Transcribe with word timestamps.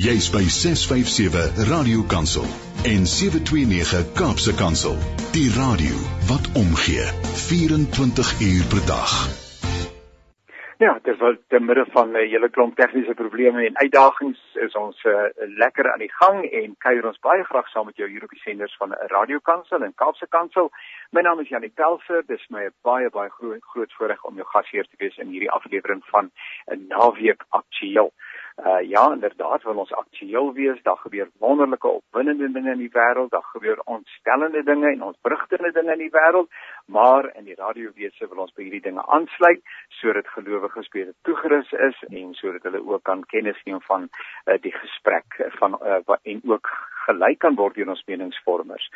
Jy's 0.00 0.30
by 0.32 0.48
657 0.48 1.68
Radio 1.68 2.00
Kansel 2.08 2.46
en 2.88 3.04
729 3.04 4.14
Kaapse 4.16 4.54
Kansel. 4.56 4.96
Die 5.36 5.50
radio 5.52 5.92
wat 6.30 6.48
omgee 6.56 7.04
24 7.36 8.40
uur 8.40 8.64
per 8.72 8.82
dag. 8.88 9.12
Ja, 10.80 10.98
terwyl 11.02 11.36
te 11.52 11.60
midde 11.60 11.84
van 11.92 12.08
'n 12.10 12.16
uh, 12.16 12.30
hele 12.32 12.48
klomp 12.50 12.76
tegniese 12.76 13.14
probleme 13.14 13.66
en 13.66 13.76
uitdagings 13.76 14.40
is 14.54 14.74
ons 14.74 15.04
uh, 15.04 15.12
lekker 15.62 15.92
aan 15.92 15.98
die 15.98 16.12
gang 16.12 16.44
en 16.44 16.76
kuier 16.78 17.06
ons 17.06 17.20
baie 17.20 17.44
graag 17.44 17.68
saam 17.68 17.86
met 17.86 17.96
jou 17.96 18.08
hier 18.08 18.24
op 18.24 18.30
die 18.30 18.40
senders 18.40 18.76
van 18.76 18.92
Radio 18.92 19.38
Kansel 19.38 19.82
en 19.82 19.94
Kaapse 19.94 20.26
Kansel. 20.28 20.70
My 21.10 21.20
naam 21.20 21.40
is 21.40 21.48
Janie 21.48 21.72
Pelser. 21.74 22.22
Dis 22.26 22.46
my 22.48 22.70
baie 22.82 23.10
baie 23.10 23.28
groot 23.28 23.60
groot 23.60 23.92
voorreg 23.92 24.24
om 24.24 24.34
jou 24.36 24.46
gasheer 24.48 24.88
te 24.88 24.96
wees 24.96 25.16
in 25.16 25.28
hierdie 25.28 25.50
aflewering 25.50 26.02
van 26.04 26.30
'n 26.72 26.86
naweek 26.88 27.44
aktueel. 27.48 28.12
Ja, 28.86 29.12
inderdaad, 29.12 29.62
wil 29.62 29.82
ons 29.82 29.92
aktueel 29.92 30.52
wees. 30.52 30.82
Daar 30.82 30.96
gebeur 30.96 31.28
wonderlike 31.38 31.88
opwindende 31.88 32.50
dinge 32.52 32.72
in 32.72 32.78
die 32.78 32.92
wêreld, 32.92 33.30
daar 33.30 33.46
gebeur 33.52 33.80
ontstellende 33.84 34.62
dinge 34.62 34.90
en 34.92 35.02
ontbrugtende 35.02 35.72
dinge 35.72 35.92
in 35.92 35.98
die 35.98 36.12
wêreld, 36.12 36.50
maar 36.86 37.30
in 37.36 37.44
die 37.44 37.54
radiowese 37.54 38.28
wil 38.28 38.44
ons 38.44 38.52
by 38.56 38.66
hierdie 38.66 38.84
dinge 38.88 39.06
aansluit 39.06 39.62
sodat 40.00 40.28
gelowiges 40.34 40.88
beter 40.88 41.14
toegerus 41.22 41.72
is 41.72 42.02
en 42.08 42.34
sodat 42.34 42.68
hulle 42.68 42.82
ook 42.86 43.02
kan 43.02 43.24
kennis 43.32 43.62
neem 43.64 43.80
van 43.88 44.08
uh, 44.10 44.58
die 44.60 44.74
gesprek 44.76 45.40
van 45.58 45.78
uh, 45.80 46.00
en 46.22 46.40
ook 46.44 46.68
gelyk 47.06 47.38
kan 47.38 47.56
word 47.56 47.74
deur 47.74 47.92
ons 47.94 48.06
meningsvormers. 48.06 48.90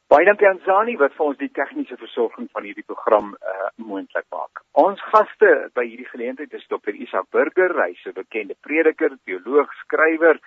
Baie 0.07 0.25
dankie 0.25 0.49
aan 0.49 0.61
Zani 0.65 0.97
wat 0.97 1.15
vir 1.19 1.27
ons 1.27 1.39
die 1.39 1.51
tegniese 1.51 1.97
versorging 1.99 2.47
van 2.53 2.63
hierdie 2.63 2.87
program 2.87 3.33
uh, 3.35 3.71
moontlik 3.75 4.27
maak. 4.31 4.63
Ons 4.73 5.03
gaste 5.03 5.71
by 5.75 5.83
hierdie 5.89 6.07
geleentheid 6.07 6.53
is 6.55 6.67
Dr. 6.71 6.95
Isak 6.95 7.27
Burger, 7.31 7.75
hy's 7.83 8.07
'n 8.07 8.15
bekende 8.15 8.55
prediker, 8.61 9.17
teoloog, 9.25 9.73
skrywer, 9.83 10.39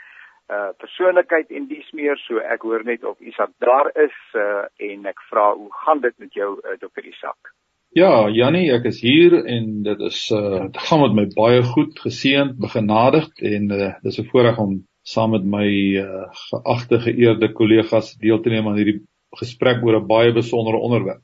uh 0.49 0.71
persoonlikheid 0.81 1.51
en 1.51 1.67
dies 1.69 1.89
meer. 1.93 2.17
So 2.25 2.41
ek 2.41 2.65
hoor 2.65 2.83
net 2.83 3.03
of 3.03 3.19
Isak 3.21 3.51
daar 3.63 3.91
is 3.95 4.17
uh 4.33 4.65
en 4.89 5.05
ek 5.11 5.21
vra 5.29 5.53
hoe 5.53 5.69
gaan 5.85 6.01
dit 6.01 6.15
met 6.17 6.33
jou 6.33 6.51
uh, 6.57 6.77
Dr. 6.81 7.05
Isak? 7.05 7.53
Ja, 7.97 8.29
Jannie, 8.29 8.67
ek 8.73 8.85
is 8.85 8.99
hier 9.01 9.33
en 9.45 9.69
dit 9.83 10.01
is 10.09 10.19
uh 10.33 10.65
dit 10.67 10.81
gaan 10.89 11.01
met 11.05 11.15
my 11.19 11.25
baie 11.35 11.63
goed, 11.65 11.95
geseënd, 12.05 12.59
begenadigd 12.61 13.41
en 13.41 13.71
uh 13.77 13.93
dis 14.03 14.19
'n 14.19 14.29
voorreg 14.31 14.59
om 14.61 14.75
saam 15.01 15.31
met 15.37 15.45
my 15.45 15.69
uh 16.01 16.27
geagte 16.49 16.99
geëerde 17.07 17.53
kollegas 17.53 18.13
deel 18.21 18.41
te 18.41 18.49
neem 18.49 18.67
aan 18.67 18.77
hierdie 18.77 19.01
gesprek 19.41 19.83
oor 19.85 20.01
'n 20.01 20.07
baie 20.07 20.33
besondere 20.33 20.77
onderwerp. 20.77 21.21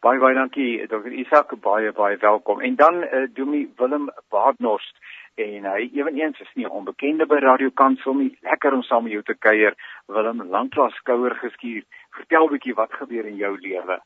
Baie 0.00 0.20
baie 0.22 0.34
dankie 0.34 0.86
Dr. 0.86 1.10
Isak, 1.10 1.54
baie 1.60 1.92
baie 1.92 2.16
welkom. 2.22 2.60
En 2.60 2.74
dan 2.74 3.02
uh, 3.02 3.46
my 3.46 3.68
Willem 3.76 4.10
Baardnost 4.30 4.94
en 5.38 5.66
hy 5.70 5.88
ewenigs 5.94 6.40
is 6.40 6.52
nie 6.54 6.66
'n 6.66 6.76
onbekende 6.80 7.26
by 7.26 7.38
Radio 7.44 7.70
Kansel 7.70 8.14
nie. 8.14 8.38
Lekker 8.42 8.72
om 8.72 8.82
saam 8.82 9.04
met 9.04 9.12
jou 9.12 9.22
te 9.22 9.34
kuier. 9.34 9.74
Willem, 10.06 10.42
lanklaas 10.50 10.94
skouer 11.00 11.34
geskuur. 11.34 11.82
Vertel 12.16 12.46
'n 12.46 12.52
bietjie 12.52 12.74
wat 12.74 12.92
gebeur 12.92 13.26
in 13.26 13.36
jou 13.36 13.56
lewe. 13.60 14.00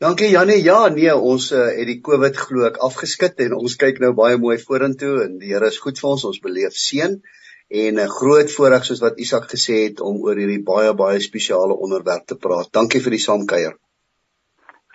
Dankie 0.00 0.28
Janie. 0.30 0.62
Ja, 0.62 0.88
nee, 0.88 1.14
ons 1.14 1.52
uh, 1.52 1.66
het 1.78 1.86
die 1.86 2.00
COVID 2.00 2.36
glo 2.36 2.66
ek 2.66 2.76
afgeskit 2.76 3.40
en 3.40 3.52
ons 3.52 3.76
kyk 3.76 3.98
nou 3.98 4.12
baie 4.12 4.36
mooi 4.36 4.58
vorentoe 4.58 5.24
en 5.24 5.38
die 5.38 5.52
Here 5.52 5.66
is 5.66 5.78
goed 5.78 5.98
vir 5.98 6.10
ons. 6.10 6.24
Ons 6.24 6.40
beleef 6.40 6.72
seën 6.72 7.20
en 7.68 7.98
'n 7.98 8.08
groot 8.18 8.50
voorreg 8.56 8.84
soos 8.84 9.00
wat 9.00 9.18
Isak 9.18 9.50
gesê 9.50 9.76
het 9.86 10.00
om 10.00 10.22
oor 10.22 10.36
hierdie 10.36 10.62
baie 10.62 10.94
baie 10.94 11.20
spesiale 11.20 11.74
onderwerp 11.74 12.26
te 12.26 12.36
praat. 12.36 12.72
Dankie 12.72 13.00
vir 13.00 13.10
die 13.10 13.24
saamkuier. 13.28 13.74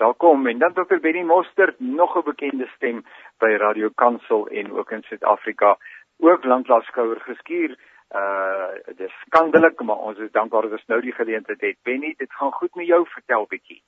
Welkom 0.02 0.48
en 0.48 0.58
dan 0.58 0.74
Dr. 0.74 1.00
Benny 1.02 1.22
Mostert, 1.22 1.80
nog 1.80 2.16
'n 2.18 2.24
bekende 2.26 2.68
stem 2.76 3.04
by 3.38 3.52
Radio 3.66 3.90
Kansel 3.96 4.48
en 4.48 4.72
ook 4.78 4.92
in 4.92 5.02
Suid-Afrika, 5.02 5.78
ook 6.18 6.44
lanklaas 6.44 6.86
skouer 6.86 7.20
geskuur. 7.20 7.78
Uh 8.22 8.96
dis 8.96 9.14
skandelik, 9.26 9.82
maar 9.82 9.96
ons 9.96 10.18
is 10.18 10.32
dankbaar 10.32 10.62
dat 10.62 10.72
ons 10.72 10.86
nou 10.88 11.02
die 11.02 11.14
geleentheid 11.14 11.62
het. 11.62 11.78
Benny, 11.84 12.14
dit 12.18 12.34
gaan 12.34 12.52
goed 12.52 12.76
met 12.76 12.88
jou, 12.88 13.06
vertel 13.08 13.46
bietjie. 13.50 13.82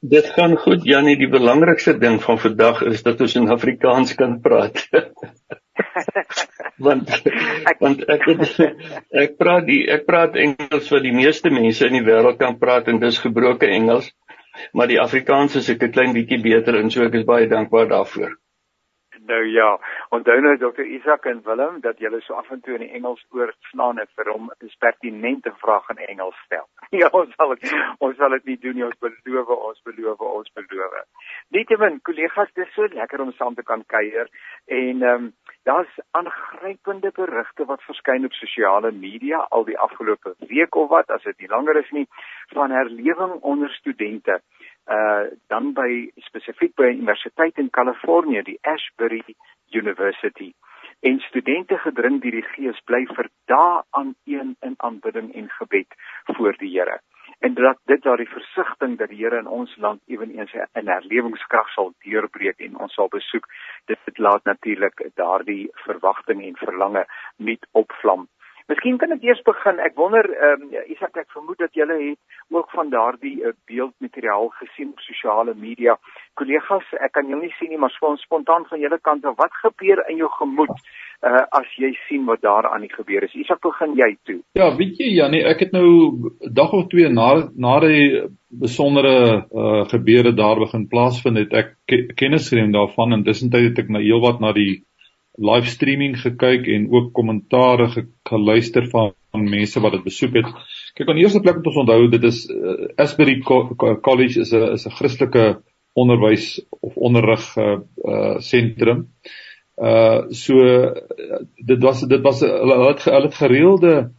Dit 0.00 0.26
gaan 0.26 0.56
goed, 0.56 0.84
Janie. 0.84 1.16
Die 1.16 1.28
belangrikste 1.28 1.98
ding 1.98 2.22
van 2.22 2.38
vandag 2.38 2.82
is 2.82 3.02
dat 3.02 3.20
ons 3.20 3.34
in 3.34 3.48
Afrikaans 3.48 4.14
kan 4.14 4.40
praat. 4.40 4.88
want 6.86 7.22
want 7.84 8.04
ek 8.08 8.28
ek 9.10 9.36
praat 9.36 9.66
die 9.66 9.80
ek 9.88 10.04
praat 10.04 10.36
Engels 10.36 10.90
wat 10.90 11.02
die 11.02 11.16
meeste 11.16 11.50
mense 11.50 11.86
in 11.86 11.92
die 11.92 12.06
wêreld 12.10 12.38
kan 12.38 12.58
praat 12.58 12.88
en 12.88 13.00
dis 13.00 13.18
gebroke 13.18 13.66
Engels 13.66 14.12
maar 14.72 14.88
die 14.90 15.00
Afrikaans 15.00 15.56
is 15.56 15.68
ek 15.68 15.82
'n 15.82 15.92
klein 15.96 16.12
bietjie 16.16 16.40
beter 16.42 16.78
en 16.80 16.90
so 16.90 17.04
ek 17.04 17.14
is 17.14 17.24
baie 17.24 17.48
dankbaar 17.48 17.88
daarvoor. 17.88 18.36
Nou 19.26 19.44
ja, 19.48 19.80
onthou 20.08 20.40
nou 20.40 20.56
Dr. 20.58 20.84
Isak 20.84 21.24
en 21.24 21.40
Willem 21.44 21.80
dat 21.80 21.98
julle 21.98 22.20
so 22.20 22.34
af 22.34 22.50
en 22.50 22.60
toe 22.60 22.74
in 22.74 22.82
die 22.84 22.90
Engels 22.98 23.24
oorslaan 23.30 23.98
en 23.98 24.08
vir 24.16 24.30
hom 24.32 24.50
'n 24.50 24.70
pertinente 24.78 25.52
vraag 25.62 25.88
in 25.88 25.96
Engels 25.96 26.36
stel. 26.44 26.68
Ja, 27.00 27.08
ons 27.12 27.34
sal 27.34 27.50
het, 27.50 27.62
ons 27.98 28.16
sal 28.16 28.30
dit 28.30 28.44
nie 28.44 28.58
doen 28.58 28.74
nie. 28.74 28.84
Ons 28.84 28.98
beloof, 28.98 29.48
ons 29.48 29.82
beloof, 29.82 30.20
ons 30.20 30.52
beloof. 30.52 30.92
Nietemin, 31.48 32.00
kollegas, 32.02 32.52
dit 32.52 32.66
is 32.66 32.74
so 32.74 32.86
lekker 32.86 33.20
om 33.20 33.32
saam 33.32 33.54
te 33.54 33.62
kan 33.62 33.86
kuier 33.86 34.28
en 34.66 35.02
ehm 35.02 35.24
um, 35.24 35.32
daar's 35.64 35.98
aangrypende 36.10 37.10
berigte 37.10 37.64
wat 37.64 37.82
verskyn 37.82 38.24
op 38.24 38.32
sosiale 38.32 38.90
media 38.92 39.46
al 39.48 39.64
die 39.64 39.78
afgelope 39.78 40.34
week 40.38 40.74
of 40.74 40.88
wat, 40.88 41.10
as 41.10 41.22
dit 41.22 41.38
nie 41.38 41.48
langer 41.48 41.76
is 41.76 41.90
nie, 41.90 42.06
van 42.52 42.70
herlewing 42.70 43.32
onder 43.40 43.70
studente 43.70 44.40
uh 44.86 45.30
dan 45.48 45.72
by 45.72 46.10
spesifiek 46.16 46.74
by 46.76 46.90
universiteit 46.92 47.58
in 47.58 47.70
Kalifornië, 47.70 48.42
die 48.42 48.58
Ashbury 48.62 49.22
University. 49.70 50.52
En 51.00 51.18
studente 51.20 51.78
gedring 51.78 52.20
deur 52.20 52.36
die 52.36 52.46
Gees 52.52 52.80
bly 52.84 53.04
vir 53.16 53.28
dae 53.50 53.82
aan 53.90 54.14
een 54.24 54.56
in 54.60 54.74
aanbidding 54.76 55.34
en 55.34 55.50
gebed 55.50 55.96
voor 56.36 56.56
die 56.58 56.70
Here. 56.78 57.00
En 57.38 57.54
dat 57.54 57.78
dit 57.84 58.02
daar 58.02 58.16
die 58.16 58.28
versigtiging 58.28 58.98
dat 58.98 59.08
die 59.08 59.18
Here 59.24 59.38
in 59.38 59.46
ons 59.46 59.76
land 59.76 60.00
ewenigs 60.06 60.52
'n 60.54 60.88
herlewingskrag 60.88 61.68
sal 61.68 61.92
deurbreek 62.04 62.58
en 62.58 62.78
ons 62.78 62.94
sal 62.94 63.08
besoek, 63.08 63.48
dit 63.84 64.18
laat 64.18 64.44
natuurlik 64.44 65.10
daardie 65.14 65.68
verwagting 65.72 66.42
en 66.42 66.56
verlange 66.56 67.06
nie 67.36 67.58
opvlam 67.72 68.28
Miskien 68.72 68.96
kan 68.96 69.12
ek 69.12 69.24
eers 69.26 69.42
begin. 69.44 69.80
Ek 69.84 69.96
wonder 70.00 70.24
ehm 70.24 70.62
um, 70.64 70.84
Isak 70.88 71.18
ek 71.20 71.28
vermoed 71.36 71.58
dat 71.60 71.74
julle 71.76 71.96
het 72.00 72.54
ook 72.56 72.70
van 72.72 72.88
daardie 72.92 73.34
uh, 73.44 73.52
beeldmateriaal 73.68 74.48
gesien 74.60 74.94
op 74.94 75.02
sosiale 75.04 75.52
media. 75.54 75.98
Kollegas, 76.40 76.86
ek 76.96 77.12
kan 77.12 77.28
julle 77.28 77.44
nie 77.44 77.52
sien 77.58 77.68
nie, 77.74 77.80
maar 77.80 77.92
spontaan 77.92 78.64
van 78.70 78.80
julle 78.80 78.98
kant 79.04 79.26
af, 79.28 79.36
wat 79.36 79.52
gebeur 79.60 80.00
in 80.08 80.22
jou 80.22 80.30
gemoed 80.38 80.72
uh, 80.72 81.44
as 81.60 81.76
jy 81.76 81.92
sien 82.06 82.24
wat 82.30 82.40
daar 82.40 82.70
aan 82.70 82.86
die 82.86 82.92
gebeur 82.94 83.28
is? 83.28 83.36
Isak, 83.36 83.60
begin 83.68 83.92
jy 84.00 84.10
toe. 84.24 84.40
Ja, 84.56 84.70
weet 84.80 84.96
jy 84.96 85.12
Janie, 85.18 85.44
ek 85.44 85.66
het 85.66 85.76
nou 85.76 86.32
dag 86.48 86.72
of 86.72 86.88
twee 86.88 87.12
na 87.12 87.28
na 87.52 87.76
die 87.84 88.24
besondere 88.48 89.44
uh, 89.44 89.84
gebeure 89.92 90.32
daar 90.32 90.64
begin 90.64 90.88
plaasvind 90.88 91.44
het 91.44 91.54
ek 91.60 91.76
kennis 92.16 92.48
geneem 92.48 92.72
daarvan 92.72 93.12
en 93.12 93.28
tussentyd 93.28 93.72
het 93.74 93.84
ek 93.84 93.92
na 93.92 94.00
heelwat 94.00 94.40
na 94.40 94.56
die 94.56 94.84
live 95.38 95.66
streaming 95.66 96.16
gekyk 96.20 96.66
en 96.70 96.86
ook 96.92 97.12
kommentare 97.12 97.88
geluister 98.22 98.86
van, 98.90 99.12
van 99.30 99.48
mense 99.50 99.80
wat 99.80 99.92
dit 99.92 100.04
besoek 100.04 100.34
het. 100.38 100.50
Kyk 100.94 101.08
aan 101.08 101.18
die 101.18 101.24
eerste 101.26 101.42
plek 101.42 101.58
moet 101.58 101.70
ons 101.72 101.80
onthou 101.82 102.08
dit 102.12 102.26
is 102.28 102.44
uh, 102.50 102.90
Asbury 103.02 103.40
College 103.42 104.40
is 104.40 104.52
'n 104.52 104.74
is 104.76 104.86
'n 104.86 104.94
Christelike 104.94 105.62
onderwys 105.94 106.62
of 106.80 106.96
onderrig 106.96 107.56
uh 107.56 108.38
sentrum. 108.38 109.08
Uh 109.76 110.30
so 110.30 110.54
dit 111.56 111.82
was 111.82 112.06
dit 112.06 112.22
was 112.22 112.40
hulle 112.40 112.88
het 112.88 113.04
hulle 113.04 113.26
het 113.26 113.34
gereelde 113.34 114.12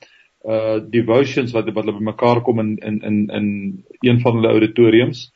uh 0.44 0.80
devotions 0.90 1.52
wat 1.52 1.72
wat 1.74 1.86
hulle 1.86 1.98
bymekaar 1.98 2.42
kom 2.42 2.60
in 2.60 2.78
in 2.78 3.02
in 3.02 3.28
in 3.30 3.48
een 4.00 4.20
van 4.20 4.36
hulle 4.36 4.52
auditoriums. 4.52 5.32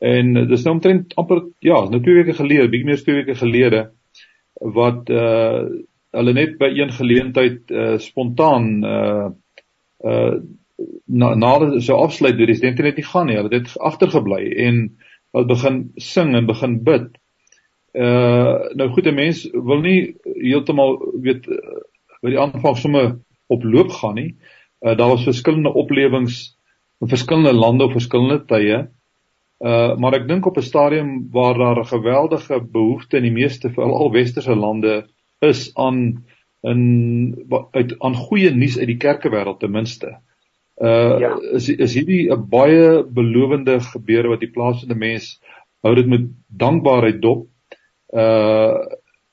En 0.00 0.48
dis 0.48 0.62
nou 0.64 0.74
omtrent 0.74 1.14
amper 1.14 1.42
ja, 1.58 1.84
nou 1.84 2.00
2 2.00 2.14
weke 2.14 2.32
gelede, 2.32 2.68
bietjie 2.68 2.86
meer 2.88 2.96
as 2.96 3.04
2 3.04 3.14
weke 3.14 3.34
gelede 3.34 3.90
wat 4.60 5.10
uh 5.10 5.64
hulle 6.10 6.32
net 6.34 6.56
by 6.58 6.68
een 6.74 6.90
geleentheid 6.92 7.70
uh 7.70 7.98
spontaan 7.98 8.84
uh 8.84 9.28
uh 10.04 10.34
na 11.06 11.34
na 11.34 11.80
so 11.80 11.96
afsluit 11.96 12.36
die 12.36 12.46
residente 12.48 12.82
net 12.82 12.96
nie 12.96 13.06
gaan 13.06 13.26
nie. 13.26 13.36
Hulle 13.36 13.50
het 13.52 13.68
net 13.68 13.78
agtergebly 13.78 14.42
en 14.66 14.84
hulle 15.32 15.46
begin 15.46 15.80
sing 15.96 16.34
en 16.34 16.46
begin 16.46 16.80
bid. 16.84 17.10
Uh 17.94 18.70
nou 18.74 18.88
goed, 18.94 19.06
'n 19.06 19.14
mens 19.14 19.48
wil 19.52 19.80
nie 19.80 20.16
heeltemal 20.24 20.98
weet 21.22 21.46
by 22.22 22.30
die 22.30 22.40
aanvang 22.40 22.76
sommer 22.76 23.18
op 23.48 23.64
loop 23.64 23.90
gaan 23.90 24.14
nie. 24.14 24.36
Uh 24.80 24.96
daar 24.96 25.08
was 25.08 25.24
verskillende 25.24 25.72
oplewings 25.72 26.56
in 27.00 27.08
verskillende 27.08 27.52
lande 27.52 27.84
op 27.84 27.92
verskillende 27.92 28.44
tye. 28.46 28.88
Uh 29.60 29.96
maar 30.00 30.14
ek 30.16 30.28
dink 30.28 30.46
op 30.46 30.56
'n 30.56 30.64
stadium 30.64 31.28
waar 31.30 31.58
daar 31.58 31.78
'n 31.80 31.92
geweldige 31.92 32.60
behoefte 32.60 33.16
in 33.16 33.22
die 33.22 33.38
meeste 33.42 33.70
veral 33.70 34.10
westerse 34.10 34.56
lande 34.56 35.06
is 35.40 35.74
aan 35.74 36.24
in 36.62 37.44
uit 37.70 37.98
aan 37.98 38.14
goeie 38.14 38.50
nuus 38.50 38.78
uit 38.78 38.86
die 38.86 38.96
kerkewêreld 38.96 39.60
ten 39.60 39.70
minste. 39.70 40.16
Uh 40.76 41.18
ja. 41.20 41.36
is 41.52 41.68
is 41.68 41.94
hierdie 41.94 42.32
'n 42.32 42.48
baie 42.48 43.04
belowende 43.04 43.80
gebeure 43.80 44.28
wat 44.28 44.40
die 44.40 44.50
plaatsende 44.50 44.94
mens 44.94 45.40
hou 45.82 45.94
dit 45.94 46.06
met 46.06 46.28
dankbaarheid 46.48 47.20
dop. 47.22 47.46
Uh 48.08 48.80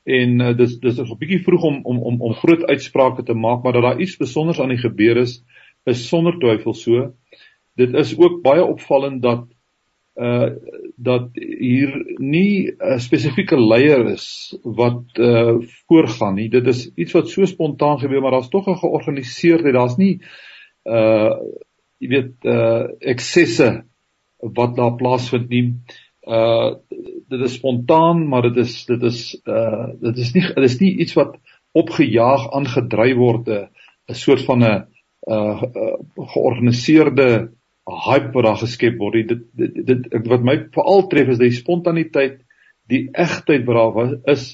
en 0.08 0.40
uh, 0.40 0.54
dis 0.58 0.80
dis 0.80 1.00
is 1.00 1.10
'n 1.12 1.20
bietjie 1.20 1.44
vroeg 1.44 1.64
om 1.64 1.80
om 1.84 1.98
om 2.04 2.22
om 2.22 2.34
groot 2.34 2.66
uitsprake 2.66 3.24
te 3.24 3.34
maak, 3.34 3.64
maar 3.64 3.74
dat 3.74 3.84
daar 3.84 4.00
iets 4.00 4.12
spesiaals 4.12 4.60
aan 4.60 4.76
die 4.76 4.84
gebeur 4.84 5.18
is, 5.18 5.44
is 5.86 6.08
sonder 6.08 6.40
twyfel 6.40 6.74
so. 6.74 7.14
Dit 7.76 7.94
is 7.94 8.18
ook 8.18 8.42
baie 8.42 8.66
opvallend 8.66 9.22
dat 9.22 9.48
uh 10.18 10.50
dat 10.98 11.30
hier 11.34 11.94
nie 12.18 12.74
'n 12.74 13.00
spesifieke 13.00 13.58
leier 13.60 14.06
is 14.12 14.58
wat 14.64 15.04
uh 15.18 15.62
voorgaan 15.88 16.36
nie. 16.36 16.50
Dit 16.50 16.68
is 16.68 16.90
iets 16.96 17.14
wat 17.14 17.30
so 17.30 17.46
spontaan 17.46 18.00
gebeur, 18.00 18.22
maar 18.22 18.31
daar's 18.31 18.50
tog 18.50 18.68
'n 18.68 18.81
georganiseerde, 18.81 19.72
daar's 19.72 19.98
nie 19.98 20.22
uh 20.86 21.38
jy 22.00 22.08
weet 22.10 22.46
uh 22.46 22.88
eksesse 23.00 23.84
wat 24.38 24.75
daar 24.75 24.96
plaasvind 24.96 25.50
nie. 25.50 25.75
Uh 26.28 26.75
dit 27.30 27.42
is 27.42 27.54
spontaan, 27.54 28.28
maar 28.28 28.42
dit 28.42 28.58
is 28.58 28.86
dit 28.86 29.04
is 29.04 29.42
uh 29.46 29.88
dit 30.02 30.18
is 30.18 30.34
nie 30.34 30.46
dit 30.48 30.64
is 30.64 30.80
nie 30.80 30.98
iets 30.98 31.14
wat 31.14 31.38
opgejaag 31.74 32.52
aangedryf 32.52 33.16
word 33.16 33.48
'n 33.48 34.14
soort 34.14 34.42
van 34.42 34.64
'n 34.64 34.86
uh, 35.28 35.64
uh 35.64 35.98
georganiseerde 36.16 37.52
hype 37.88 38.34
wat 38.34 38.44
daar 38.44 38.60
geskep 38.60 38.98
word. 39.00 39.28
Dit 39.28 39.45
dit, 39.56 39.80
dit 39.88 40.10
dit 40.12 40.28
wat 40.28 40.44
my 40.44 40.57
veral 40.75 41.07
tref 41.12 41.31
is 41.36 41.39
die 41.39 41.54
spontaniteit, 41.56 42.42
die 42.92 43.07
egtheid 43.13 43.66
wat 43.68 43.80
daar 43.80 43.95
was 43.95 44.13
is 44.34 44.45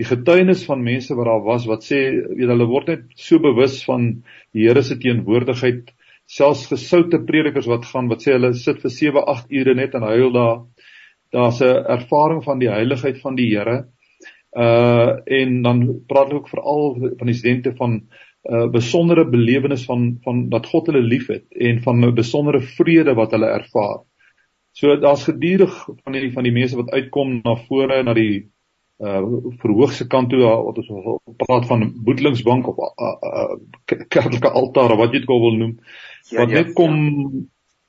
die 0.00 0.06
getuienis 0.08 0.64
van 0.64 0.84
mense 0.84 1.14
wat 1.16 1.28
daar 1.28 1.42
was 1.44 1.66
wat 1.68 1.84
sê 1.84 2.00
weet 2.12 2.48
hulle 2.48 2.68
word 2.70 2.92
net 2.92 3.02
so 3.20 3.40
bewus 3.42 3.82
van 3.84 4.06
die 4.56 4.66
Here 4.66 4.82
se 4.86 4.96
teenwoordigheid 5.00 5.90
selfs 6.30 6.68
gesoute 6.70 7.20
predikers 7.28 7.68
wat 7.68 7.88
gaan 7.90 8.08
wat 8.12 8.24
sê 8.24 8.36
hulle 8.36 8.54
sit 8.56 8.80
vir 8.84 8.94
7 8.96 9.24
8 9.34 9.52
ure 9.60 9.74
net 9.76 9.96
en 9.98 10.06
huil 10.08 10.32
daar 10.36 10.62
daar's 11.36 11.60
'n 11.62 11.84
ervaring 11.96 12.42
van 12.44 12.58
die 12.58 12.70
heiligheid 12.70 13.20
van 13.20 13.36
die 13.36 13.50
Here. 13.50 13.84
Uh 14.56 15.20
en 15.26 15.62
dan 15.62 15.84
praat 16.08 16.28
hulle 16.28 16.40
ook 16.40 16.48
veral 16.48 16.96
van 17.18 17.26
die 17.26 17.34
studente 17.34 17.74
van 17.76 18.00
'n 18.48 18.54
uh, 18.54 18.68
besondere 18.72 19.24
belewenis 19.28 19.84
van 19.84 20.18
van 20.24 20.48
dat 20.48 20.66
God 20.66 20.86
hulle 20.86 21.02
liefhet 21.02 21.44
en 21.50 21.82
van 21.82 22.04
'n 22.04 22.14
besondere 22.14 22.60
vrede 22.60 23.14
wat 23.14 23.30
hulle 23.30 23.46
ervaar. 23.46 24.00
So 24.72 24.96
daar's 24.96 25.24
gedurig 25.24 25.74
van 26.04 26.12
die 26.12 26.32
van 26.32 26.44
die 26.44 26.52
mense 26.52 26.76
wat 26.76 26.90
uitkom 26.90 27.40
na 27.44 27.56
vore 27.68 28.02
na 28.02 28.14
die 28.14 28.50
uh 29.00 29.20
verhoogse 29.60 30.06
kant 30.06 30.30
toe 30.30 30.40
wat 30.40 30.78
ons 30.78 31.20
praat 31.36 31.66
van 31.66 31.86
boetelingsbank 32.04 32.66
of 32.68 32.76
uh, 32.78 33.16
uh, 33.28 33.56
kerklike 34.08 34.50
altaar 34.50 34.92
of 34.92 34.98
wat 34.98 35.12
jy 35.12 35.22
dit 35.22 35.28
wil 35.28 35.56
noem 35.56 35.78
ja, 36.30 36.42
wat 36.42 36.50
ja, 36.50 36.60
net 36.60 36.74
kom 36.76 36.98
ja. 36.98 37.44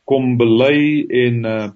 kom 0.07 0.38
bely 0.38 1.07
en 1.25 1.45
uh 1.45 1.68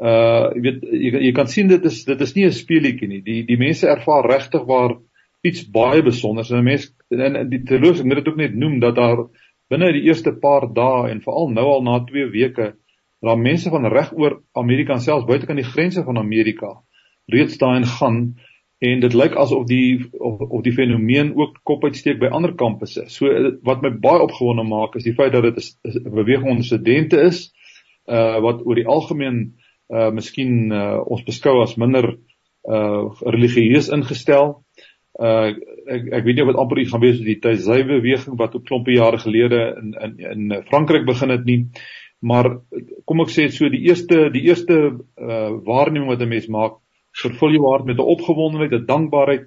uh 0.00 0.50
jy 0.54 0.62
weet 0.66 0.84
jy, 0.90 1.10
jy 1.28 1.32
kan 1.32 1.48
sien 1.48 1.68
dit 1.70 1.84
is 1.84 2.04
dit 2.04 2.20
is 2.20 2.34
nie 2.34 2.46
'n 2.46 2.52
speelietjie 2.52 3.08
nie. 3.08 3.22
Die 3.22 3.42
die 3.46 3.58
mense 3.58 3.88
ervaar 3.88 4.26
regtig 4.28 4.64
waar 4.66 4.98
iets 5.44 5.64
baie 5.70 6.02
besonders 6.02 6.50
en 6.50 6.58
'n 6.58 6.64
mens 6.64 6.90
en 7.10 7.50
die 7.50 7.62
teoloog 7.62 8.00
het 8.00 8.14
dit 8.16 8.28
ook 8.28 8.40
net 8.40 8.54
noem 8.54 8.78
dat 8.80 8.96
daar 8.96 9.26
binne 9.68 9.92
die 9.92 10.06
eerste 10.08 10.32
paar 10.32 10.68
dae 10.74 11.10
en 11.10 11.22
veral 11.22 11.50
nou 11.52 11.66
al 11.66 11.82
na 11.82 11.98
2 12.04 12.30
weke 12.32 12.74
daar 13.24 13.38
mense 13.38 13.70
van 13.70 13.86
reg 13.88 14.12
oor 14.12 14.42
Amerika 14.52 14.92
en 14.92 15.00
selfs 15.00 15.26
buite 15.26 15.46
kan 15.46 15.56
die 15.56 15.68
grense 15.68 16.04
van 16.04 16.18
Amerika 16.18 16.82
reeds 17.32 17.58
daarin 17.58 17.86
gaan 17.86 18.18
en 18.84 19.00
dit 19.00 19.14
lyk 19.16 19.36
asof 19.40 19.64
die 19.68 20.04
of, 20.12 20.40
of 20.40 20.62
die 20.64 20.74
fenomeen 20.74 21.32
ook 21.38 21.60
kop 21.62 21.84
uitsteek 21.84 22.18
by 22.20 22.28
ander 22.34 22.52
kampusse. 22.58 23.06
So 23.08 23.30
wat 23.64 23.84
my 23.84 23.94
baie 24.02 24.24
opgewonde 24.24 24.66
maak 24.68 24.98
is 24.98 25.06
die 25.06 25.14
feit 25.16 25.32
dat 25.32 25.46
dit 25.46 25.76
'n 25.84 26.10
beweging 26.10 26.50
onder 26.50 26.64
studente 26.64 27.20
is 27.20 27.52
uh 28.06 28.40
wat 28.40 28.66
oor 28.66 28.74
die 28.74 28.86
algemeen 28.86 29.54
uh 29.88 30.10
miskien 30.10 30.72
uh 30.72 31.00
ons 31.06 31.24
beskou 31.24 31.62
as 31.62 31.76
minder 31.76 32.18
uh 32.68 33.08
religieus 33.20 33.88
ingestel. 33.88 34.63
Uh 35.14 35.54
ek 35.86 36.08
ek 36.18 36.24
weet 36.24 36.36
nie 36.36 36.46
wat 36.48 36.56
amper 36.58 36.80
gaan 36.90 37.00
wees 37.00 37.18
met 37.20 37.28
die 37.28 37.40
Taizai 37.40 37.84
beweging 37.86 38.38
wat 38.38 38.54
'n 38.54 38.64
klompie 38.64 38.96
jare 38.96 39.18
gelede 39.18 39.76
in 39.80 39.94
in 39.94 40.14
in 40.18 40.62
Frankryk 40.70 41.06
begin 41.06 41.30
het 41.30 41.44
nie. 41.44 41.66
Maar 42.20 42.58
kom 43.04 43.20
ek 43.20 43.30
sê 43.30 43.48
so 43.52 43.68
die 43.68 43.84
eerste 43.86 44.30
die 44.30 44.42
eerste 44.48 44.98
uh 45.16 45.50
waarneming 45.62 46.08
wat 46.08 46.20
'n 46.20 46.28
mens 46.28 46.48
maak, 46.48 46.80
vervul 47.22 47.52
jou 47.52 47.70
hart 47.70 47.86
met 47.86 47.98
'n 47.98 48.10
opgewondenheid, 48.16 48.72
'n 48.72 48.86
dankbaarheid 48.86 49.46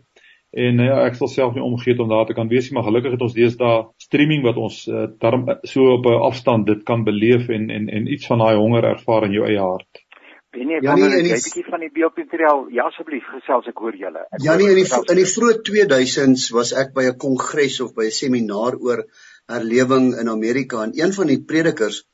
en 0.52 0.80
ja, 0.80 1.06
ek 1.06 1.16
sal 1.16 1.28
self 1.28 1.56
nie 1.56 1.64
omgee 1.64 2.00
om 2.00 2.10
daar 2.10 2.26
te 2.26 2.34
kan 2.34 2.48
wees 2.48 2.70
nie, 2.70 2.76
maar 2.78 2.88
gelukkig 2.88 3.12
het 3.12 3.22
ons 3.22 3.34
deesdae 3.34 3.88
streaming 3.98 4.44
wat 4.44 4.58
ons 4.58 4.88
uh, 4.88 5.08
darm 5.20 5.46
so 5.64 5.92
op 5.98 6.06
'n 6.06 6.24
afstand 6.30 6.66
dit 6.66 6.84
kan 6.84 7.04
beleef 7.04 7.50
en 7.50 7.70
en 7.70 7.90
en 7.90 8.08
iets 8.08 8.28
van 8.28 8.40
daai 8.40 8.56
honger 8.56 8.84
ervaar 8.84 9.26
in 9.26 9.32
jou 9.32 9.46
eie 9.46 9.60
hart. 9.60 10.07
Janie, 10.56 10.80
ja, 10.82 10.96
nee, 10.96 11.10
net 11.10 11.38
'n 11.38 11.44
bietjie 11.44 11.66
van 11.70 11.82
die 11.84 11.92
beeldmateriaal. 11.92 12.68
Ja, 12.72 12.88
asseblief, 12.88 13.26
gesels 13.36 13.68
ek 13.68 13.78
hoor 13.84 13.96
julle. 13.96 14.28
Ja, 14.44 14.56
nee, 14.56 14.70
in 14.72 14.80
die 14.80 15.02
in 15.14 15.20
die 15.20 15.32
vroeë 15.32 15.58
2000s 15.70 16.52
was 16.56 16.72
ek 16.74 16.94
by 16.96 17.04
'n 17.10 17.18
kongres 17.18 17.80
of 17.82 17.94
by 17.94 18.06
'n 18.06 18.12
seminar 18.12 18.78
oor 18.80 19.04
herlewing 19.48 20.16
in 20.20 20.30
Amerika 20.30 20.84
en 20.84 20.94
een 20.96 21.14
van 21.14 21.28
die 21.28 21.42
predikers 21.44 22.06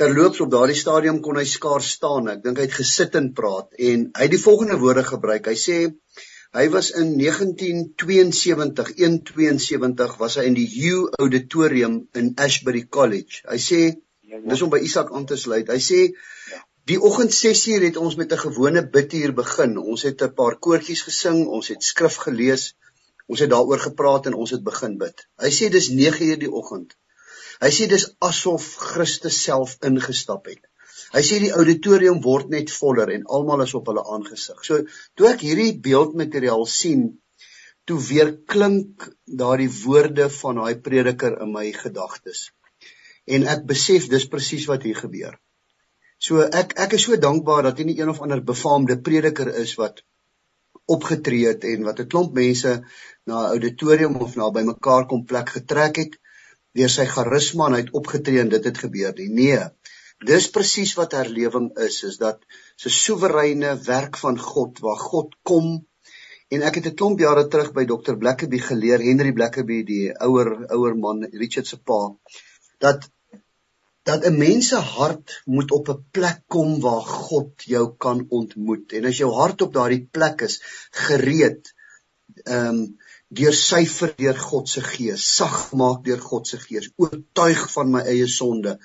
terloops 0.00 0.40
op 0.40 0.50
daardie 0.50 0.78
stadium 0.78 1.20
kon 1.20 1.36
hy 1.36 1.44
skaars 1.44 1.90
staan. 1.98 2.28
Ek 2.28 2.42
dink 2.42 2.58
hy 2.58 2.66
het 2.68 2.76
gesit 2.78 3.16
en 3.20 3.32
praat 3.36 3.74
en 3.78 4.10
hy 4.16 4.26
het 4.26 4.34
die 4.34 4.44
volgende 4.44 4.78
woorde 4.80 5.04
gebruik. 5.04 5.46
Hy 5.46 5.58
sê 5.58 5.78
hy 6.56 6.68
was 6.74 6.90
in 6.98 7.12
1972, 7.18 8.94
172 8.98 10.16
was 10.18 10.38
hy 10.40 10.48
in 10.50 10.56
die 10.58 10.66
Hugh 10.66 11.20
Auditorium 11.20 12.00
in 12.14 12.32
Ashbury 12.36 12.86
College. 12.88 13.44
Hy 13.46 13.58
sê 13.58 13.80
ja, 13.84 14.38
ja. 14.38 14.48
dis 14.48 14.62
om 14.62 14.72
by 14.72 14.80
Isak 14.82 15.12
aan 15.14 15.26
te 15.26 15.38
sluit. 15.38 15.68
Hy 15.68 15.78
sê 15.78 16.00
ja. 16.10 16.64
Die 16.90 16.98
oggend 16.98 17.30
6uur 17.30 17.84
het 17.86 17.98
ons 18.02 18.16
met 18.18 18.32
'n 18.34 18.40
gewone 18.44 18.80
biduur 18.94 19.32
begin. 19.40 19.76
Ons 19.78 20.02
het 20.06 20.22
'n 20.26 20.34
paar 20.38 20.56
koortjies 20.66 21.02
gesing, 21.08 21.46
ons 21.56 21.68
het 21.72 21.82
skrif 21.88 22.16
gelees, 22.22 22.64
ons 23.30 23.40
het 23.42 23.50
daaroor 23.50 23.78
gepraat 23.78 24.24
en 24.26 24.34
ons 24.34 24.50
het 24.50 24.64
begin 24.70 24.96
bid. 24.98 25.22
Hy 25.44 25.50
sê 25.58 25.68
dis 25.70 25.88
9uur 25.90 26.38
die 26.40 26.50
oggend. 26.60 26.96
Hy 27.60 27.70
sê 27.76 27.86
dis 27.92 28.06
asof 28.28 28.64
Christus 28.92 29.38
self 29.42 29.76
ingestap 29.90 30.50
het. 30.50 30.62
Hy 31.12 31.22
sê 31.28 31.38
die 31.44 31.52
auditorium 31.60 32.18
word 32.24 32.48
net 32.48 32.72
voller 32.78 33.12
en 33.16 33.26
almal 33.38 33.62
is 33.66 33.74
op 33.74 33.86
hulle 33.86 34.04
aangesig. 34.14 34.64
So 34.64 34.82
toe 35.14 35.28
ek 35.28 35.44
hierdie 35.46 35.78
beeldmateriaal 35.84 36.66
sien, 36.66 37.04
toe 37.84 38.00
weer 38.08 38.32
klink 38.46 39.06
daardie 39.44 39.70
woorde 39.84 40.26
van 40.40 40.56
daai 40.64 40.74
prediker 40.88 41.38
in 41.46 41.52
my 41.52 41.70
gedagtes. 41.72 42.50
En 43.26 43.46
ek 43.46 43.64
besef 43.66 44.08
dis 44.08 44.26
presies 44.34 44.66
wat 44.66 44.82
hier 44.82 44.98
gebeur. 45.04 45.38
So 46.20 46.44
ek 46.60 46.74
ek 46.84 46.94
is 46.98 47.04
so 47.08 47.16
dankbaar 47.16 47.62
dat 47.64 47.78
hy 47.80 47.84
nie 47.88 47.98
een 48.00 48.10
of 48.12 48.20
ander 48.24 48.42
befaamde 48.44 48.98
prediker 49.04 49.48
is 49.62 49.72
wat 49.80 50.02
opgetree 50.94 51.46
het 51.48 51.64
en 51.64 51.86
wat 51.88 52.00
'n 52.02 52.10
klomp 52.12 52.34
mense 52.38 52.72
na 53.30 53.36
'n 53.42 53.52
auditorium 53.54 54.16
of 54.26 54.34
na 54.36 54.50
by 54.56 54.64
mekaar 54.66 55.06
kom 55.12 55.22
plek 55.30 55.52
getrek 55.56 56.00
het 56.02 56.18
deur 56.78 56.92
sy 56.92 57.06
charisma 57.12 57.66
en 57.66 57.76
hy 57.76 57.82
het 57.84 57.94
opgetree 58.00 58.40
en 58.42 58.52
dit 58.52 58.64
het 58.70 58.78
gebeur 58.84 59.14
nie. 59.16 59.28
Nee. 59.38 59.62
Dis 60.30 60.50
presies 60.56 60.92
wat 60.98 61.16
herlewing 61.16 61.70
is, 61.86 62.02
is 62.10 62.18
dat 62.20 62.44
'n 62.84 62.92
soewereine 62.96 63.70
werk 63.86 64.16
van 64.24 64.36
God 64.38 64.82
waar 64.84 65.00
God 65.12 65.34
kom 65.42 65.70
en 66.50 66.66
ek 66.68 66.74
het 66.80 66.86
'n 66.90 66.98
klomp 67.00 67.24
jare 67.24 67.46
terug 67.48 67.72
by 67.72 67.84
Dr. 67.86 68.16
Blackaby 68.16 68.58
geleer, 68.58 69.00
Henry 69.08 69.32
Blackaby, 69.32 69.82
die 69.84 70.12
ouer 70.28 70.66
ouer 70.76 70.96
man, 70.96 71.24
Richard 71.32 71.66
se 71.66 71.78
pa, 71.78 72.00
dat 72.78 73.08
dat 74.10 74.26
'n 74.26 74.38
mens 74.38 74.68
se 74.68 74.80
hart 74.96 75.40
moet 75.44 75.70
op 75.78 75.88
'n 75.88 76.04
plek 76.10 76.40
kom 76.46 76.80
waar 76.80 77.06
God 77.24 77.62
jou 77.74 77.86
kan 77.96 78.26
ontmoet. 78.28 78.92
En 78.92 79.04
as 79.04 79.16
jou 79.16 79.32
hart 79.32 79.62
op 79.62 79.72
daardie 79.72 80.08
plek 80.10 80.40
is, 80.48 80.60
gereed 80.90 81.74
ehm 82.44 82.66
um, 82.66 82.98
deur 83.28 83.54
syfer 83.54 84.12
deur 84.16 84.38
God 84.38 84.68
se 84.68 84.80
gees, 84.82 85.24
sag 85.36 85.72
maak 85.72 86.04
deur 86.04 86.20
God 86.20 86.48
se 86.48 86.58
gees, 86.58 86.90
oortuig 86.96 87.60
van 87.72 87.90
my 87.90 88.00
eie 88.00 88.26
sonde, 88.26 88.78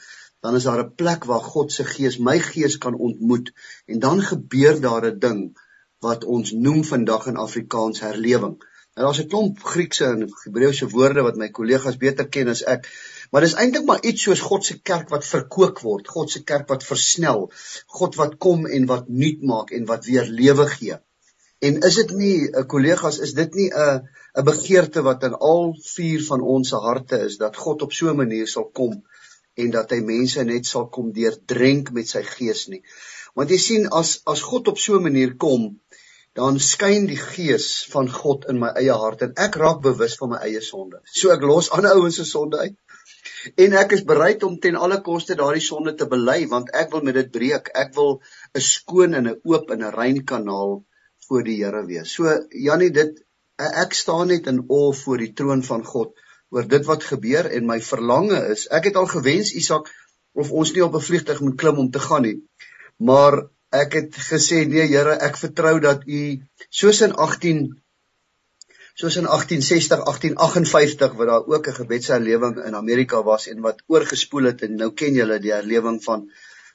dan 0.45 0.55
is 0.55 0.67
daar 0.69 0.83
'n 0.83 0.95
plek 0.95 1.25
waar 1.25 1.45
God 1.53 1.71
se 1.71 1.83
gees 1.83 2.17
my 2.17 2.39
gees 2.39 2.77
kan 2.77 2.95
ontmoet 3.07 3.51
en 3.85 3.99
dan 3.99 4.21
gebeur 4.21 4.81
daar 4.81 5.05
'n 5.05 5.19
ding 5.19 5.41
wat 5.99 6.23
ons 6.23 6.51
noem 6.51 6.83
vandag 6.83 7.27
in 7.27 7.41
Afrikaans 7.47 7.99
herlewing. 7.99 8.55
Nou 8.93 9.07
daar's 9.07 9.21
'n 9.23 9.27
klomp 9.27 9.63
Griekse 9.63 10.05
en 10.05 10.29
Hebreëse 10.43 10.87
woorde 10.89 11.21
wat 11.21 11.35
my 11.35 11.49
kollegas 11.49 11.97
beter 11.97 12.27
ken 12.27 12.47
as 12.47 12.63
ek, 12.63 12.85
maar 13.31 13.45
dis 13.45 13.55
eintlik 13.61 13.85
maar 13.85 14.03
iets 14.03 14.27
soos 14.27 14.43
God 14.49 14.65
se 14.65 14.79
kerk 14.91 15.09
wat 15.13 15.25
verkoop 15.25 15.81
word, 15.85 16.07
God 16.07 16.31
se 16.31 16.43
kerk 16.43 16.69
wat 16.69 16.83
versnel, 16.83 17.49
God 17.99 18.15
wat 18.21 18.37
kom 18.37 18.65
en 18.65 18.85
wat 18.91 19.09
nuut 19.09 19.41
maak 19.41 19.71
en 19.71 19.85
wat 19.89 20.05
weer 20.05 20.29
lewe 20.41 20.67
gee. 20.77 20.99
En 21.65 21.79
is 21.87 21.95
dit 22.01 22.11
nie 22.19 22.37
'n 22.47 22.53
eh, 22.53 22.65
kollegas, 22.73 23.19
is 23.19 23.33
dit 23.33 23.53
nie 23.55 23.69
'n 23.71 24.01
'n 24.37 24.43
begeerte 24.43 25.01
wat 25.01 25.23
in 25.23 25.35
al 25.51 25.75
vier 25.95 26.23
van 26.23 26.41
ons 26.41 26.69
se 26.69 26.75
harte 26.75 27.17
is 27.27 27.37
dat 27.37 27.55
God 27.55 27.81
op 27.81 27.93
so 27.93 28.09
'n 28.09 28.21
manier 28.23 28.47
sal 28.47 28.69
kom 28.79 29.03
en 29.63 29.71
dat 29.71 29.91
hy 29.91 29.99
mense 29.99 30.43
net 30.43 30.65
sal 30.65 30.87
kom 30.87 31.11
deurdrenk 31.15 31.91
met 31.91 32.07
sy 32.07 32.23
gees 32.23 32.67
nie. 32.67 32.83
Want 33.35 33.49
jy 33.49 33.57
sien 33.57 33.87
as 33.87 34.21
as 34.25 34.41
God 34.41 34.67
op 34.67 34.77
so 34.77 34.97
'n 34.97 35.03
manier 35.03 35.35
kom, 35.35 35.79
dan 36.35 36.59
skyn 36.59 37.05
die 37.07 37.19
gees 37.19 37.85
van 37.91 38.09
God 38.11 38.45
in 38.51 38.59
my 38.59 38.73
eie 38.75 38.95
hart 39.03 39.21
en 39.21 39.33
ek 39.47 39.55
raak 39.55 39.81
bewus 39.81 40.17
van 40.19 40.29
my 40.33 40.39
eie 40.47 40.61
sonde. 40.61 40.99
So 41.05 41.31
ek 41.31 41.41
los 41.41 41.71
ander 41.71 41.95
ouens 41.95 42.15
se 42.19 42.25
sonde 42.25 42.57
uit. 42.57 42.75
En 43.55 43.73
ek 43.81 43.95
is 43.97 44.03
bereid 44.03 44.43
om 44.43 44.57
ten 44.59 44.75
alle 44.75 45.01
koste 45.05 45.35
daardie 45.35 45.63
sonde 45.63 45.95
te 45.95 46.07
bely 46.11 46.47
want 46.51 46.71
ek 46.81 46.91
wil 46.91 47.03
met 47.07 47.17
dit 47.19 47.31
breek. 47.31 47.71
Ek 47.73 47.93
wil 47.95 48.21
'n 48.55 48.61
skoon 48.61 49.13
en 49.13 49.27
'n 49.27 49.39
oop 49.43 49.71
en 49.71 49.83
'n 49.83 49.95
rein 49.99 50.23
kanaal 50.25 50.83
voor 51.27 51.43
die 51.43 51.57
Here 51.63 51.85
wees. 51.85 52.13
So 52.13 52.23
Jannie, 52.49 52.91
dit 52.91 53.21
ek 53.57 53.93
staan 53.93 54.27
net 54.27 54.47
in 54.47 54.65
awe 54.67 54.93
voor 54.93 55.17
die 55.17 55.33
troon 55.33 55.63
van 55.63 55.83
God 55.85 56.13
oor 56.49 56.67
dit 56.67 56.85
wat 56.85 57.03
gebeur 57.03 57.47
en 57.51 57.65
my 57.65 57.79
verlange 57.81 58.39
is, 58.53 58.67
ek 58.71 58.91
het 58.91 58.95
al 58.95 59.07
gewens 59.11 59.53
Isak 59.53 59.89
of 60.35 60.51
ons 60.51 60.73
nie 60.75 60.83
op 60.83 60.95
'n 60.95 61.07
vliegtuig 61.07 61.41
moet 61.41 61.57
klim 61.57 61.79
om 61.79 61.91
te 61.91 61.99
gaan 61.99 62.21
nie. 62.21 62.37
Maar 62.97 63.47
ek 63.71 63.93
het 63.93 64.15
gesê 64.15 64.65
nee 64.67 64.87
Here, 64.87 65.15
ek 65.19 65.37
vertrou 65.37 65.79
dat 65.79 66.07
U 66.07 66.21
soos 66.69 67.01
in 67.01 67.13
18 67.13 67.81
soos 68.95 69.17
in 69.19 69.27
1860, 69.27 70.03
1858 70.07 71.15
wat 71.19 71.27
daar 71.27 71.47
ook 71.53 71.67
'n 71.67 71.79
gebedserlewing 71.81 72.63
in 72.63 72.75
Amerika 72.75 73.23
was 73.23 73.47
en 73.47 73.59
wat 73.61 73.83
oorgespoel 73.87 74.43
het 74.51 74.61
en 74.61 74.75
nou 74.75 74.91
ken 74.93 75.13
julle 75.13 75.39
die 75.39 75.51
herlewing 75.51 76.03
van 76.03 76.31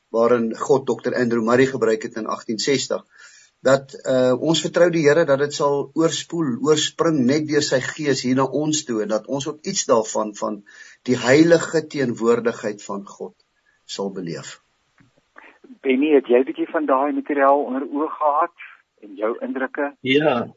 waarin 0.09 0.57
God 0.57 0.87
Dr. 0.87 1.15
Andrew 1.15 1.43
Murray 1.43 1.67
gebruik 1.67 2.03
het 2.03 2.17
in 2.21 2.27
1860 2.27 3.05
dat 3.61 3.95
uh, 4.05 4.35
ons 4.41 4.61
vertrou 4.61 4.91
die 4.91 5.05
Here 5.05 5.25
dat 5.25 5.39
dit 5.39 5.55
sal 5.55 5.91
oorspoel, 5.95 6.57
oorspring 6.65 7.19
net 7.27 7.49
deur 7.49 7.65
sy 7.65 7.81
gees 7.85 8.23
hier 8.25 8.37
na 8.37 8.45
ons 8.45 8.85
toe 8.85 9.03
en 9.03 9.09
dat 9.09 9.27
ons 9.27 9.49
ook 9.49 9.61
iets 9.73 9.85
daarvan 9.85 10.35
van 10.35 10.63
die 11.09 11.17
heilige 11.17 11.87
teenwoordigheid 11.87 12.85
van 12.85 13.05
God 13.07 13.35
sal 13.85 14.13
beleef. 14.13 14.61
Benny, 15.85 16.15
het 16.15 16.27
jy 16.27 16.41
'n 16.41 16.45
bietjie 16.45 16.71
van 16.73 16.87
daai 16.87 17.13
materiaal 17.13 17.65
onder 17.65 17.85
oog 17.93 18.17
gehad 18.17 18.57
en 19.01 19.15
jou 19.15 19.37
indrukke? 19.41 19.93
Ja. 20.01 20.49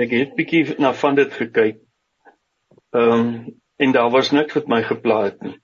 Ek 0.00 0.12
het 0.16 0.36
bietjie 0.36 0.78
na 0.80 0.92
van 0.96 1.18
dit 1.18 1.32
gekyk. 1.32 1.82
Ehm 2.96 3.12
um, 3.18 3.60
en 3.82 3.92
daar 3.92 4.10
was 4.10 4.30
niks 4.30 4.54
wat 4.54 4.68
my 4.70 4.82
gepla 4.86 5.22
het 5.24 5.40
nie. 5.42 5.56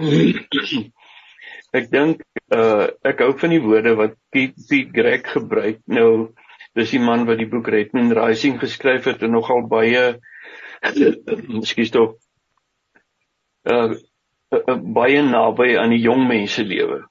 ek 1.78 1.90
dink 1.92 2.24
uh 2.56 2.88
ek 3.06 3.22
hou 3.22 3.30
van 3.38 3.54
die 3.54 3.62
woorde 3.62 3.94
wat 3.98 4.16
Pete 4.34 4.80
Greg 4.92 5.28
gebruik. 5.32 5.78
Nou 5.86 6.32
dis 6.74 6.90
die 6.94 7.02
man 7.02 7.26
wat 7.28 7.38
die 7.38 7.48
boek 7.50 7.68
Redman 7.68 8.12
Rising 8.16 8.58
geskryf 8.60 9.06
het 9.10 9.22
en 9.22 9.36
nogal 9.36 9.62
baie 9.70 10.02
ekskuus 11.60 11.94
tog 11.94 12.16
uh, 13.64 13.94
uh 14.54 14.76
baie 14.98 15.22
naby 15.22 15.76
aan 15.78 15.94
die 15.94 16.02
jong 16.02 16.26
mense 16.28 16.64
lewe. 16.64 17.04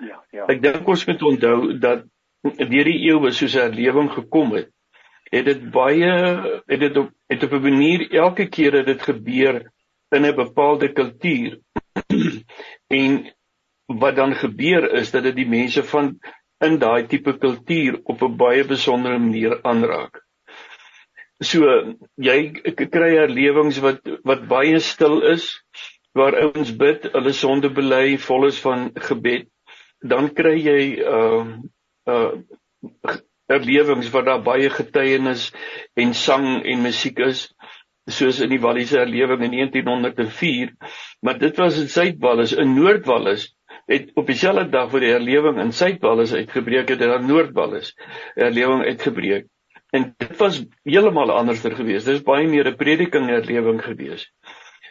Ja, 0.00 0.18
ja. 0.32 0.46
Ek 0.48 0.62
dink 0.62 0.88
ons 0.88 1.06
moet 1.08 1.22
onthou 1.22 1.78
dat 1.80 2.06
deur 2.42 2.88
die 2.88 3.00
eeue 3.08 3.32
soos 3.36 3.54
'n 3.56 3.68
herlewing 3.68 4.10
gekom 4.12 4.54
het, 4.56 4.70
het 5.30 5.44
dit 5.44 5.66
baie 5.70 6.12
het 6.66 6.80
dit 6.80 6.96
op 6.96 7.10
het 7.30 7.44
op 7.46 7.52
'n 7.52 7.62
manier 7.62 8.10
elke 8.10 8.46
keer 8.48 8.70
dat 8.70 8.86
dit 8.86 9.02
gebeur 9.02 9.72
in 10.10 10.26
'n 10.26 10.34
bepaalde 10.34 10.92
kultuur 10.92 11.60
en 13.00 13.34
wat 13.86 14.16
dan 14.16 14.34
gebeur 14.34 14.92
is 14.92 15.10
dat 15.10 15.22
dit 15.22 15.36
die 15.36 15.48
mense 15.48 15.84
van 15.84 16.18
in 16.58 16.78
daai 16.78 17.06
tipe 17.06 17.38
kultuur 17.38 18.00
op 18.04 18.22
'n 18.22 18.36
baie 18.36 18.64
besondere 18.64 19.18
manier 19.18 19.62
aanraak. 19.62 20.24
So 21.42 21.94
jy 22.16 22.50
kry 22.74 23.14
herlewings 23.16 23.78
wat 23.78 24.00
wat 24.22 24.48
baie 24.48 24.78
stil 24.78 25.22
is 25.22 25.62
waar 26.12 26.34
ouens 26.36 26.76
bid, 26.76 27.12
hulle 27.12 27.32
sonde 27.32 27.70
bely, 27.70 28.18
vol 28.18 28.46
is 28.46 28.60
van 28.60 28.90
gebed 28.94 29.46
dan 30.00 30.30
kry 30.34 30.56
jy 30.56 30.82
uh 31.04 31.44
uh 32.08 32.32
erlewings 33.50 34.10
wat 34.14 34.28
daar 34.30 34.42
baie 34.46 34.70
getuienis 34.70 35.50
en 35.98 36.14
sang 36.14 36.48
en 36.62 36.82
musiek 36.86 37.18
is 37.26 37.48
soos 38.10 38.40
in 38.42 38.50
die 38.50 38.60
Walliese 38.62 38.98
erlewing 39.02 39.44
in 39.46 39.56
1904 39.58 40.74
maar 41.20 41.38
dit 41.38 41.56
was 41.62 41.78
in 41.78 41.88
Suidwallis 41.88 42.56
in 42.56 42.74
Noordwallis 42.74 43.50
het 43.90 44.10
op 44.14 44.26
dieselfde 44.26 44.68
dag 44.70 44.90
voor 44.90 45.02
die 45.02 45.12
erlewing 45.12 45.58
in 45.58 45.72
Suidwallis 45.72 46.32
uitgebreek 46.34 46.88
het 46.88 47.00
en 47.00 47.14
in 47.20 47.26
Noordwallis 47.26 47.94
erlewing 48.34 48.84
uitgebreek. 48.84 49.46
En 49.90 50.14
dit 50.16 50.36
was 50.38 50.60
heeltemal 50.86 51.32
anderster 51.34 51.74
geweest. 51.74 52.06
Dis 52.06 52.22
baie 52.22 52.46
meer 52.48 52.70
'n 52.70 52.76
prediking 52.76 53.30
erlewing 53.30 53.82
geweest. 53.82 54.30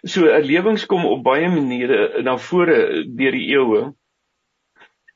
So 0.03 0.25
erlewings 0.27 0.85
kom 0.85 1.05
op 1.05 1.23
baie 1.23 1.47
maniere 1.49 2.21
na 2.23 2.37
vore 2.37 3.05
deur 3.07 3.31
die 3.31 3.47
eeue 3.55 3.93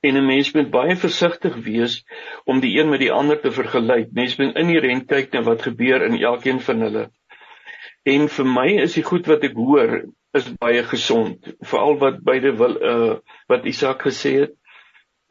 en 0.04 0.18
'n 0.20 0.26
mens 0.26 0.52
moet 0.54 0.72
baie 0.72 0.96
versigtig 1.00 1.56
wees 1.66 2.04
om 2.46 2.60
die 2.60 2.74
een 2.80 2.90
met 2.90 3.00
die 3.00 3.12
ander 3.12 3.40
te 3.40 3.52
vergelyk. 3.52 4.12
Mens 4.12 4.36
moet 4.38 4.58
inherënt 4.60 5.08
kyk 5.08 5.32
na 5.32 5.42
wat 5.48 5.62
gebeur 5.62 6.04
in 6.04 6.18
elkeen 6.20 6.60
van 6.60 6.82
hulle. 6.82 7.06
En 8.04 8.28
vir 8.28 8.46
my 8.46 8.68
is 8.84 8.98
die 9.00 9.06
goed 9.08 9.30
wat 9.32 9.44
ek 9.48 9.56
hoor 9.56 10.02
is 10.36 10.50
baie 10.60 10.84
gesond, 10.84 11.48
veral 11.62 11.98
wat 12.02 12.20
beide 12.24 12.52
wil 12.60 12.76
uh 12.92 13.16
wat 13.48 13.66
Isak 13.70 14.04
gesê 14.10 14.34
het 14.42 14.54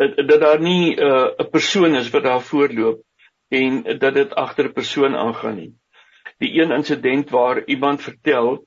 dat, 0.00 0.16
dat 0.28 0.40
daar 0.40 0.60
nie 0.60 0.96
'n 0.96 1.02
uh, 1.04 1.50
persoon 1.50 1.94
is 1.94 2.10
wat 2.10 2.22
daar 2.22 2.40
voorloop 2.40 3.02
en 3.48 3.82
dat 3.98 4.14
dit 4.14 4.34
agter 4.34 4.64
'n 4.68 4.72
persoon 4.72 5.16
aangaan 5.16 5.56
nie. 5.56 5.72
Die 6.38 6.60
een 6.60 6.70
insident 6.70 7.30
waar 7.30 7.64
iemand 7.64 8.02
vertel 8.02 8.64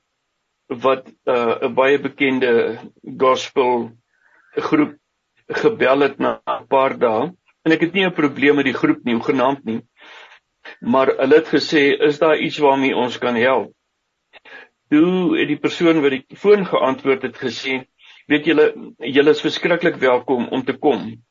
wat 0.66 1.08
'n 1.08 1.30
uh, 1.30 1.74
baie 1.74 1.98
bekende 1.98 2.78
gospel 3.18 3.90
groep 4.54 4.94
gebel 5.48 6.00
het 6.00 6.18
na 6.18 6.40
'n 6.46 6.66
paar 6.66 6.98
dae 6.98 7.32
en 7.64 7.72
ek 7.72 7.80
het 7.80 7.92
nie 7.92 8.06
'n 8.06 8.14
probleem 8.14 8.56
met 8.56 8.64
die 8.64 8.78
groep 8.80 9.04
nie, 9.04 9.14
hoegenaamd 9.14 9.64
nie. 9.64 9.80
Maar 10.80 11.06
hulle 11.06 11.34
het 11.34 11.48
gesê, 11.48 11.96
"Is 12.08 12.18
daar 12.18 12.38
iets 12.38 12.58
waarmee 12.58 12.96
ons 12.96 13.18
kan 13.18 13.34
help?" 13.34 13.72
Toe 14.88 15.38
het 15.38 15.48
die 15.48 15.58
persoon 15.58 16.00
wat 16.00 16.10
die 16.10 16.24
foon 16.36 16.66
geantwoord 16.66 17.22
het 17.22 17.36
gesê, 17.36 17.86
"Weet 18.26 18.44
julle, 18.44 18.94
julle 18.98 19.30
is 19.30 19.40
verskriklik 19.40 19.96
welkom 19.96 20.48
om 20.48 20.64
te 20.64 20.76
kom." 20.78 21.22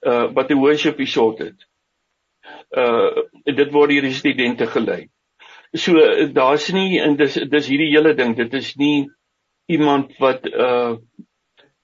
Uh 0.00 0.32
wat 0.32 0.48
die 0.48 0.56
worship 0.56 0.98
resort 0.98 1.38
het. 1.38 1.66
Uh 2.70 3.22
dit 3.44 3.72
word 3.72 3.90
hier 3.90 4.02
die 4.02 4.14
studente 4.14 4.66
gelei. 4.66 5.08
So 5.72 5.92
daar's 6.32 6.68
nie 6.72 7.00
en 7.00 7.16
dis 7.16 7.34
dis 7.34 7.66
hierdie 7.66 7.92
hele 7.94 8.14
ding, 8.14 8.36
dit 8.36 8.54
is 8.54 8.74
nie 8.76 9.10
iemand 9.66 10.16
wat 10.18 10.46
uh 10.46 10.96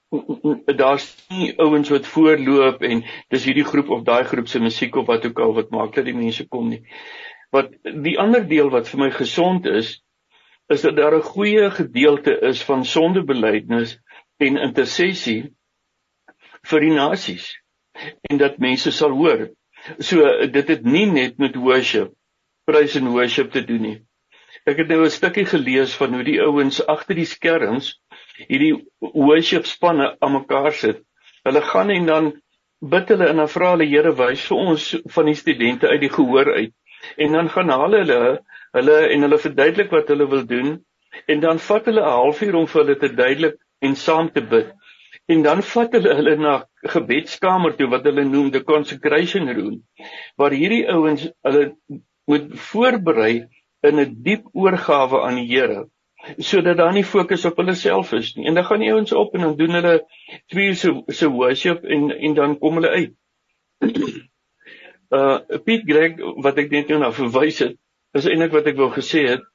daar's 0.81 1.07
nie 1.29 1.51
ouens 1.61 1.89
wat 1.93 2.07
voorloop 2.09 2.81
en 2.85 3.03
dis 3.29 3.45
hierdie 3.45 3.67
groep 3.67 3.89
of 3.93 4.05
daai 4.07 4.23
groep 4.29 4.47
se 4.49 4.61
musiek 4.61 4.95
of 4.95 5.07
wat 5.09 5.25
ook 5.25 5.39
al 5.39 5.53
wat 5.57 5.69
maak 5.75 5.95
dat 5.95 6.07
die 6.09 6.17
mense 6.17 6.47
kom 6.47 6.69
nie. 6.73 6.81
Wat 7.53 7.73
die 7.83 8.17
ander 8.21 8.45
deel 8.47 8.71
wat 8.73 8.89
vir 8.89 9.05
my 9.05 9.11
gesond 9.13 9.69
is 9.69 9.99
is 10.69 10.83
dat 10.85 10.95
daar 10.97 11.15
'n 11.17 11.25
goeie 11.33 11.69
gedeelte 11.71 12.39
is 12.49 12.61
van 12.63 12.85
sondebelydenis 12.85 13.97
en 14.37 14.57
intersessie 14.57 15.53
vir 16.69 16.79
die 16.79 16.93
nasies 16.93 17.55
en 18.29 18.37
dat 18.37 18.59
mense 18.59 18.91
sal 18.91 19.11
hoor. 19.11 19.49
So 19.99 20.47
dit 20.47 20.67
het 20.67 20.83
nie 20.83 21.05
net 21.05 21.37
met 21.37 21.55
worship, 21.55 22.13
praise 22.65 22.99
and 22.99 23.09
worship 23.09 23.51
te 23.51 23.65
doen 23.65 23.81
nie. 23.81 23.97
Ek 24.65 24.77
het 24.77 24.87
nou 24.87 25.03
'n 25.05 25.09
stukkie 25.09 25.45
gelees 25.45 25.95
van 25.95 26.13
hoe 26.13 26.23
die 26.23 26.41
ouens 26.41 26.85
agter 26.85 27.15
die 27.15 27.25
skerms 27.25 27.99
hierdie 28.47 28.75
worship 28.99 29.65
spanne 29.65 30.15
aan 30.19 30.35
mekaar 30.37 30.71
sit. 30.73 31.01
Hulle 31.43 31.61
gaan 31.61 31.89
en 31.89 32.05
dan 32.05 32.29
bid 32.79 33.09
hulle 33.11 33.27
en 33.29 33.41
dan 33.41 33.51
vra 33.51 33.71
hulle 33.73 33.87
Here 33.89 34.13
wys 34.15 34.45
vir 34.47 34.61
ons 34.71 34.85
van 35.15 35.31
die 35.31 35.35
studente 35.35 35.87
uit 35.87 36.01
die 36.05 36.13
gehoor 36.13 36.53
uit. 36.55 36.73
En 37.17 37.35
dan 37.35 37.49
gaan 37.49 37.71
hulle 37.73 38.03
hulle 38.03 38.37
hulle 38.77 38.97
en 39.13 39.25
hulle 39.25 39.41
verduidelik 39.41 39.91
wat 39.91 40.11
hulle 40.13 40.27
wil 40.29 40.45
doen 40.45 40.75
en 41.25 41.39
dan 41.41 41.59
vat 41.59 41.85
hulle 41.89 42.01
'n 42.01 42.15
halfuur 42.15 42.55
om 42.55 42.67
vir 42.67 42.81
hulle 42.83 42.97
te 42.99 43.09
duidelik 43.09 43.57
en 43.81 43.95
saam 43.95 44.29
te 44.31 44.41
bid. 44.41 44.71
En 45.27 45.41
dan 45.41 45.63
vat 45.63 45.93
hulle 45.93 46.15
hulle 46.15 46.35
na 46.37 46.53
gebedskamer 46.93 47.75
toe 47.77 47.87
wat 47.89 48.05
hulle 48.05 48.25
noem 48.25 48.51
the 48.51 48.63
consecration 48.63 49.49
room 49.49 49.81
waar 50.37 50.51
hierdie 50.51 50.85
ouens 50.87 51.27
hulle 51.47 51.63
moet 52.29 52.51
voorberei 52.71 53.47
in 53.81 53.99
'n 53.99 54.15
diep 54.23 54.43
oorgawe 54.53 55.23
aan 55.27 55.35
die 55.41 55.49
Here 55.55 55.87
sodat 56.37 56.77
daar 56.77 56.93
nie 56.93 57.03
fokus 57.03 57.45
op 57.45 57.57
hulle 57.57 57.75
self 57.75 58.13
is 58.13 58.33
nie. 58.35 58.47
En 58.47 58.53
dan 58.53 58.65
gaan 58.65 58.79
die 58.79 58.91
ouens 58.93 59.13
op 59.13 59.35
en 59.35 59.41
dan 59.41 59.55
doen 59.57 59.77
hulle 59.79 59.95
twee 60.47 60.73
se 60.73 60.93
se 61.07 61.29
worship 61.29 61.83
en 61.83 62.11
en 62.11 62.33
dan 62.33 62.57
kom 62.59 62.79
hulle 62.79 62.89
uit. 62.89 63.13
uh 65.19 65.37
Piet 65.65 65.85
Greg 65.89 66.19
wat 66.43 66.57
ek 66.57 66.69
net 66.71 66.89
nou 66.89 66.99
na 66.99 67.11
verwys 67.11 67.59
het, 67.65 67.77
is 68.13 68.27
eintlik 68.29 68.53
wat 68.53 68.67
ek 68.69 68.77
wou 68.77 68.89
gesê 68.93 69.25
het, 69.29 69.45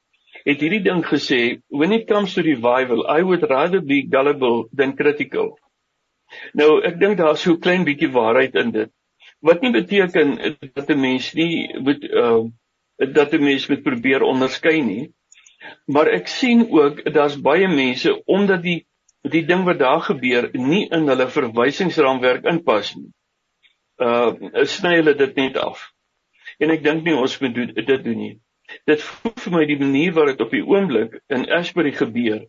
het 0.45 0.61
hierdie 0.61 0.83
ding 0.83 1.03
gesê, 1.05 1.61
when 1.69 1.93
it 1.95 2.07
comes 2.07 2.35
to 2.35 2.43
revival, 2.45 3.05
I 3.09 3.23
would 3.23 3.45
rather 3.49 3.81
be 3.81 4.03
gullible 4.03 4.67
than 4.73 4.95
critical. 4.95 5.55
Nou, 6.57 6.81
ek 6.85 6.99
dink 6.99 7.17
daar's 7.17 7.41
so 7.45 7.53
'n 7.53 7.61
klein 7.61 7.85
bietjie 7.85 8.11
waarheid 8.11 8.55
in 8.55 8.71
dit. 8.71 8.91
Wat 9.41 9.61
nie 9.61 9.71
beteken 9.71 10.37
dat 10.73 10.89
'n 10.89 10.99
mens 10.99 11.33
nie 11.33 11.79
moet 11.79 12.03
uh 12.03 12.43
dat 12.97 13.33
'n 13.33 13.43
mens 13.43 13.67
moet 13.67 13.83
probeer 13.83 14.21
onderskei 14.21 14.81
nie. 14.81 15.13
Maar 15.85 16.11
ek 16.17 16.27
sien 16.27 16.65
ook 16.71 17.03
daar's 17.13 17.37
baie 17.41 17.67
mense 17.67 18.13
omdat 18.25 18.63
die 18.63 18.79
die 19.25 19.45
ding 19.45 19.63
wat 19.65 19.79
daar 19.81 20.01
gebeur 20.05 20.49
nie 20.53 20.85
in 20.93 21.07
hulle 21.09 21.25
verwysingsraamwerk 21.33 22.45
inpas 22.49 22.93
nie. 22.95 23.09
Uh 23.97 24.65
sny 24.69 24.97
hulle 24.99 25.15
dit 25.17 25.35
net 25.35 25.57
af. 25.57 25.91
En 26.61 26.71
ek 26.71 26.83
dink 26.83 27.03
nie 27.03 27.15
ons 27.17 27.39
moet 27.41 27.55
doen, 27.55 27.71
dit 27.73 28.03
doen 28.03 28.19
nie. 28.19 28.35
Dit 28.89 29.01
voel 29.01 29.33
vir 29.45 29.55
my 29.55 29.63
die 29.69 29.79
manier 29.81 30.13
wat 30.13 30.31
dit 30.33 30.43
op 30.45 30.53
die 30.53 30.65
oomblik 30.65 31.17
in 31.29 31.49
Ashbury 31.57 31.93
gebeur 31.97 32.45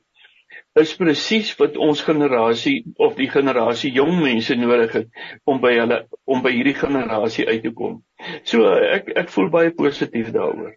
is 0.77 0.93
presies 0.97 1.51
wat 1.59 1.77
ons 1.81 2.03
generasie 2.05 2.77
of 3.01 3.15
die 3.17 3.29
generasie 3.33 3.91
jong 3.97 4.19
mense 4.21 4.57
nodig 4.61 4.93
het 4.99 5.23
om 5.49 5.61
by 5.63 5.73
hulle 5.79 6.03
om 6.29 6.43
by 6.45 6.53
hierdie 6.53 6.77
generasie 6.77 7.47
uit 7.49 7.63
te 7.65 7.73
kom. 7.79 8.03
So 8.45 8.69
ek 8.77 9.09
ek 9.25 9.33
voel 9.33 9.49
baie 9.55 9.73
positief 9.77 10.33
daaroor. 10.37 10.75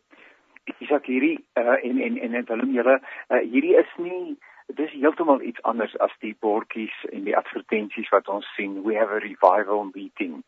Isak 0.79 1.05
hierdie 1.05 1.37
uh, 1.57 1.77
en 1.83 2.01
en 2.01 2.17
en 2.17 2.33
en 2.33 2.45
Willem 2.47 2.73
julle 2.73 2.99
uh, 2.99 3.41
hierdie 3.41 3.75
is 3.77 3.91
nie 3.97 4.37
dis 4.77 4.91
heeltemal 4.93 5.41
iets 5.41 5.61
anders 5.63 5.95
as 6.05 6.13
die 6.21 6.35
bordjies 6.41 6.95
en 7.11 7.23
die 7.25 7.37
advertensies 7.37 8.09
wat 8.13 8.27
ons 8.29 8.45
sien. 8.55 8.83
We 8.85 8.95
have 8.95 9.09
a 9.09 9.21
revival 9.23 9.89
meeting 9.93 10.43